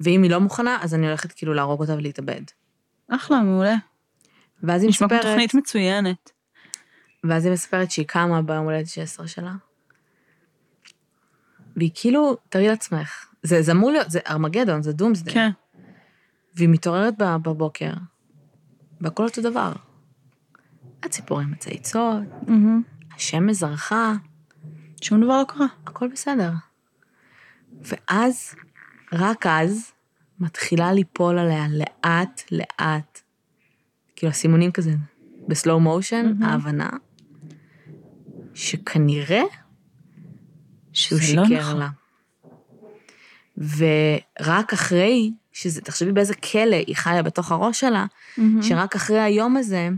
ואם 0.00 0.22
היא 0.22 0.30
לא 0.30 0.38
מוכנה, 0.38 0.78
אז 0.82 0.94
אני 0.94 1.06
הולכת 1.06 1.32
כאילו 1.32 1.54
להרוג 1.54 1.80
אותה 1.80 1.94
ולהתאבד. 1.94 2.42
אחלה, 3.08 3.40
מעולה. 3.40 3.74
ואז 4.62 4.82
היא 4.82 4.88
נשמע 4.88 5.08
כמו 5.08 5.16
מספרת, 5.16 5.32
תוכנית 5.32 5.54
מצוינת. 5.54 6.31
ואז 7.24 7.44
היא 7.44 7.52
מספרת 7.52 7.90
שהיא 7.90 8.06
קמה 8.06 8.42
ביום 8.42 8.64
הולדת 8.64 8.86
16 8.86 9.26
שלה. 9.26 9.54
והיא 11.76 11.90
כאילו, 11.94 12.36
תראי 12.48 12.68
לעצמך, 12.68 13.26
זה, 13.42 13.62
זה 13.62 13.72
אמור 13.72 13.90
להיות, 13.90 14.10
זה 14.10 14.20
ארמגדון, 14.28 14.82
זה 14.82 14.92
דומסדי. 14.92 15.32
כן. 15.32 15.50
והיא 16.54 16.68
מתעוררת 16.68 17.14
בבוקר, 17.18 17.92
והכל 19.00 19.24
אותו 19.24 19.42
דבר. 19.42 19.72
הציפורים 21.02 21.50
מצייצות, 21.50 22.22
מהמם. 22.46 22.82
השמש 23.16 23.56
זרחה, 23.56 24.12
שום 25.00 25.24
דבר 25.24 25.38
לא 25.38 25.44
קרה. 25.48 25.66
הכל 25.86 26.08
בסדר. 26.08 26.52
ואז, 27.80 28.54
רק 29.12 29.46
אז, 29.46 29.92
מתחילה 30.40 30.92
ליפול 30.92 31.38
עליה 31.38 31.66
לאט 31.68 32.42
לאט, 32.52 33.20
כאילו 34.16 34.30
הסימונים 34.30 34.72
כזה, 34.72 34.92
בסלואו 35.48 35.80
מושן, 35.80 36.26
מהמם. 36.26 36.42
ההבנה, 36.42 36.88
שכנראה 38.54 39.42
שהוא 40.92 41.18
לא 41.18 41.26
שיקר 41.26 41.60
נכון. 41.60 41.78
לה. 41.78 41.88
ורק 43.56 44.72
אחרי, 44.72 45.32
שזה, 45.52 45.80
תחשבי 45.80 46.12
באיזה 46.12 46.34
כלא 46.34 46.76
היא 46.86 46.96
חיה 46.96 47.22
בתוך 47.22 47.52
הראש 47.52 47.80
שלה, 47.80 48.06
מהמם. 48.36 48.62
שרק 48.62 48.94
אחרי 48.94 49.20
היום 49.20 49.56
הזה, 49.56 49.88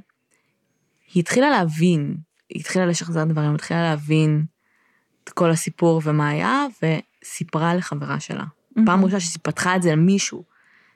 היא 1.15 1.21
התחילה 1.21 1.51
להבין, 1.51 2.17
היא 2.49 2.61
התחילה 2.61 2.87
לשחזר 2.87 3.25
דברים, 3.25 3.49
היא 3.49 3.55
התחילה 3.55 3.83
להבין 3.83 4.45
את 5.25 5.29
כל 5.29 5.51
הסיפור 5.51 6.01
ומה 6.05 6.29
היה, 6.29 6.67
וסיפרה 6.83 7.75
לחברה 7.75 8.21
שלה. 8.21 8.45
מהמם. 8.77 8.87
פעם 8.87 9.05
ראשונה 9.05 9.21
שהיא 9.21 9.41
פתחה 9.43 9.77
את 9.77 9.83
זה 9.83 9.93
למישהו, 9.93 10.45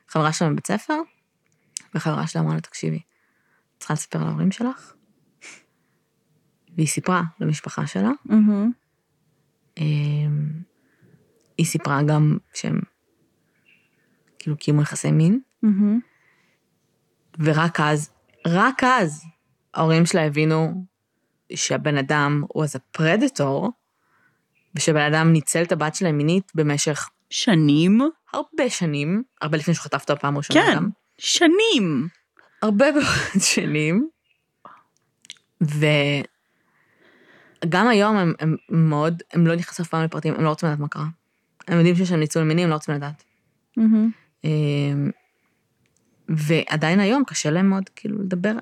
חברה 0.09 0.33
שלה 0.33 0.49
מבית 0.49 0.67
ספר, 0.67 0.95
וחברה 1.95 2.27
שלה 2.27 2.43
אמרה 2.43 2.55
לה, 2.55 2.61
תקשיבי, 2.61 3.01
צריכה 3.79 3.95
לספר 3.95 4.25
להורים 4.25 4.53
שלך? 4.53 4.93
והיא 6.79 6.89
סיפרה 6.89 7.23
למשפחה 7.41 7.87
שלה. 7.87 8.11
אמ, 9.79 10.49
היא 11.59 11.67
סיפרה 11.67 12.03
גם 12.03 12.39
שהם 12.55 12.81
כאילו 14.39 14.57
קיימו 14.57 14.83
יחסי 14.83 15.11
מין, 15.11 15.41
מהמם. 15.63 16.01
ורק 17.39 17.81
אז, 17.81 18.11
רק 18.47 18.85
אז, 18.85 19.25
ההורים 19.75 20.07
שלה 20.07 20.27
הבינו 20.27 20.85
שהבן 21.55 21.97
אדם 21.97 22.45
הוא 22.49 22.65
אז 22.65 22.77
הפרדטור, 22.77 23.73
ושבן 24.75 25.13
אדם 25.13 25.33
ניצל 25.33 25.63
את 25.63 25.73
הבת 25.73 25.95
שלהם 25.95 26.17
מינית 26.17 26.53
במשך 26.55 27.09
שנים? 27.31 28.01
הרבה 28.33 28.71
שנים, 28.71 29.23
הרבה 29.41 29.59
לפני 29.59 29.75
שהוא 29.75 29.85
חטף 29.85 30.01
אותה 30.01 30.17
פעם 30.17 30.37
ראשונה 30.37 30.61
כן. 30.61 30.77
גם, 30.77 30.89
שנים. 31.19 32.09
הרבה 32.63 32.87
מאוד 32.93 33.43
שנים, 33.55 34.09
וגם 37.65 37.89
היום 37.89 38.17
הם, 38.17 38.35
הם 38.41 38.57
מאוד, 38.69 39.23
הם 39.33 39.47
לא 39.47 39.57
נכנסו 39.57 39.83
אף 39.83 39.89
פעם 39.89 40.05
לפרטים, 40.05 40.35
הם 40.35 40.45
לא 40.45 40.49
רוצים 40.49 40.69
לדעת 40.69 40.81
מה 40.81 40.89
קרה. 40.89 41.07
הם 41.69 41.77
יודעים 41.77 41.97
שיש 41.97 42.09
שם 42.09 42.17
ניצול 42.17 42.43
מיני, 42.43 42.65
הם 42.65 42.71
לא 42.71 42.75
רוצים 42.75 42.95
לדעת. 42.95 43.25
אמ, 44.45 45.11
ועדיין 46.29 47.01
היום 47.01 47.25
קשה 47.25 47.51
להם 47.51 47.69
מאוד 47.69 47.89
כאילו 47.97 48.23
לדבר 48.23 48.53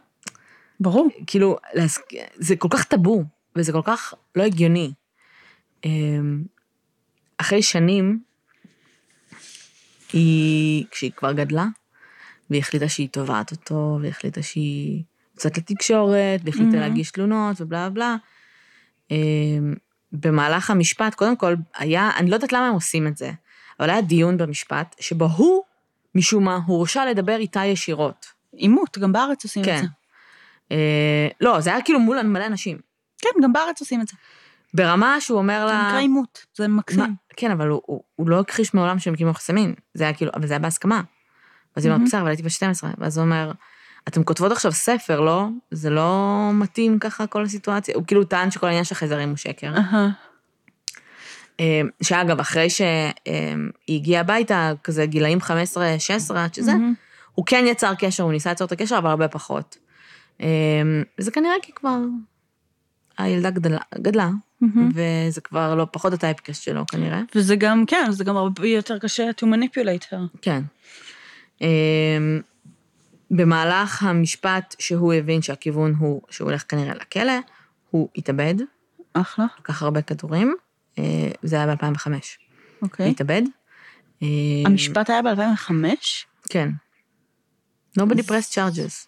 ברור. 0.81 1.09
כאילו, 1.27 1.57
להס... 1.75 1.99
זה 2.35 2.57
כל 2.57 2.69
כך 2.71 2.85
טאבו, 2.85 3.25
וזה 3.57 3.73
כל 3.73 3.83
כך 3.85 4.15
לא 4.37 4.43
הגיוני. 4.43 4.93
אמ, 5.85 6.45
אחרי 7.39 7.63
שנים, 7.63 8.21
היא, 10.13 10.85
כשהיא 10.91 11.11
כבר 11.17 11.33
גדלה, 11.33 11.67
והיא 12.51 12.61
החליטה 12.61 12.89
שהיא 12.89 13.09
תובעת 13.09 13.51
אותו, 13.51 13.99
והיא 14.01 14.11
החליטה 14.11 14.43
שהיא 14.43 15.03
יוצאת 15.35 15.59
לתקשורת, 15.59 16.41
והחליטה 16.45 16.65
מהמם. 16.65 16.81
להגיש 16.81 17.11
תלונות, 17.11 17.61
ובלה 17.61 17.91
בלה. 17.91 18.17
אמ, 19.11 19.75
במהלך 20.13 20.71
המשפט, 20.71 21.15
קודם 21.15 21.37
כל, 21.37 21.55
היה, 21.77 22.11
אני 22.17 22.31
לא 22.31 22.35
יודעת 22.35 22.53
למה 22.53 22.69
הם 22.69 22.75
עושים 22.75 23.07
את 23.07 23.17
זה, 23.17 23.31
אבל 23.81 23.91
היה 23.91 24.01
דיון 24.01 24.37
במשפט, 24.37 24.97
שבו 25.01 25.25
הוא, 25.25 25.63
משום 26.15 26.45
מה, 26.45 26.59
הורשע 26.67 27.05
לדבר 27.07 27.37
איתה 27.37 27.65
ישירות. 27.65 28.27
עימות, 28.53 28.99
גם 28.99 29.13
בארץ 29.13 29.45
עושים 29.45 29.63
את 29.63 29.69
כן. 29.69 29.81
זה. 29.83 29.87
אה, 30.73 31.29
לא, 31.41 31.61
זה 31.61 31.71
היה 31.71 31.83
כאילו 31.83 32.01
מול 32.01 32.23
מלא 32.23 32.47
אנשים. 32.47 32.79
כן, 33.19 33.29
גם 33.43 33.53
בארץ 33.53 33.81
עושים 33.81 34.01
את 34.01 34.09
זה. 34.09 34.15
ברמה 34.75 35.21
שהוא 35.21 35.39
אומר 35.39 35.67
זה 35.69 35.73
לה... 35.75 35.89
נקרא 35.89 35.99
עימות, 35.99 36.47
זה 36.55 36.69
מקסים. 36.69 37.01
מה- 37.01 37.07
כן, 37.37 37.51
אבל 37.51 37.69
הוא, 37.69 37.83
הוא, 37.87 38.03
הוא 38.17 38.29
לא 38.31 38.41
הכחיש 38.41 38.75
מעולם 38.75 38.99
שהם 38.99 39.17
קיימו 39.17 39.31
יחסי 39.31 39.53
מין. 39.53 39.75
זה 39.95 40.05
היה 40.05 40.13
כאילו, 40.15 40.31
אבל 40.35 40.47
זה 40.47 40.53
היה 40.55 40.59
בהסכמה. 40.59 41.03
ואז 41.77 41.85
היא 41.85 41.93
אומרת. 41.93 42.09
בסדר, 42.09 42.21
אבל 42.21 42.29
הייתי 42.29 42.43
בת 42.43 42.51
12. 42.51 42.91
ואז 42.99 43.19
הוא 43.19 43.25
אומר, 43.25 43.53
אתם 44.09 44.25
כותבות 44.25 44.53
עכשיו 44.53 44.73
ספר, 44.73 45.21
לא? 45.21 45.47
זה 45.71 45.91
לא 45.91 46.51
מתאים 46.55 46.99
ככה 46.99 47.27
כל 47.27 47.43
הסיטואציה. 47.45 47.95
הוא 47.95 48.05
כאילו 48.07 48.25
טען 48.25 48.51
שכל 48.51 48.67
העניין 48.67 48.85
של 48.85 48.95
החייזרים 48.95 49.29
הוא 49.29 49.37
שקר. 49.37 49.73
אה, 51.61 51.81
שאגב, 52.03 52.41
אחרי 52.41 52.71
שהיא 52.71 52.93
הגיעה 53.89 54.21
הביתה, 54.21 54.73
כזה 54.85 55.07
גילאים 55.07 55.39
15-16, 55.39 55.51
עד 56.35 56.55
שזה. 56.55 56.73
הוא 57.35 57.47
כן 57.47 57.65
יצר 57.69 57.95
קשר, 57.99 58.23
הוא 58.23 58.33
ניסה 58.33 58.51
ליצור 58.51 58.67
את 58.67 58.73
הקשר, 58.73 58.99
אבל 58.99 59.11
הרבה 59.11 59.29
פחות. 59.29 59.77
אה, 60.41 60.47
וזה 61.19 61.31
כנראה 61.31 61.55
כי 61.63 61.73
כבר 61.73 61.99
הילדה 63.19 63.51
גדלה, 63.51 63.81
גדלה. 63.95 64.31
וזה 64.95 65.41
כבר 65.41 65.75
לא 65.75 65.87
פחות 65.93 66.13
הטייפקסט 66.13 66.63
שלו 66.63 66.87
כנראה. 66.87 67.21
וזה 67.35 67.57
גם, 67.57 67.87
כן, 67.87 68.07
זה 68.11 68.25
גם 68.25 68.37
הרבה 68.37 68.69
יותר 68.69 68.99
קשה 68.99 69.31
to 69.41 69.45
manipulate 69.45 70.13
her. 70.13 70.39
כן. 70.43 70.63
במהלך 73.31 74.03
המשפט 74.03 74.74
שהוא 74.79 75.12
הבין 75.12 75.43
שהכיוון 75.43 75.95
הוא 75.99 76.22
שהוא 76.31 76.49
הולך 76.49 76.64
כנראה 76.68 76.95
לכלא, 76.95 77.33
הוא 77.91 78.09
התאבד, 78.16 78.55
אחלה, 79.12 79.47
לקח 79.59 79.83
הרבה 79.83 80.03
כדורים, 80.03 80.55
אה, 80.99 81.31
זה 81.43 81.57
היה 81.57 81.66
ב-2005. 81.66 82.09
אוקיי. 82.83 83.11
התאבד. 83.11 83.43
אמ, 84.22 84.29
המשפט 84.66 85.11
היה 85.11 85.22
ב-2005? 85.22 85.70
כן. 86.49 86.68
Nobody 87.99 88.22
pressed 88.29 88.55
charges. 88.55 89.07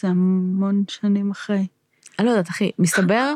זה 0.00 0.08
המון 0.08 0.84
שנים 0.88 1.30
אחרי. 1.30 1.66
אני 2.18 2.26
לא 2.26 2.30
יודעת, 2.30 2.48
אחי, 2.48 2.70
מסתבר 2.78 3.34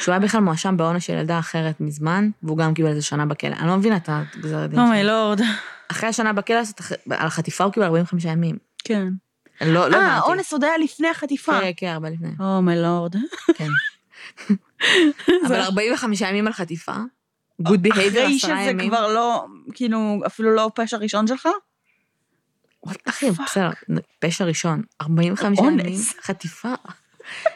שהוא 0.00 0.12
היה 0.12 0.20
בכלל 0.20 0.40
מואשם 0.40 0.76
בעונש 0.76 1.06
של 1.06 1.12
ילדה 1.12 1.38
אחרת 1.38 1.80
מזמן, 1.80 2.30
והוא 2.42 2.58
גם 2.58 2.74
קיבל 2.74 2.88
איזה 2.88 3.02
שנה 3.02 3.26
בכלא. 3.26 3.54
אני 3.56 3.66
לא 3.66 3.76
מבינה 3.76 3.96
את 3.96 4.08
הגזר 4.08 4.58
הדין 4.58 4.76
שלו. 4.76 4.84
אומייי 4.84 5.04
לורד. 5.04 5.40
אחרי 5.88 6.08
השנה 6.08 6.32
בכלא, 6.32 6.60
על 7.10 7.26
החטיפה 7.26 7.64
הוא 7.64 7.72
קיבל 7.72 7.86
45 7.86 8.24
ימים. 8.24 8.58
כן. 8.84 9.08
לא, 9.60 9.72
לא 9.72 9.80
אה, 9.80 9.86
הבנתי. 9.86 10.26
האונס 10.26 10.52
עוד 10.52 10.64
היה 10.64 10.78
לפני 10.78 11.08
החטיפה. 11.08 11.60
כן, 11.60 11.70
כן, 11.76 11.86
הרבה 11.86 12.10
לפני. 12.10 12.28
אומייי 12.40 12.82
לורד. 12.82 13.14
כן. 13.54 13.68
אבל 15.46 15.60
45 15.60 16.20
ימים 16.20 16.46
על 16.46 16.52
חטיפה, 16.52 16.96
behavior, 17.62 17.92
אחרי 17.92 18.24
עשרה 18.24 18.36
שזה 18.36 18.70
ימים. 18.70 18.88
כבר 18.88 19.14
לא, 19.14 19.46
כאילו, 19.74 20.20
אפילו 20.26 20.54
לא 20.54 20.70
פשע 20.74 20.96
ראשון 20.96 21.26
שלך? 21.26 21.48
אחי, 23.08 23.30
בסדר, 23.30 23.70
פשע 24.18 24.44
ראשון, 24.44 24.82
45 25.02 25.58
אונס. 25.58 25.80
ימים, 25.80 26.00
חטיפה. 26.22 26.74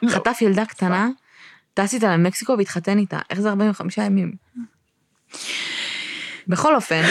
חטף 0.09 0.39
ילדה 0.41 0.67
קטנה, 0.67 1.09
טס 1.75 1.95
איתה 1.95 2.17
למקסיקו 2.17 2.55
והתחתן 2.59 2.99
איתה, 2.99 3.19
איך 3.31 3.41
זה 3.41 3.51
45 3.51 3.99
ימים? 3.99 4.33
בכל 6.49 6.75
אופן, 6.75 7.03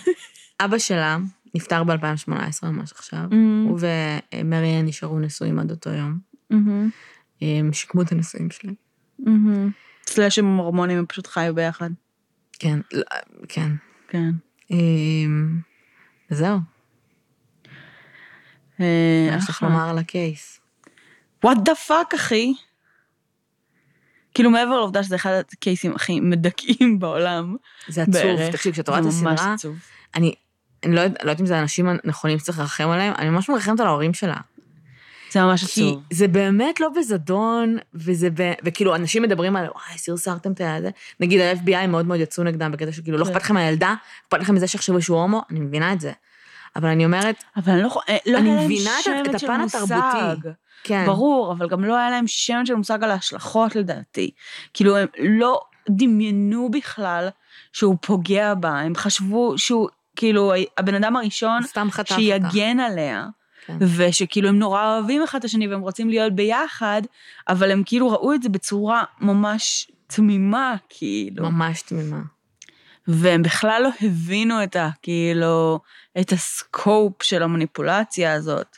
אבא 0.64 0.78
שלה 0.78 1.16
נפטר 1.54 1.84
ב-2018, 1.84 2.32
ממש 2.66 2.92
עכשיו, 2.92 3.24
Mm. 3.30 3.34
הוא 3.68 3.78
ומריאן 4.34 4.84
נשארו 4.86 5.18
נשואים 5.18 5.58
עד 5.58 5.70
אותו 5.70 5.90
יום. 5.90 6.18
מהמם, 6.50 6.90
הם 7.40 7.72
שיקמו 7.72 8.02
את 8.02 8.12
הנישואים 8.12 8.50
שלהם. 8.50 8.74
מהמם. 9.18 9.70
slash 10.06 10.38
עם 10.38 10.56
הורמונים, 10.56 10.98
הם 10.98 11.06
פשוט 11.06 11.26
חיו 11.26 11.54
ביחד. 11.54 11.90
כן, 12.58 12.80
לא, 12.92 13.02
כן. 13.48 13.72
כן. 14.08 14.30
אמ, 14.70 15.58
וזהו, 16.30 16.58
אה, 18.80 19.28
מה 19.30 19.36
יש 19.36 19.48
לך. 19.50 19.62
לומר 19.62 19.88
על 19.88 19.98
ה 19.98 20.08
case? 20.08 20.60
What 21.44 21.56
the 21.64 21.74
fuck, 21.74 22.14
אחי? 22.14 22.52
כאילו, 24.34 24.50
מעבר 24.50 24.70
לעובדה 24.76 25.02
שזה 25.02 25.14
אחד 25.16 25.30
הקייסים 25.52 25.94
הכי 25.94 26.20
מדכאים 26.20 26.98
בעולם. 26.98 27.56
זה 27.88 28.02
עצוב. 28.02 28.14
בערך. 28.14 28.54
תקשיב, 28.54 28.72
כשאתה 28.72 28.90
רואה 28.90 29.02
את 29.02 29.06
הסדרה. 29.06 29.54
אני 30.14 30.34
אני 30.84 30.94
לא 30.96 31.02
לא 31.02 31.08
יודעת 31.20 31.40
אם 31.40 31.46
זה 31.46 31.56
האנשים 31.58 31.88
הנכונים 31.88 32.38
שצריך 32.38 32.58
לרחם 32.58 32.88
עליהם, 32.88 33.14
אני 33.18 33.30
ממש 33.30 33.48
מרחמת 33.48 33.80
על 33.80 33.86
ההורים 33.86 34.14
שלה. 34.14 34.36
זה 35.32 35.42
ממש 35.42 35.64
כי 35.64 35.88
עצוב. 35.88 36.02
זה 36.10 36.28
באמת 36.28 36.80
לא 36.80 36.88
בזדון, 36.98 37.76
וזה 37.94 38.28
ב... 38.34 38.52
וכאילו, 38.64 38.94
אנשים 38.94 39.22
מדברים 39.22 39.56
על, 39.56 39.64
וואי, 39.64 39.98
סרסרתם 39.98 40.52
את 40.52 40.60
הזה. 40.60 40.90
נגיד, 41.20 41.40
ה-FBI 41.40 41.86
מאוד 41.86 42.06
מאוד 42.06 42.20
יצאו 42.20 42.44
נגדם 42.44 42.72
בקטע 42.72 42.92
שכאילו, 42.92 43.18
לא 43.18 43.24
כן. 43.24 43.30
אכפת 43.30 43.42
לכם 43.42 43.54
מהילדה, 43.54 43.94
אכפת 44.24 44.40
לכם 44.40 44.54
מזה 44.54 44.66
שיחשבו 44.66 45.02
שהוא 45.02 45.20
הומו, 45.20 45.42
אני 45.50 45.60
מבינה 45.60 45.92
את 45.92 46.00
זה. 46.00 46.12
אבל 46.76 46.88
אני 46.88 47.04
אומרת, 47.04 47.44
אבל 47.56 47.72
אני 47.72 47.82
לא 47.82 48.00
אה, 48.08 48.16
לא 48.26 48.38
אני 48.38 48.64
מבינה 48.64 48.90
את- 49.30 49.34
הפן. 49.34 49.60
התרבותי. 49.60 50.48
כן. 50.84 51.04
ברור, 51.06 51.52
אבל 51.52 51.68
גם 51.68 51.84
לא 51.84 51.96
היה 51.96 52.10
להם 52.10 52.26
שמץ 52.26 52.66
של 52.68 52.74
מושג 52.74 53.04
על 53.04 53.10
ההשלכות 53.10 53.76
לדעתי. 53.76 54.30
כאילו, 54.74 54.96
הם 54.96 55.06
לא 55.18 55.60
דמיינו 55.90 56.70
בכלל 56.70 57.28
שהוא 57.72 57.96
פוגע 58.00 58.54
בה, 58.54 58.80
הם 58.80 58.94
חשבו 58.94 59.54
שהוא, 59.58 59.88
כאילו, 60.16 60.52
הבן 60.78 60.94
אדם 60.94 61.16
הראשון 61.16 61.62
סתם 61.62 61.88
חטף 61.90 62.10
אותה. 62.10 62.20
שיגן 62.20 62.80
עליה. 62.80 63.26
כן. 63.66 63.76
ושכאילו 63.80 64.48
הם 64.48 64.58
נורא 64.58 64.94
אוהבים 64.94 65.22
אחד 65.22 65.38
את 65.38 65.44
השני 65.44 65.68
והם 65.68 65.80
רוצים 65.80 66.08
להיות 66.08 66.32
ביחד, 66.32 67.02
אבל 67.48 67.70
הם 67.70 67.82
כאילו 67.86 68.10
ראו 68.10 68.34
את 68.34 68.42
זה 68.42 68.48
בצורה 68.48 69.04
ממש 69.20 69.90
תמימה, 70.06 70.74
כאילו. 70.88 71.50
ממש 71.50 71.82
תמימה. 71.82 72.20
והם 73.08 73.42
בכלל 73.42 73.80
לא 73.82 73.88
הבינו 74.02 74.62
את 74.62 74.76
ה... 74.76 74.90
כאילו, 75.02 75.80
את 76.20 76.32
הסקופ 76.32 77.22
של 77.22 77.42
המניפולציה 77.42 78.32
הזאת. 78.32 78.76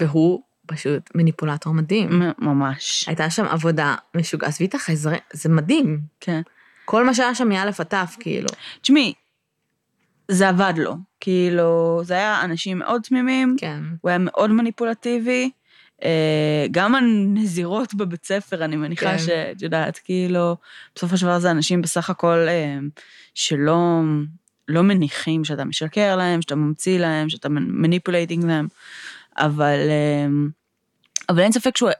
והוא 0.00 0.42
פשוט 0.66 1.10
מניפולטור 1.14 1.74
מדהים. 1.74 2.22
ממש. 2.38 3.04
הייתה 3.08 3.30
שם 3.30 3.44
עבודה 3.44 3.94
משוגעת, 4.14 4.48
עזבי 4.48 4.66
את 4.66 4.74
החייזרים, 4.74 5.20
זה 5.32 5.48
מדהים. 5.48 6.00
כן. 6.20 6.40
כל 6.84 7.06
מה 7.06 7.14
שהיה 7.14 7.34
שם 7.34 7.48
מאלף 7.48 7.80
עד 7.80 7.86
תף, 7.86 8.16
כאילו. 8.20 8.48
תשמעי, 8.80 9.14
זה 10.30 10.48
עבד 10.48 10.74
לו. 10.76 10.96
כאילו, 11.20 12.00
זה 12.04 12.14
היה 12.14 12.44
אנשים 12.44 12.78
מאוד 12.78 13.02
תמימים, 13.02 13.56
כן. 13.58 13.82
הוא 14.00 14.08
היה 14.08 14.18
מאוד 14.18 14.50
מניפולטיבי. 14.50 15.50
אה, 16.04 16.66
גם 16.70 16.94
הנזירות 16.94 17.94
בבית 17.94 18.24
ספר, 18.24 18.64
אני 18.64 18.76
מניחה 18.76 19.10
כן. 19.10 19.18
שאת 19.18 19.62
יודעת, 19.62 19.98
כאילו, 20.04 20.56
של 21.16 21.26
דבר 21.26 21.38
זה 21.38 21.50
אנשים 21.50 21.82
בסך 21.82 22.10
הכל 22.10 22.46
אה, 22.48 22.78
שלא 23.34 24.00
לא 24.68 24.82
מניחים 24.82 25.44
שאתה 25.44 25.64
משקר 25.64 26.16
להם, 26.16 26.42
שאתה 26.42 26.54
ממציא 26.54 26.98
להם, 26.98 27.28
שאתה 27.28 27.48
manipulating 27.48 28.44
להם, 28.44 28.68
אבל, 29.38 29.78
אה, 29.88 30.26
אבל 31.28 31.40
אין 31.40 31.52
ספק 31.52 31.76
שהוא 31.76 31.90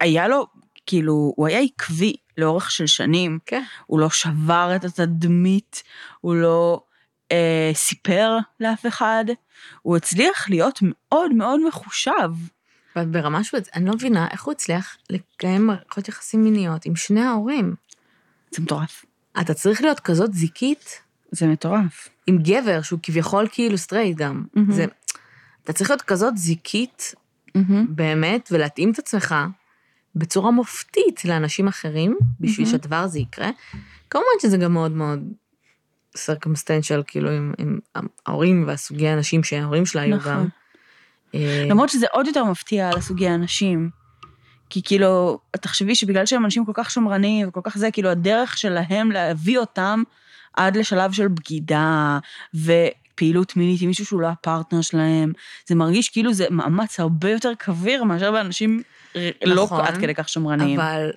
היה 0.00 0.28
לו, 0.28 0.46
כאילו, 0.86 1.32
הוא 1.36 1.46
היה 1.46 1.60
עקבי 1.60 2.16
לאורך 2.38 2.70
של 2.70 2.86
שנים. 2.86 3.38
כן. 3.46 3.62
הוא 3.86 4.00
לא 4.00 4.10
שבר 4.10 4.72
את 4.76 4.84
התדמית, 4.84 5.82
הוא 6.20 6.34
לא 6.34 6.80
אה, 7.32 7.70
סיפר 7.74 8.38
לאף 8.60 8.86
אחד, 8.86 9.24
הוא 9.82 9.96
הצליח 9.96 10.50
להיות 10.50 10.78
מאוד 10.82 11.34
מאוד 11.34 11.60
מחושב. 11.68 12.30
אבל 12.96 13.06
ברמה 13.06 13.44
שהוא, 13.44 13.60
אני 13.74 13.86
לא 13.86 13.92
מבינה 13.94 14.28
איך 14.30 14.44
הוא 14.44 14.52
הצליח 14.52 14.96
לקיים 15.10 15.66
מערכות 15.66 16.08
יחסים 16.08 16.44
מיניות 16.44 16.84
עם 16.84 16.96
שני 16.96 17.20
ההורים. 17.20 17.74
זה 18.50 18.62
מטורף. 18.62 19.04
אתה 19.40 19.54
צריך 19.54 19.80
להיות 19.80 20.00
כזאת 20.00 20.34
זיקית 20.34 21.02
זה 21.30 21.46
מטורף. 21.46 22.08
עם 22.26 22.38
גבר 22.38 22.82
שהוא 22.82 23.00
כביכול 23.02 23.48
כאילו 23.52 23.78
סטרייט 23.78 24.16
גם. 24.16 24.44
מהמם. 24.54 24.72
זה, 24.72 24.86
אתה 25.64 25.72
צריך 25.72 25.90
להיות 25.90 26.02
כזאת 26.02 26.36
זיקית 26.36 27.14
באמת 27.88 28.48
ולהתאים 28.52 28.90
את 28.90 28.98
עצמך 28.98 29.34
בצורה 30.14 30.50
מופתית 30.50 31.24
לאנשים 31.24 31.68
אחרים 31.68 32.18
בשביל 32.40 32.66
מהמם. 32.66 32.78
שהדבר 32.78 32.96
הזה 32.96 33.18
יקרה. 33.18 33.50
כמובן 34.10 34.26
שזה 34.42 34.56
גם 34.56 34.72
מאוד 34.72 34.92
מאוד 34.92 35.32
circumstantial, 36.18 37.02
כאילו 37.06 37.30
עם, 37.30 37.52
עם 37.58 37.78
ההורים 38.26 38.64
והסוגי 38.66 39.08
האנשים 39.08 39.44
שההורים 39.44 39.86
שלה 39.86 40.02
היו 40.02 40.16
נכון. 40.16 40.32
גם. 40.32 40.46
אה, 41.34 41.66
למרות 41.68 41.88
שזה 41.88 42.06
עוד 42.12 42.26
יותר 42.26 42.44
מפתיע 42.44 42.88
על 42.88 42.98
הסוגי 42.98 43.28
האנשים. 43.28 43.90
כי 44.70 44.82
כאילו, 44.84 45.38
תחשבי 45.60 45.94
שבגלל 45.94 46.26
שהם 46.26 46.44
אנשים 46.44 46.64
כל 46.64 46.72
כך 46.74 46.90
שמרנים 46.90 47.48
וכל 47.48 47.60
כך 47.64 47.78
זה, 47.78 47.90
כאילו 47.90 48.08
הדרך 48.08 48.58
שלהם 48.58 49.10
להביא 49.10 49.58
אותם 49.58 50.02
עד 50.56 50.76
לשלב 50.76 51.12
של 51.12 51.28
בגידה 51.28 52.18
ופעילות 52.54 53.56
מינית 53.56 53.82
עם 53.82 53.88
מישהו 53.88 54.06
שהוא 54.06 54.20
לא 54.20 54.26
הפרטנר 54.26 54.80
שלהם, 54.80 55.32
זה 55.66 55.74
מרגיש 55.74 56.08
כאילו 56.08 56.32
זה 56.32 56.46
מאמץ 56.50 57.00
הרבה 57.00 57.30
יותר 57.30 57.52
כביר 57.58 58.04
מאשר 58.04 58.32
באנשים 58.32 58.82
לא 59.44 59.64
נכון, 59.64 59.80
עד 59.80 59.96
כדי 59.96 60.14
כך 60.14 60.28
שמרנים. 60.28 60.80
אבל 60.80 61.10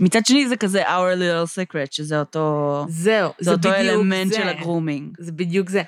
מצד 0.00 0.26
שני 0.26 0.48
זה 0.48 0.56
כזה 0.56 0.88
our 0.88 1.18
little 1.18 1.48
secret, 1.48 1.88
שזה 1.90 2.20
אותו, 2.20 2.86
זהו, 2.88 3.32
זה 3.38 3.44
זה 3.44 3.50
אותו 3.52 3.74
אלמנט 3.74 4.32
זה. 4.32 4.36
של 4.38 4.48
הגרומינג. 4.48 5.16
זה 5.18 5.32
בדיוק 5.32 5.68
זה. 5.70 5.82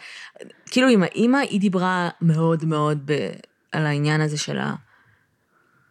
כאילו 0.67 0.89
עם 0.89 1.03
האימא, 1.03 1.39
היא 1.39 1.61
דיברה 1.61 2.09
מאוד 2.21 2.65
מאוד 2.65 2.99
ב, 3.05 3.31
על 3.73 3.87
העניין 3.87 4.21
הזה 4.21 4.39
של 4.39 4.59
ה... 4.59 4.75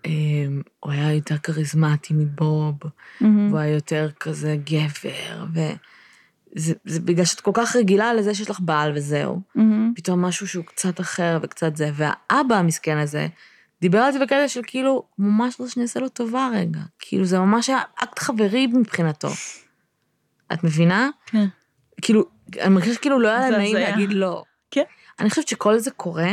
אמ, 0.06 0.62
הוא 0.80 0.92
היה 0.92 1.14
יותר 1.14 1.38
כריזמטי 1.38 2.14
מבוב, 2.14 2.76
מהמם. 3.22 3.48
והוא 3.48 3.60
היה 3.60 3.74
יותר 3.74 4.10
כזה 4.20 4.58
גבר, 4.64 5.46
וזה 5.54 6.74
זה 6.86 7.00
בגלל 7.00 7.26
שאת 7.26 7.42
כל 7.42 7.52
כך 7.54 7.76
רגילה 7.76 8.14
לזה 8.14 8.34
שיש 8.36 8.50
לך 8.50 8.60
בעל 8.60 8.92
וזהו. 8.96 9.42
מהמם. 9.56 9.94
פתאום 9.96 10.22
משהו 10.22 10.48
שהוא 10.48 10.66
קצת 10.66 11.00
אחר 11.00 11.40
וקצת 11.42 11.76
זה, 11.76 11.92
והאבא 11.94 12.56
המסכן 12.56 12.98
הזה, 12.98 13.28
דיבר 13.82 14.00
על 14.00 14.12
זה 14.12 14.20
בקטע 14.20 14.48
של 14.48 14.62
כאילו, 14.68 15.04
ממש 15.18 15.60
רוצה 15.60 15.72
שאני 15.72 15.84
אעשה 15.84 16.00
לו 16.00 16.10
טובה 16.10 16.50
רגע. 16.54 16.80
כאילו, 17.00 17.26
זה 17.26 17.40
ממש 17.40 17.70
היה 17.70 17.82
אקט 18.04 18.20
חברי 18.20 18.68
מבחינתו. 18.68 19.30
את 20.54 20.64
מבינה? 20.64 21.10
כן. 21.26 21.46
כאילו, 22.02 22.26
אני 22.60 22.70
מרגישה 22.70 22.94
שכאילו 22.94 23.20
לא 23.20 23.28
היה 23.28 23.52
זה 23.52 23.58
נעים. 23.58 23.76
להגיד 23.76 24.14
לא. 24.14 24.44
כן. 24.72 24.84
אני 25.20 25.30
חושבת 25.30 25.48
שכל 25.48 25.78
זה 25.78 25.92
קורה 25.92 26.32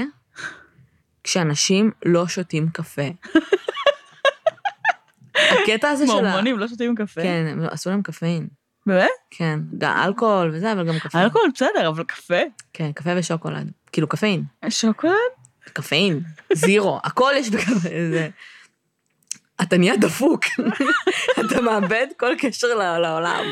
כשאנשים 1.24 1.90
לא 2.04 2.28
שותים 2.28 2.68
קפה. 2.68 3.02
הקטע 5.36 5.88
הזה 5.88 6.06
של 6.06 6.12
ה... 6.12 6.22
מורמונים 6.22 6.58
לא 6.58 6.68
שותים 6.68 6.94
קפה. 6.94 7.22
כן, 7.22 7.46
הם 7.50 7.60
עשו 7.70 7.90
להם 7.90 8.02
קפאין. 8.02 8.48
באמת? 8.86 9.08
כן, 9.30 9.60
גם 9.78 10.04
אלכוהול 10.04 10.50
וזה, 10.54 10.72
אבל 10.72 10.88
גם 10.88 10.98
קפה. 10.98 11.22
אלכוהול 11.22 11.50
בסדר, 11.54 11.88
אבל 11.88 12.04
קפה? 12.04 12.40
כן, 12.72 12.92
קפה 12.92 13.10
ושוקולד. 13.16 13.70
כאילו 13.92 14.08
קפאין. 14.08 14.44
שוקולד? 14.68 15.12
קפאין, 15.72 16.20
זירו, 16.52 17.00
הכל 17.04 17.32
יש 17.36 17.50
בקפה. 17.50 17.88
זה... 18.10 18.28
אתה 19.62 19.78
נהיה 19.78 19.96
דפוק, 19.96 20.44
אתה 21.40 21.60
מאבד 21.60 22.06
כל 22.16 22.34
קשר 22.38 22.74
לעולם. 22.98 23.44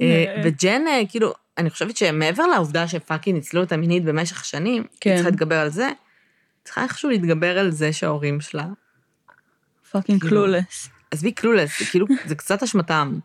אה, 0.00 0.42
וג'ן, 0.44 0.86
אה, 0.86 1.02
כאילו, 1.08 1.32
אני 1.58 1.70
חושבת 1.70 1.96
שמעבר 1.96 2.46
לעובדה 2.46 2.88
ש 2.88 2.99
fucking 2.99 3.36
ניצלו 3.36 3.60
אותה 3.60 3.76
מינית 3.76 4.04
במשך 4.04 4.44
שנים, 4.44 4.84
כן. 5.00 5.10
היא 5.10 5.16
צריכה 5.16 5.30
להתגבר 5.30 5.58
על 5.58 5.68
זה, 5.68 5.90
צריכה 6.64 6.82
איכשהו 6.82 7.10
להתגבר 7.10 7.58
על 7.58 7.70
זה 7.70 7.92
שההורים 7.92 8.40
שלה, 8.40 8.66
fucking 9.90 10.20
כאילו, 10.20 10.36
clueless. 10.36 10.88
עזבי 11.10 11.32
clueless, 11.32 11.82
כאילו, 11.90 12.06
זה 12.26 12.34
קצת 12.34 12.62
אשמתם. 12.62 13.18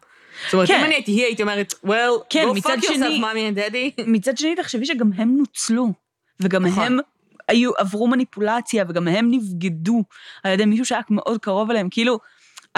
זאת 0.45 0.53
אומרת, 0.53 0.67
כן. 0.67 0.79
אם 0.79 0.85
אני 0.85 0.95
הייתי 0.95 1.11
היא, 1.11 1.23
הייתי 1.23 1.41
אומרת, 1.41 1.73
well, 1.85 2.23
כן, 2.29 2.45
go 2.55 2.59
fuck 2.59 2.83
yourself, 2.83 3.19
mommy 3.19 3.55
and 3.55 3.57
daddy. 3.57 4.03
מצד 4.07 4.37
שני, 4.37 4.55
תחשבי 4.55 4.85
שגם 4.85 5.09
הם 5.15 5.37
נוצלו, 5.37 5.93
וגם 6.39 6.65
נכון. 6.65 6.83
הם 6.83 6.99
היו, 7.47 7.71
עברו 7.77 8.07
מניפולציה, 8.07 8.85
וגם 8.87 9.07
הם 9.07 9.27
נבגדו 9.31 10.03
על 10.43 10.51
ידי 10.51 10.65
מישהו 10.65 10.85
שהיה 10.85 11.01
מאוד 11.09 11.37
קרוב 11.41 11.69
אליהם. 11.71 11.87
כאילו, 11.91 12.19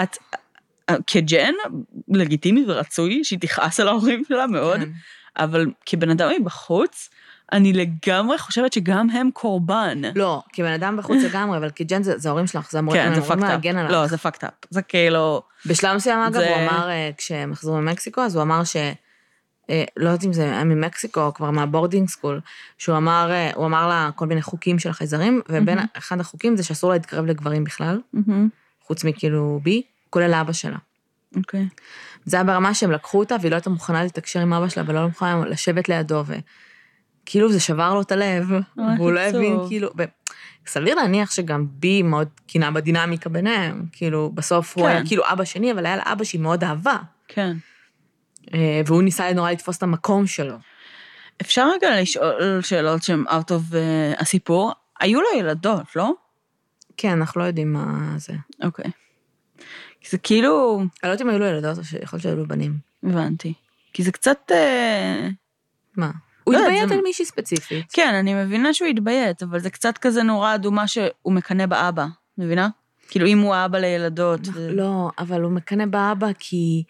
את, 0.04 0.18
כג'ן, 1.08 1.54
לגיטימי 2.08 2.66
ורצוי 2.68 3.24
שהיא 3.24 3.40
תכעס 3.40 3.80
על 3.80 3.88
ההורים 3.88 4.24
שלה 4.28 4.48
מאוד, 4.48 4.80
כן. 4.80 4.90
אבל 5.38 5.66
כבן 5.86 6.10
אדם 6.10 6.30
מבחוץ, 6.42 7.10
אני 7.52 7.74
לגמרי 7.74 8.38
חושבת 8.38 8.74
שגם 8.74 9.10
הם 9.10 9.30
קורבן. 9.34 10.02
לא, 10.16 10.42
כבן 10.54 10.72
אדם 10.72 10.98
בחוץ 10.98 11.18
לגמרי, 11.24 11.58
אבל 11.58 11.70
כג'ן 11.76 12.04
זה 12.04 12.18
זה 12.18 12.30
ההורים 12.30 12.48
שלך, 12.48 12.72
זה 12.72 12.80
אמורים 12.80 13.02
כן, 13.02 13.22
זה 13.22 13.36
להגן. 13.36 13.78
עליו. 13.78 13.92
לא, 13.92 14.08
זה 14.08 14.18
fucked 14.18 14.48
up. 14.48 14.54
זה 14.70 14.82
כאילו... 14.82 15.42
בשלב 15.66 15.96
מסוים, 15.96 16.20
אגב, 16.20 16.34
זה- 16.34 16.50
הוא 16.56 16.64
אמר, 16.70 16.90
אה, 16.90 17.10
כשהם 17.18 17.56
חזרו 17.56 17.78
ממקסיקו, 17.82 18.22
אז 18.22 18.36
הוא 18.36 18.44
אמר 18.44 18.64
ש... 18.64 18.76
אה, 19.70 19.84
לא 19.98 20.10
יודעת 20.10 20.26
אם 20.26 20.34
זה 20.34 20.44
היה 20.44 20.64
ממקסיקו 20.64 21.22
או 21.22 21.34
כבר 21.34 21.52
מה 21.52 21.63
boarding 21.63 22.10
school, 22.10 22.40
שהוא 22.78 22.98
אמר, 22.98 23.32
אה, 23.32 23.52
הוא 23.56 23.66
אמר 23.66 23.88
לה 23.88 24.10
כל 24.16 24.26
מיני 24.26 24.42
חוקים 24.42 24.80
של 24.80 24.90
החייזרים, 24.90 25.42
ובין 25.50 25.76
מהמם. 25.76 25.88
אחד 25.98 26.20
החוקים 26.20 26.58
זה 26.58 26.64
שאסור 26.64 26.90
לה 26.90 26.96
להתקרב 26.96 27.26
לגברים 27.26 27.64
בכלל, 27.64 28.02
מהמם. 28.14 28.50
חוץ 28.82 29.04
מכאילו 29.04 29.60
בי, 29.64 29.82
כולל 30.10 30.34
אבא 30.34 30.54
שלה. 30.54 30.78
אוקיי. 31.36 31.68
זה 32.26 32.38
היה 32.38 32.44
ברמה 32.44 32.74
שהם 32.74 32.92
לקחו 32.92 33.20
אותה 33.20 33.36
והיא 33.42 33.52
לא 33.52 33.56
הייתה 33.56 33.70
מוכנה 33.70 34.04
לתקשר 34.04 34.40
עם 34.40 34.54
אבא 34.54 34.70
שלה 34.70 34.84
ולא 34.88 35.08
מוכנה 35.08 35.46
לשבת 35.46 35.90
לידו, 35.90 36.24
וכאילו 36.26 37.52
זה 37.52 37.60
שבר 37.60 37.94
לו 37.94 38.02
את 38.02 38.12
הלב, 38.12 38.50
והוא 38.98 39.12
לא. 39.12 39.20
הבין, 39.20 39.58
כאילו, 39.68 39.90
ו... 39.98 40.04
סביר 40.68 40.96
להניח 40.96 41.32
שגם 41.32 41.66
בי 41.70 42.02
מאוד 42.02 42.28
קינה 42.48 42.72
בדינמיקה 42.72 43.30
ביניהם. 43.30 43.86
כאילו, 43.92 44.32
בסוף 44.34 44.78
הוא 44.78 44.84
כן. 44.84 44.90
היה 44.92 45.06
כאילו 45.06 45.24
אבא 45.32 45.44
שני, 45.44 45.72
אבל 45.72 45.86
היה 45.86 45.96
לה 45.96 46.04
אבא 46.06 46.24
שהיא 46.24 46.42
מאוד 46.42 46.64
אהבה. 46.64 46.98
כן. 47.28 47.58
אה, 48.54 48.82
והוא 48.86 49.04
ניסה 49.04 49.34
נורא 49.34 49.52
לתפוס 49.52 49.78
את 49.78 49.84
המקום 49.84 50.28
שלו. 50.28 50.56
אפשר 51.42 51.70
רגע 51.76 52.02
לשאול 52.02 52.62
שאלות 52.62 53.04
שהן 53.04 53.24
out 53.28 53.50
of 53.52 53.74
uh, 53.74 54.22
הסיפור. 54.22 54.72
היו 55.00 55.22
לו 55.22 55.28
ילדות, 55.40 55.96
לא? 55.96 56.12
כן, 56.98 57.10
אנחנו 57.12 57.42
לא 57.42 57.46
יודעים 57.46 57.74
מה 57.74 58.14
זה. 58.18 58.34
אוקיי. 58.64 58.92
כי 60.02 60.10
זה 60.10 60.18
כאילו, 60.18 60.78
אני 60.80 60.88
לא 61.04 61.10
יודעת 61.10 61.22
אם 61.22 61.30
היו 61.30 61.40
לו 61.40 61.46
ילדות 61.46 61.78
או 61.78 61.84
שיכול 61.84 62.18
להיות 62.18 62.24
שהיו 62.24 62.36
לו 62.36 62.48
בנים. 62.48 62.78
הבנתי. 63.04 63.54
כי 63.94 64.04
זה 64.04 64.12
קצת... 64.12 64.52
אה, 64.52 65.30
מה? 65.98 66.12
הוא 66.44 66.54
לא 66.54 66.60
התביית 66.60 66.90
זה- 66.90 66.96
על 66.96 67.02
מישהי 67.02 67.26
ספציפית. 67.26 67.86
כן, 67.94 68.14
אני 68.14 68.34
מבינה 68.34 68.74
שהוא 68.74 68.88
התביית, 68.88 69.44
אבל 69.44 69.60
זה 69.60 69.70
קצת 69.70 69.98
כזה 69.98 70.24
נורא 70.24 70.56
אדומה 70.56 70.88
שהוא 70.88 71.34
מקנא 71.34 71.66
באבא, 71.66 72.06
מבינה? 72.38 72.70
כאילו, 73.10 73.28
אם 73.28 73.40
הוא 73.40 73.56
האבא 73.56 73.78
לילדות. 73.78 74.48
ו- 74.54 74.70
לא, 74.72 75.10
אבל 75.20 75.42
הוא 75.42 75.52
מקנא 75.52 75.86
באבא 75.86 76.28
כי 76.40 76.84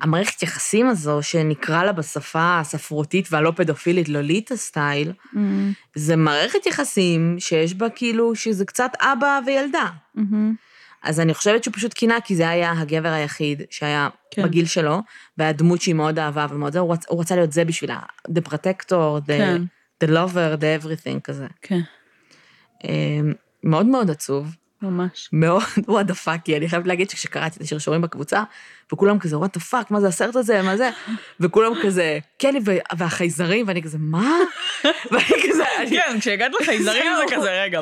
המערכת 0.00 0.42
יחסים 0.42 0.88
הזו, 0.88 1.22
שנקרא 1.22 1.84
לה 1.84 1.92
בשפה 1.92 2.58
הספרותית 2.60 3.28
והלא 3.30 3.52
פדופילית 3.56 4.08
לוליטה 4.08 4.56
סטייל, 4.56 5.12
מהמם, 5.32 5.72
זה 5.94 6.16
מערכת 6.16 6.66
יחסים 6.66 7.36
שיש 7.38 7.74
בה 7.74 7.90
כאילו, 7.90 8.34
שזה 8.34 8.64
קצת 8.64 8.90
אבא 9.00 9.40
וילדה. 9.46 9.90
מהמם. 10.14 10.54
אז 11.02 11.20
אני 11.20 11.34
חושבת 11.34 11.64
שהוא 11.64 11.74
פשוט 11.74 11.94
קינה, 11.94 12.20
כי 12.20 12.36
זה 12.36 12.48
היה 12.48 12.72
הגבר 12.72 13.08
היחיד 13.08 13.62
שהיה 13.70 14.08
כן. 14.30 14.42
כן. 14.42 14.48
בגיל 14.48 14.66
שלו, 14.66 15.00
והדמות 15.38 15.80
שהיא 15.82 15.94
מאוד 15.94 16.18
אהבה 16.18 16.46
ומאוד 16.50 16.72
זה, 16.72 16.78
הוא, 16.78 16.92
רצ, 16.92 17.06
הוא 17.08 17.20
רצה 17.20 17.36
להיות 17.36 17.52
זה 17.52 17.64
בשבילה, 17.64 17.98
the 18.28 18.48
protector, 18.48 19.20
the, 19.20 19.26
כן. 19.26 19.62
the 20.04 20.08
lover, 20.08 20.60
the 20.60 20.84
everything 20.84 21.20
כזה. 21.24 21.46
כן, 21.62 21.80
אמ, 22.84 23.32
מאוד 23.64 23.86
מאוד 23.86 24.10
עצוב, 24.10 24.56
ממש. 24.82 25.28
מאוד 25.32 25.62
what 25.78 26.10
the 26.10 26.26
fuck, 26.26 26.38
כי 26.44 26.56
אני 26.56 26.68
חייבת 26.68 26.86
להגיד 26.86 27.10
שכשקראתי 27.10 27.56
את 27.56 27.62
השרשורים 27.62 28.02
בקבוצה, 28.02 28.42
וכולם 28.92 29.18
כזה, 29.18 29.36
what 29.36 29.58
the 29.58 29.72
fuck, 29.72 29.86
מה 29.90 30.00
זה 30.00 30.08
הסרט 30.08 30.36
הזה, 30.36 30.62
מה 30.62 30.76
זה? 30.76 30.90
וכולם 31.40 31.72
כזה, 31.82 32.18
כן, 32.38 32.54
והחייזרים, 32.96 33.68
ואני 33.68 33.82
כזה, 33.82 33.98
מה? 34.00 34.36
ואני 35.10 35.42
כזה, 35.50 35.64
כן, 35.90 36.20
כשהגעת 36.20 36.52
לחייזרים 36.60 37.12
זה. 37.28 37.36
כזה, 37.36 37.62
רגע. 37.62 37.80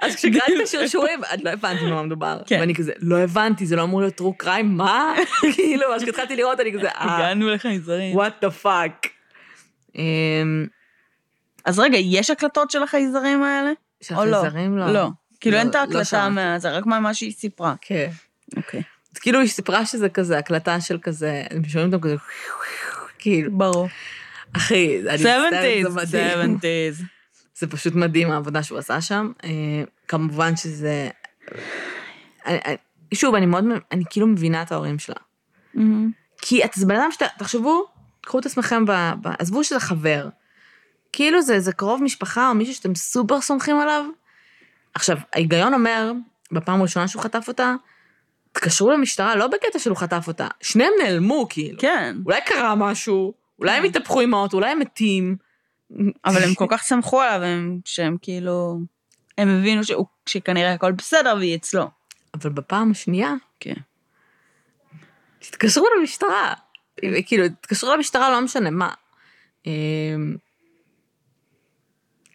אז 0.00 0.16
כשקראתי 0.16 0.56
את 0.56 0.62
השרשורים, 0.64 1.20
אני 1.30 1.44
לא 1.44 1.50
הבנתי 1.50 1.84
במה 1.84 2.02
מדובר. 2.02 2.40
כן. 2.46 2.60
ואני 2.60 2.74
כזה, 2.74 2.92
לא 2.98 3.18
הבנתי, 3.18 3.66
זה 3.66 3.76
לא 3.76 3.82
אמור 3.82 4.00
להיות 4.00 4.20
true 4.20 4.44
crime, 4.44 4.62
מה? 4.62 5.14
כאילו, 5.54 5.94
אז 5.94 6.02
כשהתחלתי 6.02 6.36
לראות, 6.36 6.60
אני 6.60 6.72
כזה, 6.72 6.88
אה, 6.88 7.16
הגענו 7.16 7.50
לחייזרים. 7.50 8.18
what 8.20 8.44
the 8.44 8.64
fuck. 8.64 9.08
אמ, 9.96 10.66
אז 11.64 11.78
רגע, 11.78 11.98
יש 11.98 12.30
הקלטות 12.30 12.70
של 12.70 12.82
החייזרים 12.82 13.42
האלה? 13.42 13.70
של 14.02 14.14
לא? 14.24 14.36
החייזרים 14.36 14.78
לא. 14.78 14.92
לא. 14.92 15.08
כאילו 15.40 15.56
לא, 15.56 15.60
אין 15.60 15.68
את 15.68 15.74
לא 15.74 15.80
ההקלטה 15.80 16.04
שמעתי. 16.04 16.34
מה... 16.34 16.58
זה 16.58 16.70
רק 16.70 16.86
מה 16.86 17.14
שהיא 17.14 17.32
סיפרה. 17.32 17.74
כן. 17.80 18.10
אוקיי. 18.56 18.82
אז 19.14 19.18
כאילו, 19.18 19.40
היא 19.40 19.48
סיפרה 19.48 19.86
שזה 19.86 20.08
כזה, 20.08 20.38
הקלטה 20.38 20.80
של 20.80 20.98
כזה, 21.02 21.42
הם 21.50 21.64
שומעים 21.64 21.92
אותם 21.94 22.04
כזה, 22.04 22.16
כאילו, 23.18 23.58
ברור. 23.58 23.88
אחי, 24.56 25.00
אני 25.08 25.14
מצטערת, 25.14 25.52
70's, 25.52 26.04
זה 26.04 26.34
מדהים. 26.36 26.58
70's. 26.58 27.02
זה 27.58 27.66
פשוט 27.66 27.94
מדהים 27.94 28.30
העבודה 28.30 28.62
שהוא 28.62 28.78
עשה 28.78 29.00
שם. 29.00 29.32
אה, 29.44 29.50
כמובן 30.08 30.56
שזה... 30.56 31.08
אני- 32.46 32.58
אני- 32.66 32.76
שוב, 33.14 33.34
אני 33.34 33.46
מאוד, 33.46 33.64
אני 33.92 34.04
כאילו 34.10 34.26
מבינה 34.26 34.62
את 34.62 34.72
ההורים 34.72 34.98
שלה. 34.98 35.14
כי 36.42 36.64
את 36.64 36.70
זה 36.74 36.86
בן 36.86 36.96
אדם 36.96 37.12
שאתה, 37.12 37.26
תחשבו, 37.38 37.84
קחו 38.20 38.38
את 38.38 38.46
עצמכם, 38.46 38.84
ב, 38.86 38.90
ב, 39.22 39.28
עזבו 39.38 39.64
שזה 39.64 39.80
חבר. 39.80 40.28
כאילו 41.12 41.42
זה, 41.42 41.60
זה 41.60 41.72
קרוב 41.72 42.02
משפחה 42.02 42.48
או 42.48 42.54
מישהו 42.54 42.74
שאתם 42.74 42.94
סופר 42.94 43.40
סומכים 43.40 43.76
עליו. 43.80 44.04
עכשיו, 44.94 45.16
ההיגיון 45.32 45.74
אומר, 45.74 46.12
בפעם 46.52 46.80
הראשונה 46.80 47.08
שהוא 47.08 47.22
חטף 47.22 47.44
אותה, 47.48 47.74
תתקשרו 48.52 48.90
למשטרה, 48.90 49.36
לא 49.36 49.46
בקטע 49.46 49.78
שהוא 49.78 49.96
חטף 49.96 50.24
אותה, 50.28 50.48
שניהם 50.60 50.92
נעלמו, 51.02 51.46
כאילו. 51.50 51.78
כן. 51.78 52.16
אולי 52.26 52.40
קרה 52.46 52.74
משהו, 52.74 53.34
אולי 53.58 53.72
הם 53.72 53.84
התהפכו 53.84 54.20
עם 54.20 54.34
האוטו, 54.34 54.56
אולי 54.56 54.70
הם 54.70 54.78
מתים. 54.78 55.36
אבל 56.24 56.42
הם 56.42 56.54
כל 56.54 56.66
כך 56.70 56.82
סמכו 56.82 57.20
עליו, 57.20 57.42
הם- 57.48 57.80
שהם 57.84 58.16
כאילו... 58.22 58.80
הם 59.38 59.48
הבינו 59.48 59.84
שהוא- 59.84 60.06
שכנראה 60.26 60.72
הכל 60.72 60.92
בסדר 60.92 61.34
והיא 61.38 61.56
אצלו. 61.56 61.90
אבל 62.34 62.50
בפעם 62.50 62.90
השנייה, 62.90 63.34
כן. 63.60 63.74
תתקשרו 65.38 65.86
למשטרה. 65.98 66.54
כאילו, 67.26 67.48
תתקשרו 67.48 67.94
למשטרה, 67.96 68.30
לא 68.30 68.40
משנה 68.40 68.70
מה. 68.70 68.90
אמ, 69.66 70.36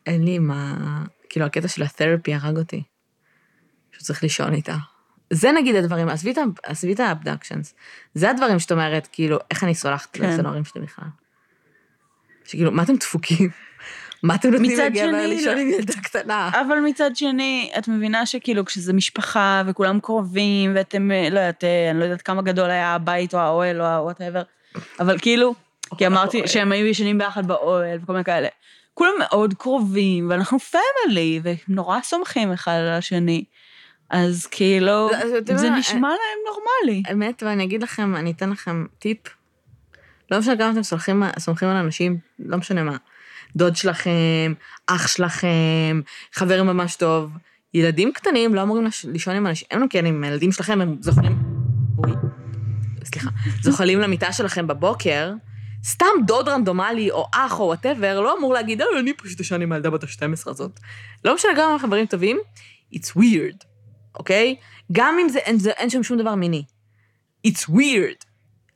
אין 0.05 0.23
לי 0.25 0.39
מה... 0.39 0.75
כאילו, 1.36 1.45
הקטע 1.45 1.67
של 1.67 1.83
התרפי 1.83 2.33
הרג 2.33 2.57
אותי. 2.57 2.83
שהוא 3.91 4.03
צריך 4.03 4.23
לישון 4.23 4.53
איתה. 4.53 4.75
זה 5.29 5.51
נגיד 5.51 5.75
הדברים, 5.75 6.09
עזבי 6.63 6.93
את 6.93 6.99
האבדקשנס. 6.99 7.75
זה 8.13 8.29
הדברים 8.29 8.59
שאת 8.59 8.71
אומרת, 8.71 9.07
כאילו, 9.11 9.38
איך 9.51 9.63
אני 9.63 9.75
סולחת 9.75 10.17
כן. 10.17 10.41
להורים 10.43 10.65
שלי 10.65 10.81
בכלל. 10.81 11.05
שכאילו, 12.45 12.71
מה 12.71 12.83
אתם 12.83 12.95
דפוקים? 12.95 13.49
מה 14.23 14.36
אתם 14.36 14.49
נותנים 14.49 14.71
לגבר 14.71 14.99
שני, 14.99 15.27
לישון 15.27 15.55
לא- 15.55 15.61
עם 15.61 15.69
ילדה 15.69 15.93
קטנה? 16.03 16.49
אבל 16.49 16.79
מצד 16.79 17.15
שני, 17.15 17.71
את 17.77 17.88
מבינה 17.88 18.25
שכאילו 18.25 18.65
כשזה 18.65 18.93
משפחה 18.93 19.63
וכולם 19.65 19.99
קרובים 19.99 20.71
ואתם, 20.75 21.11
אה, 21.11 21.29
לא 21.31 21.39
יודעת, 21.39 21.63
אה, 21.63 21.91
אני 21.91 21.99
לא 21.99 22.03
יודעת 22.03 22.21
כמה 22.21 22.41
גדול 22.41 22.69
היה 22.69 22.95
הבית 22.95 23.33
או 23.33 23.39
האוהל 23.39 23.81
או 23.81 23.86
ה-whatever, 23.86 24.79
אבל 24.99 25.19
כאילו, 25.19 25.55
כי 25.97 26.07
אמרתי 26.07 26.38
האוהל. 26.38 26.47
שהם 26.47 26.71
היו 26.71 26.86
ישנים 26.86 27.17
ביחד 27.17 27.47
באוהל 27.47 27.99
וכל 28.03 28.13
מיני 28.13 28.25
כאלה. 28.25 28.47
כולם 28.95 29.11
מאוד 29.19 29.53
קרובים 29.53 30.29
ואנחנו 30.29 30.57
פמילי 30.59 31.41
ונורא 31.43 31.99
סומכים 32.03 32.51
אחד 32.51 32.71
על 32.73 32.87
השני. 32.89 33.43
אז 34.09 34.45
כאילו, 34.51 35.09
זה- 35.11 35.29
זה 35.29 35.35
יודעים, 35.35 35.73
נשמע 35.75 36.07
להם 36.09 36.39
נורמלי. 36.47 37.03
האמת, 37.05 37.43
ואני 37.45 37.63
אגיד 37.63 37.83
לכם, 37.83 38.15
אני 38.15 38.31
אתן 38.31 38.49
לכם 38.49 38.85
טיפ. 38.99 39.17
לא 40.31 40.39
משנה 40.39 40.57
כמה 40.57 40.71
אתם 40.71 40.83
סומכים, 40.83 41.23
סומכים 41.39 41.67
על 41.69 41.75
אנשים, 41.75 42.17
לא 42.39 42.57
משנה 42.57 42.83
מה. 42.83 42.97
דוד 43.55 43.75
שלכם, 43.75 44.53
אח 44.87 45.07
שלכם, 45.07 46.01
חבר 46.33 46.63
ממש 46.63 46.95
טוב. 46.95 47.31
ילדים 47.73 48.11
קטנים 48.13 48.55
לא 48.55 48.61
אמורים 48.61 48.85
לש- 48.85 49.05
לישון 49.05 49.35
עם 49.35 49.47
אנשים, 49.47 49.67
הם 49.71 49.81
לא 49.81 49.85
כן 49.89 50.05
עם 50.05 50.23
הילדים 50.23 50.51
שלכם, 50.51 50.81
הם 50.81 50.95
זוכרים, 50.99 51.37
אוי, 51.97 52.11
סליחה, 53.03 53.29
זוחלים 53.61 53.99
למיטה 53.99 54.31
שלכם 54.31 54.67
בבוקר, 54.67 55.33
סתם 55.86 56.07
דוד 56.27 56.49
רנדומלי 56.49 57.11
או 57.11 57.27
אח 57.33 57.59
או 57.59 57.65
whatever, 57.65 58.21
לא 58.21 58.38
אמור 58.38 58.53
להגיד, 58.53 58.81
אה, 58.81 58.88
אני 58.99 59.13
פשוט 59.13 59.39
אשן 59.39 59.61
עם 59.61 59.71
הילדה 59.71 59.89
בת 59.89 60.03
ה-12 60.03 60.49
הזאת. 60.49 60.79
לא 61.25 61.36
משנה 61.36 61.51
גם 61.57 61.71
אם 61.71 61.79
חברים 61.79 62.05
טובים, 62.05 62.38
it's 62.93 63.09
weird, 63.17 63.65
אוקיי? 64.15 64.55
גם 64.91 65.17
אם 65.21 65.29
זה, 65.29 65.39
אין, 65.39 65.59
זה, 65.59 65.71
אין 65.71 65.89
שם 65.89 66.03
שום 66.03 66.17
דבר 66.17 66.36
מיני. 66.36 66.63
It's 67.47 67.69
weird. 67.69 68.25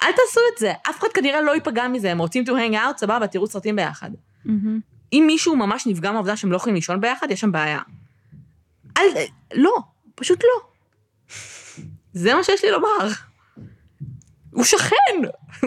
אל 0.02 0.12
תעשו 0.12 0.42
את 0.54 0.60
זה, 0.60 0.72
אף 0.90 1.00
אחד 1.00 1.08
כנראה 1.14 1.42
לא 1.42 1.56
ייפגע 1.56 1.88
מזה, 1.88 2.12
הם 2.12 2.20
רוצים 2.20 2.44
to 2.44 2.50
hang 2.50 2.74
out, 2.74 2.98
סבבה, 2.98 3.28
תראו 3.28 3.48
סרטים 3.48 3.76
ביחד. 3.76 4.10
מהמם. 4.46 4.80
אם 5.14 5.24
מישהו 5.28 5.56
ממש 5.56 5.88
נפגע 5.88 6.12
מהעובדה 6.12 6.36
שהם 6.38 6.52
לא 6.52 6.58
יכולים 6.58 6.76
לישון 6.76 7.02
ביחד, 7.02 7.32
יש 7.32 7.40
שם 7.40 7.52
בעיה. 7.52 7.80
אל, 8.98 9.04
לא, 9.54 9.76
פשוט 10.16 10.44
לא. 10.44 10.70
זה 12.14 12.34
מה 12.34 12.44
שיש 12.44 12.64
לי 12.64 12.72
לומר. 12.72 13.08
הוא 14.52 14.64
שכן, 14.64 15.22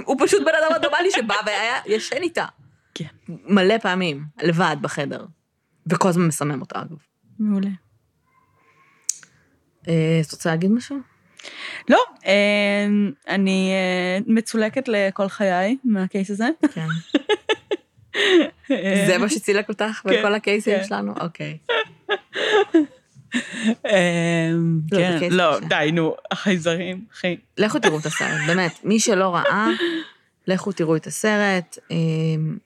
הוא 0.05 0.17
פשוט 0.21 0.43
בן 0.43 0.53
אדם 0.63 0.75
אדומלי 0.75 1.11
שבא 1.11 1.35
והיה 1.47 1.77
ישן 1.87 2.23
איתה. 2.23 2.47
כן. 2.95 3.05
מלא 3.29 3.79
פעמים, 3.79 4.25
לבד 4.43 4.77
בחדר. 4.81 5.25
וכל 5.87 6.09
הזמן 6.09 6.27
מסמם 6.27 6.61
אותה, 6.61 6.81
אגב. 6.81 6.97
מעולה. 7.39 7.71
אה, 9.89 10.21
את 10.27 10.33
רוצה 10.33 10.51
להגיד 10.51 10.71
משהו? 10.71 10.97
לא, 11.89 12.05
אה, 12.27 12.87
אני 13.29 13.73
אה, 13.73 14.19
מצולקת 14.27 14.89
לכל 14.89 15.29
חיי 15.29 15.77
מהקייס 15.85 16.31
הזה. 16.31 16.49
כן. 16.75 16.87
זה 19.07 19.19
מה 19.19 19.29
שצילק 19.29 19.69
אותך 19.69 20.01
כן, 20.03 20.11
בכל 20.11 20.35
הקייסים 20.35 20.79
כן. 20.79 20.85
שלנו? 20.85 21.15
אוקיי. 21.21 21.59
אמ, 23.65 24.81
לא, 24.93 24.99
כן, 25.21 25.29
לא. 25.31 25.61
די, 25.61 25.91
נו, 25.93 26.15
החייזרים, 26.31 27.05
אחי. 27.15 27.37
לכו 27.59 27.79
תראו 27.79 27.99
את 27.99 28.07
הסרט, 28.07 28.41
באמת. 28.47 28.85
מי 28.85 29.01
שלא 29.01 29.35
ראה, 29.35 29.69
לכו 30.47 30.73
תראו 30.73 30.97
את 30.97 31.07
הסרט. 31.07 31.79
אמ, 31.91 32.57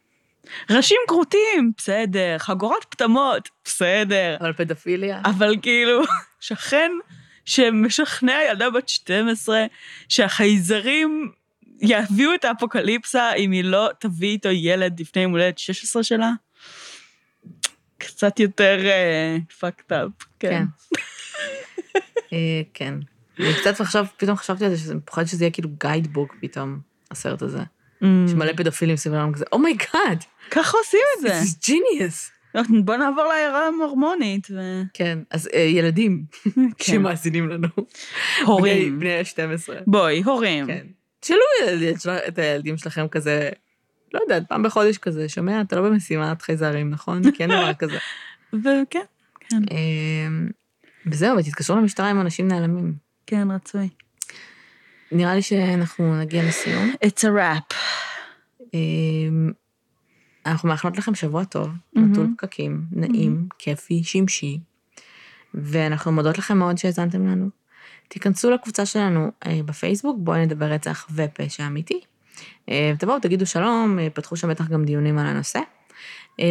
ראשים 0.71 0.99
כרותים, 1.09 1.73
בסדר, 1.77 2.39
חגורת 2.39 2.85
פטמות, 2.85 3.49
בסדר, 3.65 4.37
אבל 4.41 4.53
פדופיליה. 4.53 5.21
אבל 5.25 5.57
כאילו, 5.63 6.03
שכן 6.41 6.91
שמשכנע 7.45 8.39
ילדה 8.51 8.71
בת 8.71 8.89
12 8.89 9.67
שהחייזרים 10.09 11.31
יביאו 11.81 12.35
את 12.35 12.45
האפוקליפסה 12.45 13.33
אם 13.33 13.51
היא 13.51 13.65
לא 13.65 13.89
תביא 13.99 14.29
איתו 14.29 14.49
ילד 14.49 15.01
לפני 15.01 15.23
יום 15.23 15.33
הולדת 15.33 15.59
16 15.59 16.03
שלה, 16.03 16.31
קצת 17.99 18.41
יותר 18.41 18.79
fucked 19.61 19.91
up, 19.93 20.25
כן. 20.39 20.51
כן. 20.51 20.65
אה, 22.33 22.63
כן. 22.75 22.95
אני 23.41 23.55
קצת 23.61 23.81
עכשיו, 23.81 24.07
פתאום 24.17 24.37
חשבתי 24.37 24.65
על 24.65 24.71
זה, 24.71 24.77
שזה 24.77 24.95
פוחד 25.05 25.25
שזה 25.25 25.45
יהיה 25.45 25.51
כאילו 25.51 25.69
guidebook 25.81 26.35
פתאום, 26.41 26.79
הסרט 27.11 27.43
הזה. 27.43 27.59
Mm. 27.59 28.07
יש 28.27 28.33
מלא 28.33 28.53
פדופילים 28.57 28.97
סביב 28.97 29.15
העולם 29.15 29.33
כזה, 29.33 29.45
oh 29.53 29.71
my 29.71 29.89
god, 29.89 30.25
ככה 30.51 30.77
עושים 30.79 31.01
את 31.17 31.21
זה. 31.23 31.41
is 31.41 31.71
genius. 31.71 32.33
בוא 32.85 32.97
נעבור 32.97 33.25
לעיירה 33.25 33.67
המורמונית. 33.67 34.47
ו... 34.51 34.83
כן, 34.95 35.19
אז 35.31 35.49
אה, 35.55 35.61
ילדים 35.61 36.25
כן. 36.79 36.93
שמאזינים 36.93 37.49
לנו. 37.49 37.69
הורים. 38.45 39.01
בני- 39.01 39.25
בני 39.35 39.49
ה-12. 39.49 39.83
בואי, 39.87 40.23
הורים. 40.23 40.67
כן. 40.67 40.87
תשאלו 41.21 41.41
את 42.29 42.39
הילדים 42.39 42.77
שלכם 42.79 43.09
כזה, 43.09 43.51
לא 44.17 44.21
יודעת, 44.21 44.49
פעם 44.49 44.63
בחודש 44.63 44.99
כזה, 44.99 45.29
שומע? 45.29 45.61
אתה 45.61 45.77
לא 45.77 45.83
במשימת 45.89 46.43
חייזרים, 46.43 46.91
נכון? 46.91 47.31
כי 47.33 47.43
אין 47.43 47.51
דבר 47.51 47.75
כזה. 47.75 47.99
וכן, 48.65 49.01
כן, 49.41 49.63
אמ, 49.71 50.49
וזהו, 51.07 51.39
ותתקשרו 51.39 51.77
למשטרה 51.77 52.11
אם 52.11 52.21
אנשים 52.21 52.49
נעלמים. 52.49 52.95
כן, 53.27 53.51
רצוי. 53.51 53.89
נראה 55.13 55.35
לי 55.35 55.43
שאנחנו 55.43 56.21
נגיע 56.21 56.45
לסיום. 56.45 56.93
It's 57.05 57.21
a 57.21 57.29
wrap. 57.37 57.75
אמ, 58.75 59.53
אנחנו 60.47 60.69
מאחלות 60.69 60.99
לכם 60.99 61.15
שבוע 61.15 61.45
טוב, 61.45 61.69
מהמם. 61.93 62.13
נטול 62.13 62.27
פקקים, 62.37 62.83
נעים, 62.93 63.49
כיפי, 63.59 64.05
שמשי, 64.05 64.61
ואנחנו 65.55 66.13
מודות 66.13 66.39
לכם 66.39 66.59
מאוד 66.59 66.79
שהאזנתם 66.79 67.27
לנו. 67.27 67.51
תיכנסו 68.09 68.51
לקבוצה 68.51 68.87
שלנו 68.87 69.31
אה, 69.47 69.61
בפייסבוק, 69.65 70.17
בואי 70.21 70.47
נדבר 70.47 70.67
רצח 70.67 71.09
ופשע 71.15 71.67
אמיתי. 71.67 72.01
אה, 72.69 72.93
תבואו, 72.99 73.21
תגידו 73.21 73.47
שלום, 73.47 73.99
אה, 73.99 74.11
פתחו 74.11 74.37
שם 74.37 74.51
בטח 74.51 74.69
גם 74.69 74.85
דיונים 74.85 75.19
על 75.19 75.27
הנושא. 75.27 75.61
אה, 76.41 76.45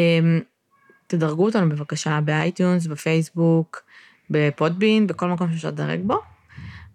תדרגו 1.07 1.45
אותנו 1.45 1.69
בבקשה 1.69 2.19
ב 2.21 2.30
iTunes, 2.30 2.87
בפייסבוק, 2.87 3.83
ב 4.29 4.38
Podbean, 4.38 5.07
בכל 5.07 5.29
מקום 5.29 5.51
שאפשר 5.51 5.67
לדרג 5.67 5.99
בו. 6.03 6.19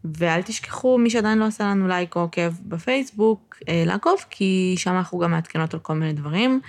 ואל 0.04 0.42
תשכחו, 0.42 0.98
מי 0.98 1.10
שעדיין 1.10 1.38
לא 1.38 1.44
עשה 1.44 1.64
לנו 1.64 1.88
לייק 1.88 2.16
או 2.16 2.20
עוקב 2.20 2.52
בפייסבוק, 2.62 3.56
לעקוב, 3.86 4.24
כי 4.30 4.74
שם 4.78 4.96
אנחנו 4.96 5.18
גם 5.18 5.30
מעדכנות 5.30 5.74
על 5.74 5.80
כל 5.80 5.94
מיני 5.94 6.12
דברים. 6.12 6.60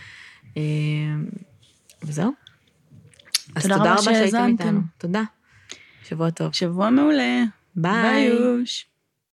וזהו. 2.04 2.32
אז 3.56 3.64
תודה 3.64 3.94
רבה 3.94 4.02
שהייתם. 4.02 4.48
איתנו. 4.48 4.80
תודה. 4.98 5.24
שבוע 6.04 6.30
טוב. 6.30 6.54
שבוע 6.54 6.90
מעולה. 6.90 7.44
ביי. 7.76 8.30
ביי. 8.30 8.91